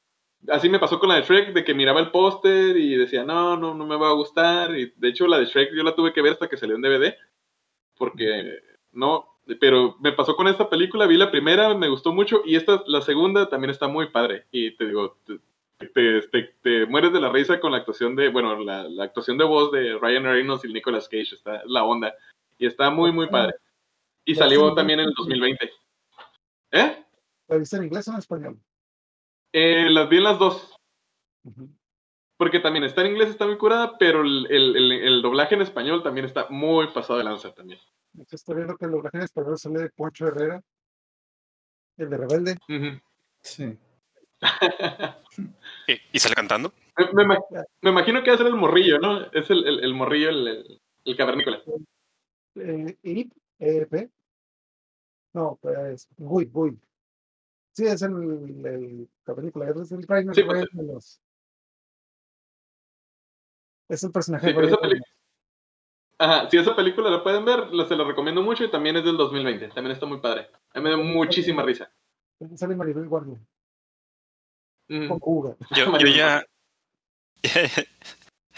Así 0.50 0.68
me 0.68 0.80
pasó 0.80 1.00
con 1.00 1.08
la 1.08 1.16
de 1.16 1.22
Shrek, 1.22 1.54
de 1.54 1.64
que 1.64 1.74
miraba 1.74 2.02
el 2.02 2.12
póster 2.12 2.76
y 2.76 2.98
decía, 2.98 3.24
no, 3.24 3.56
no, 3.56 3.74
no 3.74 3.86
me 3.86 3.96
va 3.96 4.10
a 4.10 4.14
gustar. 4.14 4.78
Y 4.78 4.92
de 4.98 5.08
hecho, 5.08 5.28
la 5.28 5.38
de 5.40 5.46
Shrek 5.46 5.74
yo 5.74 5.84
la 5.84 5.96
tuve 5.96 6.12
que 6.12 6.22
ver 6.22 6.34
hasta 6.34 6.50
que 6.50 6.58
salió 6.58 6.76
en 6.76 6.82
DVD. 6.82 7.16
Porque 7.96 8.60
no, 8.92 9.33
pero 9.60 9.98
me 10.00 10.12
pasó 10.14 10.36
con 10.36 10.48
esta 10.48 10.70
película, 10.70 11.06
vi 11.06 11.18
la 11.18 11.32
primera, 11.32 11.74
me 11.76 11.90
gustó 11.90 12.14
mucho. 12.14 12.42
Y 12.46 12.56
esta, 12.56 12.84
la 12.88 13.02
segunda, 13.02 13.50
también 13.50 13.72
está 13.72 13.88
muy 13.88 14.08
padre. 14.10 14.46
Y 14.52 14.72
te 14.76 14.86
digo, 14.88 15.18
te, 15.26 15.40
te, 15.88 16.22
te- 16.28 16.56
te 16.62 16.86
mueres 16.86 17.12
de 17.14 17.20
la 17.22 17.30
risa 17.30 17.60
con 17.60 17.72
la 17.72 17.80
actuación 17.80 18.16
de, 18.16 18.30
bueno, 18.30 18.58
la, 18.64 18.84
la 18.88 19.04
actuación 19.04 19.38
de 19.38 19.44
voz 19.44 19.72
de 19.72 19.98
Ryan 20.00 20.24
Reynolds 20.24 20.64
y 20.66 20.72
Nicolas 20.74 21.08
Cage. 21.10 21.36
Está 21.36 21.58
es 21.58 21.66
la 21.66 21.84
onda. 21.84 22.14
Y 22.58 22.66
está 22.66 22.90
muy, 22.90 23.12
muy 23.12 23.28
padre. 23.28 23.56
Y 24.26 24.36
salió 24.36 24.74
también 24.74 25.00
en 25.00 25.08
el 25.08 25.14
¿no? 25.18 25.24
2020. 25.24 25.72
¿Eh? 26.72 27.04
¿La 27.50 27.58
viste 27.58 27.76
en 27.78 27.84
inglés 27.84 28.08
o 28.08 28.12
en 28.12 28.18
español? 28.18 28.58
Eh, 29.52 29.90
las 29.90 30.08
vi 30.08 30.18
en 30.18 30.24
las 30.24 30.40
dos. 30.40 30.74
Porque 32.38 32.60
también 32.60 32.84
está 32.86 33.02
en 33.02 33.08
inglés, 33.12 33.30
está 33.30 33.46
muy 33.46 33.58
curada, 33.58 33.98
pero 33.98 34.22
el, 34.22 34.48
el- 34.50 34.76
el- 34.76 34.92
el 34.92 35.22
doblaje 35.22 35.56
en 35.56 35.62
español 35.62 36.02
también 36.04 36.26
está 36.26 36.48
muy 36.50 36.88
pasado 36.88 37.20
de 37.20 37.26
lanza 37.26 37.54
también. 37.54 37.80
Hecho, 38.20 38.36
Estoy 38.36 38.56
viendo 38.56 38.78
que 38.78 38.86
el 38.86 38.92
doblaje 38.92 39.18
en 39.18 39.24
español 39.24 39.58
sale 39.58 39.80
de 39.82 39.90
Poncho 39.90 40.28
Herrera, 40.28 40.62
el 41.98 42.10
de 42.10 42.18
Rebelde. 42.18 42.58
Sí. 43.42 43.78
¿Y, 45.88 45.94
y 46.12 46.20
sale 46.20 46.36
cantando? 46.36 46.74
me, 46.98 47.06
me 47.14 47.24
ima- 47.36 47.66
me 47.82 47.90
imagino 47.90 48.22
que 48.22 48.30
va 48.30 48.36
a 48.36 48.38
ser 48.38 48.48
el 48.48 48.56
morrillo, 48.56 49.00
¿no? 49.00 49.22
Es 49.32 49.50
el, 49.50 49.66
el, 49.66 49.84
el 49.84 49.94
morrillo, 49.96 50.30
el, 50.30 50.48
el, 50.48 50.82
el 51.06 51.18
cavernícola. 51.18 51.62
Eh, 52.56 52.98
Ip, 53.02 53.34
EP. 53.60 54.12
No, 55.34 55.58
pues 55.62 56.08
Gui, 56.18 56.46
Gui. 56.46 56.80
Sí, 57.72 57.88
es 57.88 58.02
el, 58.04 58.12
el 58.66 59.10
cavernícola, 59.24 59.70
es 59.82 59.92
el 59.92 60.04
Rainer 60.08 60.36
Sí, 60.36 60.44
pues, 60.44 60.60
Reyes 60.62 60.70
de 60.74 60.84
los- 60.84 61.20
Es 63.90 64.04
el 64.04 64.12
personaje 64.12 64.48
Sí, 64.48 64.54
pero 64.54 64.62
Reyes 64.68 64.78
esa 64.78 64.88
de 64.88 64.94
peli- 64.94 65.04
Ajá, 66.18 66.50
si 66.50 66.58
esa 66.58 66.76
película 66.76 67.10
la 67.10 67.24
pueden 67.24 67.44
ver, 67.46 67.74
la- 67.74 67.88
se 67.88 67.96
la 67.96 68.04
recomiendo 68.04 68.42
mucho 68.42 68.64
y 68.64 68.72
también 68.72 68.96
es 68.98 69.04
del 69.04 69.18
2020. 69.18 69.70
También 69.70 69.92
está 69.92 70.06
muy 70.06 70.20
padre. 70.20 70.50
A 70.74 70.80
mí 70.80 70.84
me 70.84 70.92
da 70.92 70.98
muchísima 70.98 71.64
risa. 71.64 71.92
Sale 72.56 72.76
Maribel 72.76 73.08
Guardia, 73.08 73.38
con 74.88 75.20
Cuga. 75.20 75.56
Yo, 75.76 75.98
yo 75.98 76.08
ya. 76.08 76.46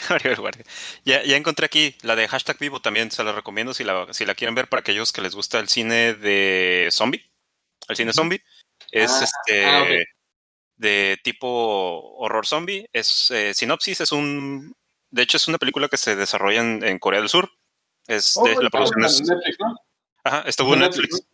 Maribel 0.09 0.37
Guardia. 0.37 0.65
Ya, 1.05 1.23
ya 1.23 1.37
encontré 1.37 1.65
aquí 1.65 1.95
la 2.01 2.15
de 2.15 2.27
hashtag 2.27 2.57
vivo 2.59 2.81
también, 2.81 3.11
se 3.11 3.23
la 3.23 3.31
recomiendo 3.31 3.73
si 3.73 3.83
la, 3.83 4.11
si 4.13 4.25
la 4.25 4.35
quieren 4.35 4.55
ver 4.55 4.67
para 4.67 4.81
aquellos 4.81 5.13
que 5.13 5.21
les 5.21 5.35
gusta 5.35 5.59
el 5.59 5.69
cine 5.69 6.13
de 6.13 6.89
zombie. 6.91 7.25
El 7.87 7.95
cine 7.95 8.13
zombie. 8.13 8.41
Es 8.91 9.11
Ah, 9.11 9.23
este 9.23 9.65
ah, 9.65 9.85
de 10.77 11.17
tipo 11.23 12.15
horror 12.17 12.45
zombie. 12.45 12.89
Es 12.91 13.31
eh, 13.31 13.53
sinopsis, 13.53 14.01
es 14.01 14.11
un. 14.11 14.75
De 15.15 15.21
hecho, 15.21 15.37
es 15.37 15.47
una 15.47 15.57
película 15.57 15.87
que 15.87 15.95
se 15.95 16.17
desarrolla 16.17 16.59
en, 16.59 16.83
en 16.83 16.99
Corea 16.99 17.21
del 17.21 17.29
Sur. 17.29 17.49
Es 18.05 18.35
Oh, 18.35 18.43
de, 18.43 18.61
la 18.61 18.69
producción 18.69 19.05
es- 19.05 19.21
Netflix, 19.21 19.57
¿no? 19.61 19.73
Ajá, 20.25 20.41
estuvo 20.41 20.73
en 20.73 20.81
Netflix, 20.81 21.13
Netflix. 21.13 21.29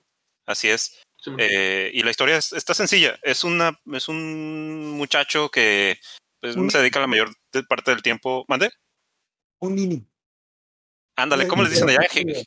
Así 0.45 0.69
es. 0.69 1.01
Sí, 1.17 1.31
Eh, 1.39 1.89
y 1.91 2.03
la 2.03 2.11
historia 2.11 2.37
es- 2.37 2.53
está 2.53 2.75
sencilla. 2.75 3.19
Es 3.23 3.43
una, 3.43 3.79
es 3.91 4.07
un 4.07 4.91
muchacho 4.91 5.49
que 5.49 5.99
pues, 6.39 6.55
Un- 6.55 6.69
se 6.69 6.77
dedica 6.77 6.99
la 6.99 7.07
mayor 7.07 7.29
parte 7.67 7.89
del 7.89 8.03
tiempo. 8.03 8.45
¿Mande? 8.47 8.69
Un 9.61 9.73
Nini. 9.75 10.05
Ándale, 11.15 11.43
Le 11.43 11.49
¿cómo 11.49 11.63
les 11.63 11.71
dicen 11.71 11.89
allá? 11.89 12.01
dicen- 12.01 12.45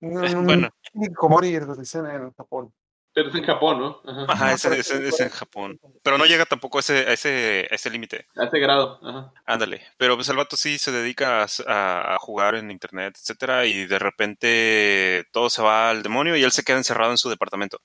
Un, 0.02 0.36
un 0.36 0.44
Bueno, 0.46 0.68
les 0.94 1.78
dicen 1.80 2.06
en 2.06 2.32
Japón. 2.34 2.72
Pero 3.16 3.30
es 3.30 3.34
en 3.34 3.44
Japón, 3.44 3.78
¿no? 3.80 4.02
Ajá. 4.28 4.52
ese, 4.52 4.78
ese- 4.78 5.08
es 5.08 5.20
en 5.20 5.30
Japón. 5.30 5.80
Pero 6.02 6.18
no 6.18 6.26
llega 6.26 6.44
tampoco 6.44 6.76
a 6.76 6.80
ese, 6.80 6.98
a 6.98 7.14
ese, 7.14 7.66
a 7.70 7.74
ese 7.74 7.88
límite. 7.88 8.26
A 8.36 8.44
ese 8.44 8.58
grado. 8.58 9.00
Ajá. 9.02 9.32
Ándale. 9.46 9.80
Pero 9.96 10.16
pues 10.16 10.28
el 10.28 10.36
vato 10.36 10.54
sí 10.54 10.76
se 10.76 10.92
dedica 10.92 11.46
a, 11.66 12.18
jugar 12.18 12.56
en 12.56 12.70
internet, 12.70 13.14
etcétera, 13.16 13.64
y 13.64 13.86
de 13.86 13.98
repente 13.98 15.24
todo 15.32 15.48
se 15.48 15.62
va 15.62 15.88
al 15.88 16.02
demonio 16.02 16.36
y 16.36 16.42
él 16.44 16.52
se 16.52 16.62
queda 16.62 16.76
encerrado 16.76 17.10
en 17.10 17.16
su 17.16 17.30
departamento. 17.30 17.80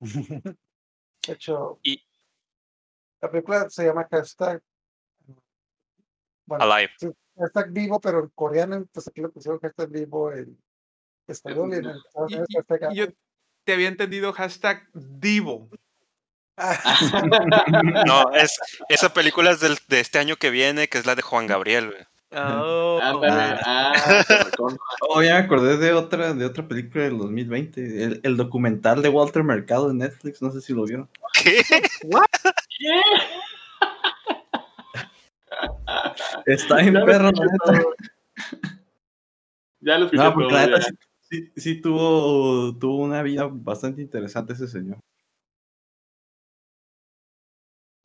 De 0.00 0.56
hecho, 1.34 1.78
Y- 1.84 2.02
la 3.20 3.30
película 3.30 3.70
se 3.70 3.84
llama 3.84 4.08
Hashtag. 4.10 4.60
Bueno, 6.46 6.64
Alive. 6.64 6.90
hashtag 7.38 7.70
vivo, 7.70 8.00
pero 8.00 8.18
en 8.18 8.28
coreano, 8.34 8.84
pues 8.92 9.06
aquí 9.06 9.20
lo 9.20 9.30
pusieron 9.30 9.60
hashtag 9.60 9.88
vivo 9.88 10.32
en 10.32 10.58
español 11.28 11.72
y 12.28 12.34
en 12.34 12.44
hashtag 12.56 12.92
y 12.92 12.96
yo 12.96 13.06
te 13.64 13.72
había 13.74 13.88
entendido 13.88 14.32
hashtag 14.32 14.88
Divo. 14.94 15.68
Ah, 16.56 16.78
No, 18.06 18.32
es, 18.34 18.58
esa 18.88 19.12
película 19.14 19.50
es 19.52 19.60
del- 19.60 19.78
de 19.88 20.00
este 20.00 20.18
año 20.18 20.36
que 20.36 20.50
viene, 20.50 20.88
que 20.88 20.98
es 20.98 21.06
la 21.06 21.14
de 21.14 21.22
Juan 21.22 21.46
Gabriel. 21.46 21.90
güey. 21.90 22.02
Oh. 22.34 22.98
Ándale. 23.02 23.60
Ah, 23.64 23.92
con- 24.56 24.78
Oh, 25.08 25.22
ya 25.22 25.34
me 25.34 25.40
acordé 25.44 25.76
de 25.76 25.92
otra, 25.92 26.32
de 26.34 26.44
otra 26.46 26.66
película 26.66 27.04
del 27.04 27.18
2020, 27.18 28.04
el, 28.04 28.20
el 28.22 28.36
documental 28.36 29.02
de 29.02 29.08
Walter 29.10 29.42
Mercado 29.44 29.90
en 29.90 29.98
Netflix, 29.98 30.40
no 30.40 30.50
sé 30.50 30.60
si 30.60 30.72
lo 30.72 30.84
vieron. 30.84 31.08
¿Qué? 31.34 31.62
Está 36.46 36.80
en 36.80 36.94
Ya 36.94 37.00
lo 37.00 37.06
perro. 37.06 37.30
Ya 39.80 39.98
lo 39.98 40.04
escuché 40.06 40.22
No, 40.22 40.34
porque 40.34 40.48
todo, 40.48 40.58
la 40.58 40.66
neta. 40.66 40.86
Sí, 41.32 41.46
sí- 41.46 41.52
sí 41.56 41.80
tuvo, 41.80 42.76
tuvo 42.78 42.98
una 43.02 43.22
vida 43.22 43.48
bastante 43.50 44.02
interesante 44.02 44.52
ese 44.52 44.68
señor. 44.68 44.98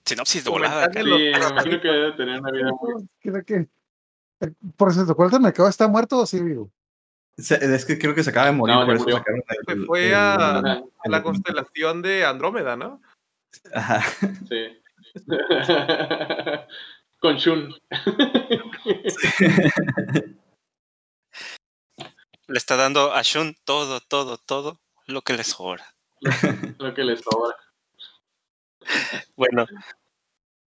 Sinopsis 0.06 0.44
de 0.46 0.50
volada. 0.50 0.90
Sí, 0.92 1.00
imagino 1.02 1.82
que 1.82 1.88
debe 1.88 2.12
tener 2.14 2.40
una 2.40 2.52
vida 2.52 2.72
muy... 2.72 3.08
Creo 3.20 3.44
que. 3.44 3.56
eh, 4.40 4.54
Por 4.78 4.94
cierto, 4.94 5.14
¿Walter 5.14 5.42
Mercado 5.42 5.68
está 5.68 5.88
muerto 5.88 6.20
o 6.20 6.26
sí 6.26 6.42
vivo? 6.42 6.72
Es 7.36 7.86
que 7.86 8.00
creo 8.00 8.16
que 8.16 8.24
se 8.24 8.32
acaba 8.32 8.48
de 8.48 8.54
morir, 8.54 8.76
No, 8.76 8.86
por 8.86 8.96
eso 8.96 9.10
el- 9.10 9.24
Se 9.68 9.76
fue 9.86 10.08
el- 10.08 10.16
a- 10.16 10.60
a 10.60 11.10
la 11.10 11.22
constelación 11.22 12.02
de 12.02 12.26
Andrómeda, 12.26 12.76
¿no? 12.76 13.00
Ajá. 13.74 14.02
sí. 14.48 14.82
Con 17.20 17.36
Shun. 17.38 17.74
Le 22.48 22.58
está 22.58 22.76
dando 22.76 23.14
a 23.14 23.22
Shun 23.22 23.56
todo, 23.66 24.00
todo, 24.00 24.38
todo 24.38 24.80
lo 25.06 25.22
que 25.22 25.34
le 25.34 25.44
sobra. 25.44 25.86
Lo 26.80 26.94
que 26.94 27.04
le 27.04 27.16
sobra. 27.16 27.56
Bueno, 29.36 29.66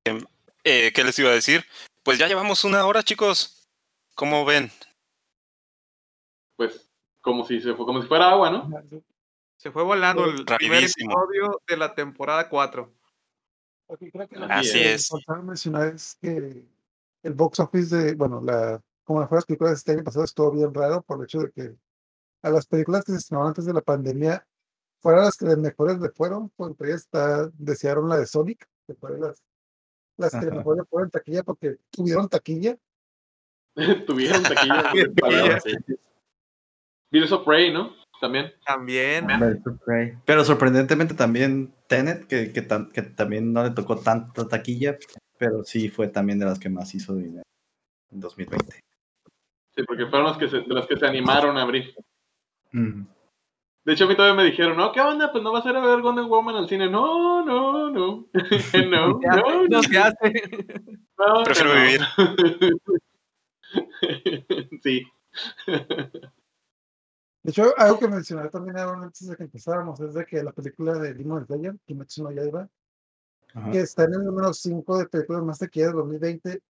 em, 0.05 0.24
eh, 0.62 0.93
¿qué 0.95 1.03
les 1.03 1.18
iba 1.18 1.31
a 1.31 1.35
decir? 1.35 1.64
Pues 2.03 2.18
ya 2.18 2.28
llevamos 2.28 2.64
una 2.64 2.87
hora, 2.87 3.03
chicos. 3.03 3.68
¿Cómo 4.14 4.45
ven? 4.45 4.70
Pues 6.57 6.89
como 7.20 7.45
si 7.47 7.61
se 7.61 7.74
fue, 7.74 7.87
como 7.87 8.01
si 8.01 8.09
fuera 8.09 8.31
agua, 8.31 8.51
¿no? 8.51 8.70
Se 9.57 9.70
fue 9.70 9.83
volando 9.83 10.24
el 10.24 10.45
primer 10.45 10.85
episodio 10.85 11.61
de 11.66 11.76
la 11.76 11.95
temporada 11.95 12.49
4. 12.49 12.93
Ok, 13.87 13.99
creo 14.12 14.28
que 14.28 14.37
lo 14.37 14.47
Así 14.47 14.72
que 14.72 14.93
es. 14.95 15.11
mencionar 15.43 15.95
es 15.95 16.16
que 16.20 16.64
el 17.22 17.35
box 17.35 17.61
office 17.61 17.95
de, 17.95 18.14
bueno, 18.14 18.41
la, 18.41 18.81
como 19.11 19.27
las 19.29 19.45
películas 19.45 19.73
de 19.73 19.77
este 19.79 19.93
año 19.93 20.05
pasado 20.05 20.25
estuvo 20.25 20.53
bien 20.53 20.73
raro 20.73 21.03
por 21.03 21.19
el 21.19 21.25
hecho 21.25 21.41
de 21.41 21.51
que 21.51 21.75
a 22.43 22.51
las 22.51 22.65
películas 22.65 23.05
que 23.05 23.11
se 23.11 23.19
estrenaron 23.19 23.49
antes 23.49 23.65
de 23.65 23.73
la 23.73 23.81
pandemia 23.81 24.47
fueron 25.01 25.25
las 25.25 25.37
que 25.37 25.47
las 25.47 25.59
mejores 25.59 25.99
le 25.99 26.11
fueron, 26.11 26.49
porque 26.51 26.85
ahí 26.85 26.91
está, 26.93 27.51
desearon 27.55 28.09
la 28.09 28.19
de 28.19 28.27
Sonic, 28.27 28.69
que 28.87 28.95
fue 28.95 29.15
de 29.15 29.19
las, 29.19 29.43
las 30.17 30.31
que 30.31 30.47
mejor 30.49 30.77
le 30.77 30.85
fueron 30.85 31.11
taquilla 31.11 31.43
porque 31.43 31.79
tuvieron 31.91 32.29
taquilla. 32.29 32.77
Tuvieron 34.07 34.45
taquilla. 34.45 34.93
Taquilla. 35.17 35.59
Virus 37.11 37.33
of 37.33 37.45
Prey, 37.45 37.73
¿no? 37.73 37.93
También. 38.21 38.53
También. 38.65 39.27
Pero 40.25 40.45
sorprendentemente 40.45 41.15
también 41.15 41.75
Tenet, 41.89 42.29
que, 42.29 42.53
que, 42.53 42.69
tam- 42.69 42.93
que 42.93 43.03
también 43.03 43.53
no 43.53 43.65
le 43.65 43.71
tocó 43.71 43.97
tanta 43.99 44.47
taquilla, 44.47 44.99
pero 45.37 45.65
sí 45.65 45.89
fue 45.89 46.07
también 46.07 46.39
de 46.39 46.45
las 46.45 46.61
que 46.61 46.69
más 46.69 46.95
hizo 46.95 47.17
dinero 47.17 47.43
en 48.13 48.21
2020. 48.21 48.79
Sí, 49.81 49.87
porque 49.87 50.07
fueron 50.07 50.28
las 50.28 50.37
que 50.37 50.49
se, 50.49 50.61
de 50.61 50.74
las 50.74 50.87
que 50.87 50.97
se 50.97 51.07
animaron 51.07 51.57
a 51.57 51.62
abrir. 51.62 51.95
Mm. 52.72 53.05
De 53.85 53.93
hecho, 53.95 54.05
a 54.05 54.09
mí 54.09 54.14
todavía 54.14 54.37
me 54.37 54.45
dijeron, 54.45 54.76
no, 54.76 54.93
¿qué 54.93 55.01
onda? 55.01 55.33
Pues 55.33 55.43
no 55.43 55.53
vas 55.53 55.64
a 55.64 55.70
ir 55.70 55.76
a 55.76 55.81
ver 55.81 56.03
Wonder 56.03 56.26
Woman 56.26 56.55
al 56.55 56.68
cine. 56.68 56.91
No, 56.91 57.43
no, 57.45 57.91
no. 57.91 58.28
no, 58.91 59.18
no, 59.18 59.66
no, 59.68 59.78
hace. 59.78 60.33
no, 61.18 61.45
Prefiero 61.45 61.74
no. 61.74 61.81
vivir. 61.81 62.01
sí. 64.83 65.07
De 67.43 67.51
hecho, 67.51 67.72
algo 67.78 67.99
que 67.99 68.09
mencioné 68.09 68.51
también 68.51 68.76
ahora 68.76 69.05
antes 69.05 69.26
de 69.26 69.35
que 69.35 69.45
empezáramos 69.45 69.99
es 70.01 70.12
de 70.12 70.26
que 70.26 70.43
la 70.43 70.53
película 70.53 70.99
de 70.99 71.14
Demon 71.14 71.47
Slayer, 71.47 71.74
Kimetsu 71.87 72.24
no 72.24 72.33
Yaiba, 72.33 72.68
Ajá. 73.55 73.70
que 73.70 73.81
está 73.81 74.05
en 74.05 74.12
el 74.12 74.24
número 74.24 74.53
5 74.53 74.99
de 74.99 75.07
películas 75.07 75.43
más 75.43 75.59
taquilleras 75.59 75.95
de 75.95 75.99
2020. 76.01 76.62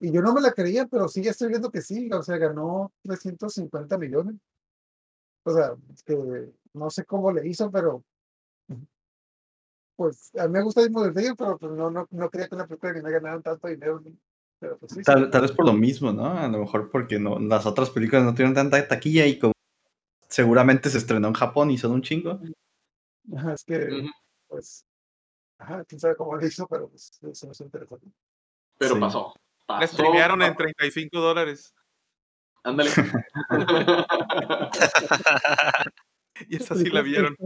Y 0.00 0.12
yo 0.12 0.22
no 0.22 0.32
me 0.32 0.40
la 0.40 0.52
creía, 0.52 0.86
pero 0.86 1.08
sí 1.08 1.22
ya 1.22 1.32
estoy 1.32 1.48
viendo 1.48 1.70
que 1.70 1.82
sí, 1.82 2.08
o 2.12 2.22
sea, 2.22 2.36
ganó 2.36 2.92
350 3.02 3.98
millones. 3.98 4.36
O 5.44 5.52
sea, 5.52 5.74
que 6.04 6.52
no 6.74 6.90
sé 6.90 7.04
cómo 7.04 7.32
le 7.32 7.48
hizo, 7.48 7.70
pero 7.70 8.04
pues 9.96 10.30
a 10.36 10.46
mí 10.46 10.52
me 10.52 10.62
gusta 10.62 10.80
Demon 10.82 11.12
Slayer, 11.12 11.34
pero 11.36 11.58
pues, 11.58 11.72
no, 11.72 11.90
no, 11.90 12.06
no 12.08 12.30
creía 12.30 12.48
que 12.48 12.54
una 12.54 12.68
película 12.68 12.94
que 12.94 13.02
no 13.02 13.10
ganaran 13.10 13.42
tanto 13.42 13.66
dinero. 13.66 14.00
Pero 14.60 14.78
pues 14.78 14.92
sí, 14.92 15.02
Tal, 15.02 15.24
sí. 15.24 15.30
tal 15.30 15.42
vez 15.42 15.52
por 15.52 15.66
lo 15.66 15.72
mismo, 15.72 16.12
¿no? 16.12 16.26
A 16.26 16.46
lo 16.46 16.58
mejor 16.58 16.88
porque 16.90 17.18
no, 17.18 17.38
las 17.40 17.66
otras 17.66 17.90
películas 17.90 18.24
no 18.24 18.32
tuvieron 18.32 18.54
tanta 18.54 18.86
taquilla 18.86 19.26
y 19.26 19.38
como 19.40 19.52
seguramente 20.28 20.88
se 20.90 20.98
estrenó 20.98 21.28
en 21.28 21.34
Japón 21.34 21.70
y 21.72 21.78
son 21.78 21.92
un 21.92 22.02
chingo. 22.02 22.38
Ajá, 23.34 23.54
es 23.54 23.64
que, 23.64 24.08
pues, 24.46 24.84
ajá, 25.58 25.84
quién 25.84 25.98
sabe 25.98 26.14
cómo 26.14 26.36
le 26.36 26.46
hizo, 26.46 26.66
pero 26.68 26.88
pues 26.88 27.10
eso 27.20 27.46
no 27.46 27.52
es 27.52 27.60
interesante. 27.60 28.06
Pero 28.78 28.94
Sí. 28.94 29.00
pasó. 29.00 29.34
Pasó. 29.68 29.80
La 29.80 29.86
streamearon 29.86 30.42
en 30.42 30.56
35 30.56 31.20
dólares. 31.20 31.74
Ándale. 32.64 32.90
Y 36.48 36.56
esa 36.56 36.74
sí 36.76 36.88
la 36.90 37.02
vieron. 37.02 37.36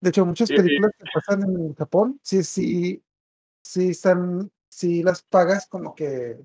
De 0.00 0.10
hecho, 0.10 0.24
muchas 0.24 0.48
Sí, 0.48 0.54
sí. 0.56 0.62
películas 0.62 0.92
que 0.96 1.04
pasan 1.12 1.42
en 1.42 1.74
Japón, 1.74 2.20
sí, 2.22 2.44
sí, 2.44 3.02
sí 3.64 3.90
están, 3.90 4.50
sí 4.68 5.02
las 5.02 5.22
pagas 5.22 5.66
como 5.66 5.92
que 5.94 6.38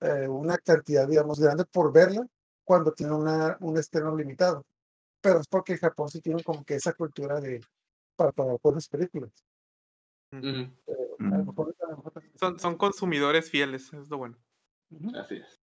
eh, 0.00 0.28
una 0.28 0.56
cantidad, 0.58 1.06
digamos, 1.06 1.38
grande 1.40 1.66
por 1.66 1.92
verla 1.92 2.26
cuando 2.64 2.92
tiene 2.92 3.12
una, 3.12 3.58
un 3.60 3.76
estreno 3.76 4.16
limitado. 4.16 4.64
Pero 5.20 5.40
es 5.40 5.46
porque 5.46 5.74
en 5.74 5.78
Japón 5.78 6.08
sí 6.08 6.22
tienen 6.22 6.42
como 6.42 6.64
que 6.64 6.76
esa 6.76 6.94
cultura 6.94 7.38
de 7.38 7.60
para 8.16 8.32
pagar 8.32 8.58
por 8.58 8.74
las 8.74 8.88
películas. 8.88 9.30
Ujú, 10.32 10.46
Eh, 10.46 10.70
a 11.32 11.38
lo 11.38 11.44
mejor- 11.44 11.76
a 11.80 11.90
lo 11.90 11.96
mejor 11.96 12.12
también- 12.12 12.38
Son, 12.38 12.58
son 12.58 12.76
consumidores 12.76 13.50
fieles, 13.50 13.92
es 13.92 14.08
lo 14.08 14.18
bueno. 14.18 14.36
Así 15.18 15.36
es. 15.36 15.60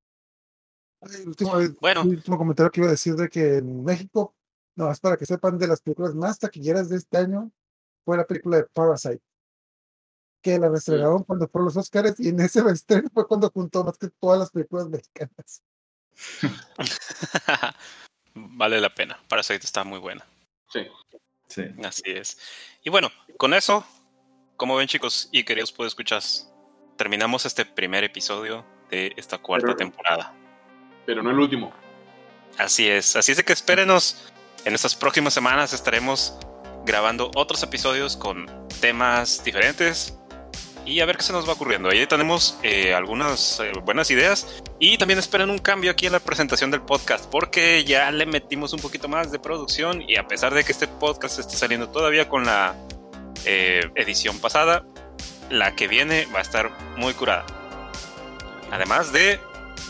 El 1.20 1.28
último, 1.30 1.54
Bueno. 1.80 2.02
el 2.02 2.10
último 2.10 2.38
comentario 2.38 2.72
que 2.72 2.80
iba 2.82 2.88
a 2.88 2.92
decir 2.92 3.16
de 3.16 3.28
que 3.30 3.58
en 3.58 3.84
México, 3.84 4.36
no, 4.76 4.92
es 4.92 5.00
para 5.00 5.18
que 5.18 5.26
sepan 5.26 5.58
de 5.58 5.68
las 5.68 5.82
películas 5.82 6.14
más 6.14 6.38
taquilleras 6.40 6.90
de 6.90 6.98
este 6.98 7.18
año, 7.18 7.52
fue 8.06 8.18
la 8.18 8.26
película 8.28 8.58
de 8.58 8.64
Parasite. 8.66 9.22
Que 10.44 10.58
la 10.60 10.76
estrenaron 10.76 11.24
cuando 11.24 11.48
fueron 11.48 11.66
los 11.66 11.78
Oscars 11.78 12.20
y 12.20 12.30
en 12.30 12.40
ese 12.40 12.62
estreno 12.76 13.10
fue 13.14 13.28
cuando 13.28 13.50
juntó 13.52 13.84
más 13.84 13.98
que 13.98 14.10
todas 14.10 14.40
las 14.40 14.52
películas 14.52 14.90
mexicanas. 14.90 15.64
vale 18.34 18.80
la 18.82 18.94
pena. 18.94 19.20
Parasite 19.28 19.66
está 19.66 19.84
muy 19.84 20.00
buena. 20.00 20.26
Sí. 20.70 20.88
Sí. 21.48 21.64
Así 21.84 22.04
es. 22.06 22.38
Y 22.84 22.90
bueno, 22.90 23.10
con 23.38 23.54
eso, 23.54 23.86
como 24.62 24.76
ven 24.76 24.88
chicos 24.88 25.28
y 25.32 25.44
queridos 25.44 25.72
pues 25.72 25.88
escuchas, 25.88 26.48
terminamos 26.96 27.48
este 27.48 27.66
primer 27.66 28.04
episodio 28.04 28.64
de 28.92 29.12
esta 29.18 29.40
cuarta 29.40 29.66
Pero- 29.66 29.76
temporada. 29.76 30.36
Pero 31.04 31.24
no 31.24 31.32
el 31.32 31.40
último. 31.40 31.74
Así 32.60 32.88
es, 32.88 33.16
así 33.16 33.32
es 33.32 33.40
de 33.40 33.44
que 33.44 33.54
espérenos. 33.54 34.32
En 34.64 34.76
estas 34.76 34.96
próximas 34.96 35.34
semanas 35.34 35.74
estaremos 35.74 36.38
grabando 36.86 37.32
otros 37.36 37.64
episodios 37.64 38.16
con 38.16 38.46
temas 38.82 39.44
diferentes 39.44 40.16
y 40.86 41.00
a 41.00 41.08
ver 41.08 41.18
qué 41.18 41.24
se 41.24 41.34
nos 41.34 41.50
va 41.50 41.54
ocurriendo. 41.54 41.90
Ahí 41.90 42.06
tenemos 42.06 42.60
eh, 42.62 42.94
algunas 42.94 43.60
eh, 43.62 43.72
buenas 43.84 44.12
ideas 44.12 44.62
y 44.78 44.96
también 45.00 45.18
esperen 45.18 45.50
un 45.50 45.58
cambio 45.58 45.90
aquí 45.90 46.06
en 46.06 46.12
la 46.12 46.20
presentación 46.20 46.70
del 46.70 46.84
podcast 46.84 47.26
porque 47.32 47.84
ya 47.84 48.12
le 48.12 48.28
metimos 48.28 48.74
un 48.74 48.80
poquito 48.80 49.08
más 49.08 49.32
de 49.32 49.40
producción 49.40 50.08
y 50.08 50.18
a 50.18 50.28
pesar 50.28 50.54
de 50.54 50.64
que 50.64 50.72
este 50.72 50.88
podcast 50.88 51.40
esté 51.40 51.56
saliendo 51.56 51.90
todavía 51.90 52.30
con 52.30 52.46
la 52.46 52.76
eh, 53.46 53.90
edición 53.96 54.40
pasada, 54.40 54.84
la 55.50 55.76
que 55.76 55.88
viene 55.88 56.28
va 56.34 56.40
a 56.40 56.42
estar 56.42 56.72
muy 56.98 57.14
curada. 57.14 57.46
Además 58.72 59.12
de 59.12 59.40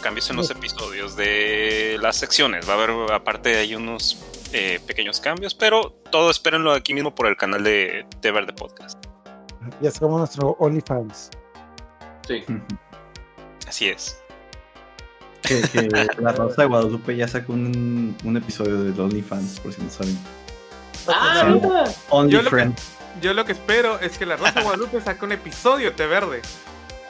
cambios 0.01 0.29
en 0.31 0.37
los 0.37 0.49
episodios 0.49 1.15
de 1.15 1.97
las 2.01 2.15
secciones. 2.15 2.67
Va 2.67 2.73
a 2.73 2.83
haber 2.83 3.11
aparte 3.11 3.55
hay 3.57 3.75
unos 3.75 4.23
eh, 4.53 4.79
pequeños 4.87 5.19
cambios, 5.19 5.53
pero 5.53 5.91
todo 6.09 6.31
espérenlo 6.31 6.71
aquí 6.73 6.93
mismo 6.93 7.13
por 7.13 7.27
el 7.27 7.37
canal 7.37 7.63
de, 7.63 8.05
de 8.21 8.31
Verde 8.31 8.53
Podcast. 8.53 8.97
Ya 9.79 9.91
sacamos 9.91 10.17
nuestro 10.19 10.55
OnlyFans. 10.59 11.29
Sí. 12.27 12.43
Así 13.67 13.89
es. 13.89 14.17
Que, 15.43 15.61
que 15.61 15.87
la 16.19 16.31
Rosa 16.31 16.63
de 16.63 16.67
Guadalupe 16.67 17.15
ya 17.15 17.27
sacó 17.27 17.53
un, 17.53 18.15
un 18.23 18.37
episodio 18.37 18.81
de 18.83 18.99
OnlyFans, 18.99 19.59
por 19.59 19.71
si 19.73 19.81
no 19.83 19.89
saben. 19.91 20.17
Ah, 21.07 21.47
Sí. 21.51 21.95
Only 22.09 22.31
Yo 22.33 22.37
lo 22.39 22.43
que- 22.45 22.49
Friend. 22.49 22.77
Yo 23.19 23.33
lo 23.33 23.45
que 23.45 23.51
espero 23.53 23.99
es 23.99 24.17
que 24.17 24.25
la 24.25 24.37
Rosa 24.37 24.51
de 24.53 24.61
Guadalupe 24.63 25.01
saque 25.01 25.25
un 25.25 25.31
episodio 25.31 25.89
de 25.89 25.95
Té 25.95 26.05
Verde. 26.07 26.41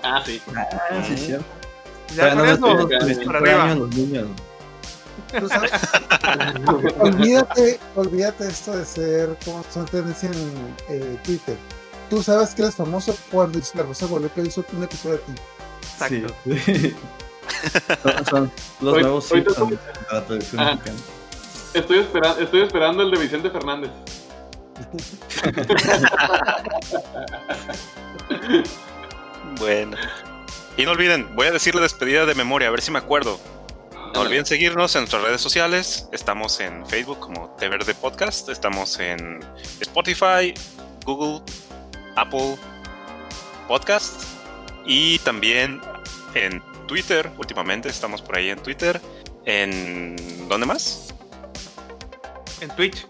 Ah, 0.03 0.21
sí. 0.25 0.41
Ah, 0.55 1.03
sí, 1.07 1.17
cierto. 1.17 1.45
Ya 2.15 2.35
con 2.35 2.45
eso, 2.45 2.59
por 2.61 2.79
cumplen 2.89 3.35
arriba. 3.35 3.63
años 3.63 3.77
los 3.79 3.95
niños. 3.95 4.27
Tú 5.39 5.47
sabes- 5.47 5.71
olvídate, 6.99 7.79
olvídate 7.95 8.47
esto 8.47 8.75
de 8.75 8.85
ser 8.85 9.37
como 9.45 9.63
son 9.71 9.85
tendencia 9.85 10.29
en 10.29 10.75
eh, 10.89 11.17
Twitter. 11.23 11.55
Tú 12.09 12.21
sabes 12.21 12.53
que 12.53 12.63
eres 12.63 12.75
famoso 12.75 13.15
cuando 13.31 13.59
la 13.75 13.83
Rosa 13.83 14.05
de 14.05 14.09
Guadalupe 14.11 14.41
hizo 14.41 14.65
un 14.73 14.83
episodio 14.83 15.15
de 15.17 15.21
ti. 15.21 15.33
Exacto. 15.93 16.35
Sí. 16.65 16.95
son, 18.03 18.25
son 18.25 18.51
los 18.81 18.93
Hoy- 18.95 19.01
nuevos 19.03 19.31
hoy 19.31 19.45
Ah. 20.09 20.23
mexicana. 20.29 20.79
Estoy, 21.73 21.99
espera- 21.99 22.35
estoy 22.39 22.63
esperando 22.63 23.03
el 23.03 23.11
de 23.11 23.19
Vicente 23.19 23.49
Fernández. 23.49 23.91
Bueno. 29.59 29.97
Y 30.77 30.85
no 30.85 30.91
olviden, 30.91 31.35
voy 31.35 31.47
a 31.47 31.51
decir 31.51 31.75
la 31.75 31.81
despedida 31.81 32.25
de 32.25 32.35
memoria, 32.35 32.69
a 32.69 32.71
ver 32.71 32.81
si 32.81 32.91
me 32.91 32.99
acuerdo. 32.99 33.39
No 34.13 34.21
olviden 34.21 34.45
seguirnos 34.45 34.95
en 34.95 35.01
nuestras 35.01 35.21
redes 35.21 35.39
sociales. 35.39 36.07
Estamos 36.11 36.59
en 36.59 36.85
Facebook 36.85 37.19
como 37.19 37.55
Te 37.57 37.69
Verde 37.69 37.93
Podcast. 37.93 38.49
Estamos 38.49 38.99
en 38.99 39.39
Spotify, 39.79 40.53
Google, 41.05 41.41
Apple 42.15 42.57
Podcast. 43.67 44.23
Y 44.85 45.19
también 45.19 45.79
en 46.33 46.61
Twitter. 46.87 47.31
Últimamente 47.37 47.87
estamos 47.87 48.21
por 48.21 48.37
ahí 48.37 48.49
en 48.49 48.59
Twitter. 48.59 48.99
¿En 49.45 50.47
dónde 50.49 50.65
más? 50.65 51.13
En 52.59 52.69
Twitch. 52.75 53.07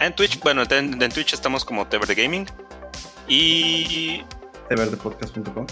En 0.00 0.14
Twitch. 0.14 0.40
Bueno, 0.40 0.62
en, 0.68 1.00
en 1.00 1.12
Twitch 1.12 1.34
estamos 1.34 1.64
como 1.64 1.86
Te 1.86 1.98
Verde 1.98 2.14
Gaming. 2.14 2.46
Y 3.28 4.24
Teverdepodcast.com. 4.68 5.66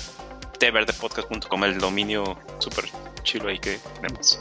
tverdepodcast.com, 0.59 1.65
el 1.65 1.79
dominio 1.79 2.39
súper 2.59 2.87
chilo 3.23 3.49
ahí 3.49 3.59
que 3.59 3.81
tenemos. 3.95 4.41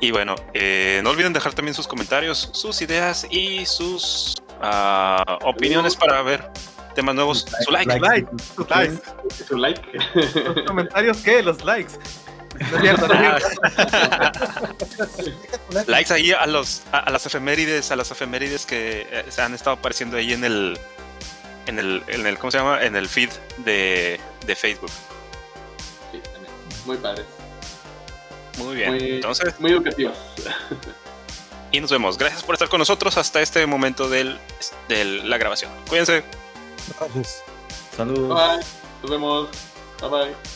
Y 0.00 0.10
bueno, 0.10 0.34
eh, 0.54 1.00
no 1.02 1.10
olviden 1.10 1.32
dejar 1.32 1.54
también 1.54 1.74
sus 1.74 1.86
comentarios, 1.86 2.50
sus 2.52 2.82
ideas 2.82 3.26
y 3.30 3.64
sus 3.64 4.36
ah, 4.60 5.38
opiniones 5.42 5.96
para 5.96 6.22
ver 6.22 6.50
temas 6.94 7.14
nuevos. 7.14 7.46
Su 7.64 7.70
like. 7.70 7.98
like, 8.00 8.28
sus 8.54 8.68
likes. 8.68 9.02
Su 9.46 9.56
like. 9.56 9.82
¿Los 10.44 10.66
comentarios 10.66 11.18
qué? 11.18 11.42
Los 11.42 11.64
likes. 11.64 11.94
No 12.58 12.76
es 12.76 12.82
cierto, 12.82 13.08
no 13.08 13.14
es 13.14 13.44
cierto. 13.44 13.60
Likes 15.86 16.12
ahí 16.12 16.32
a, 16.32 16.46
los, 16.46 16.82
a, 16.92 16.98
a 17.00 17.10
las 17.10 17.26
efemérides, 17.26 17.90
a 17.90 17.96
las 17.96 18.10
efemérides 18.10 18.66
que 18.66 19.06
eh, 19.10 19.24
se 19.28 19.42
han 19.42 19.54
estado 19.54 19.76
apareciendo 19.76 20.16
ahí 20.16 20.32
en 20.32 20.44
el, 20.44 20.78
en 21.66 21.78
el, 21.78 22.02
en 22.08 22.26
el, 22.26 22.38
¿cómo 22.38 22.50
se 22.50 22.58
llama? 22.58 22.82
En 22.82 22.96
el 22.96 23.08
feed 23.08 23.30
de, 23.58 24.20
de 24.46 24.56
Facebook. 24.56 24.90
Sí, 26.12 26.20
también. 26.32 26.52
Muy 26.84 26.96
padre. 26.96 27.24
Muy 28.58 28.76
bien. 28.76 28.90
Muy, 28.90 29.10
Entonces, 29.12 29.58
muy 29.60 29.72
educativas. 29.72 30.16
y 31.72 31.80
nos 31.80 31.90
vemos. 31.90 32.16
Gracias 32.16 32.42
por 32.42 32.54
estar 32.54 32.68
con 32.68 32.78
nosotros 32.78 33.16
hasta 33.18 33.40
este 33.42 33.66
momento 33.66 34.08
del, 34.08 34.38
de 34.88 35.04
la 35.04 35.36
grabación. 35.38 35.70
Cuídense. 35.88 36.24
Gracias. 36.98 37.42
Saludos. 37.96 38.28
Bye. 38.28 38.66
Nos 39.02 39.10
vemos. 39.10 39.48
Bye 40.00 40.08
bye. 40.10 40.55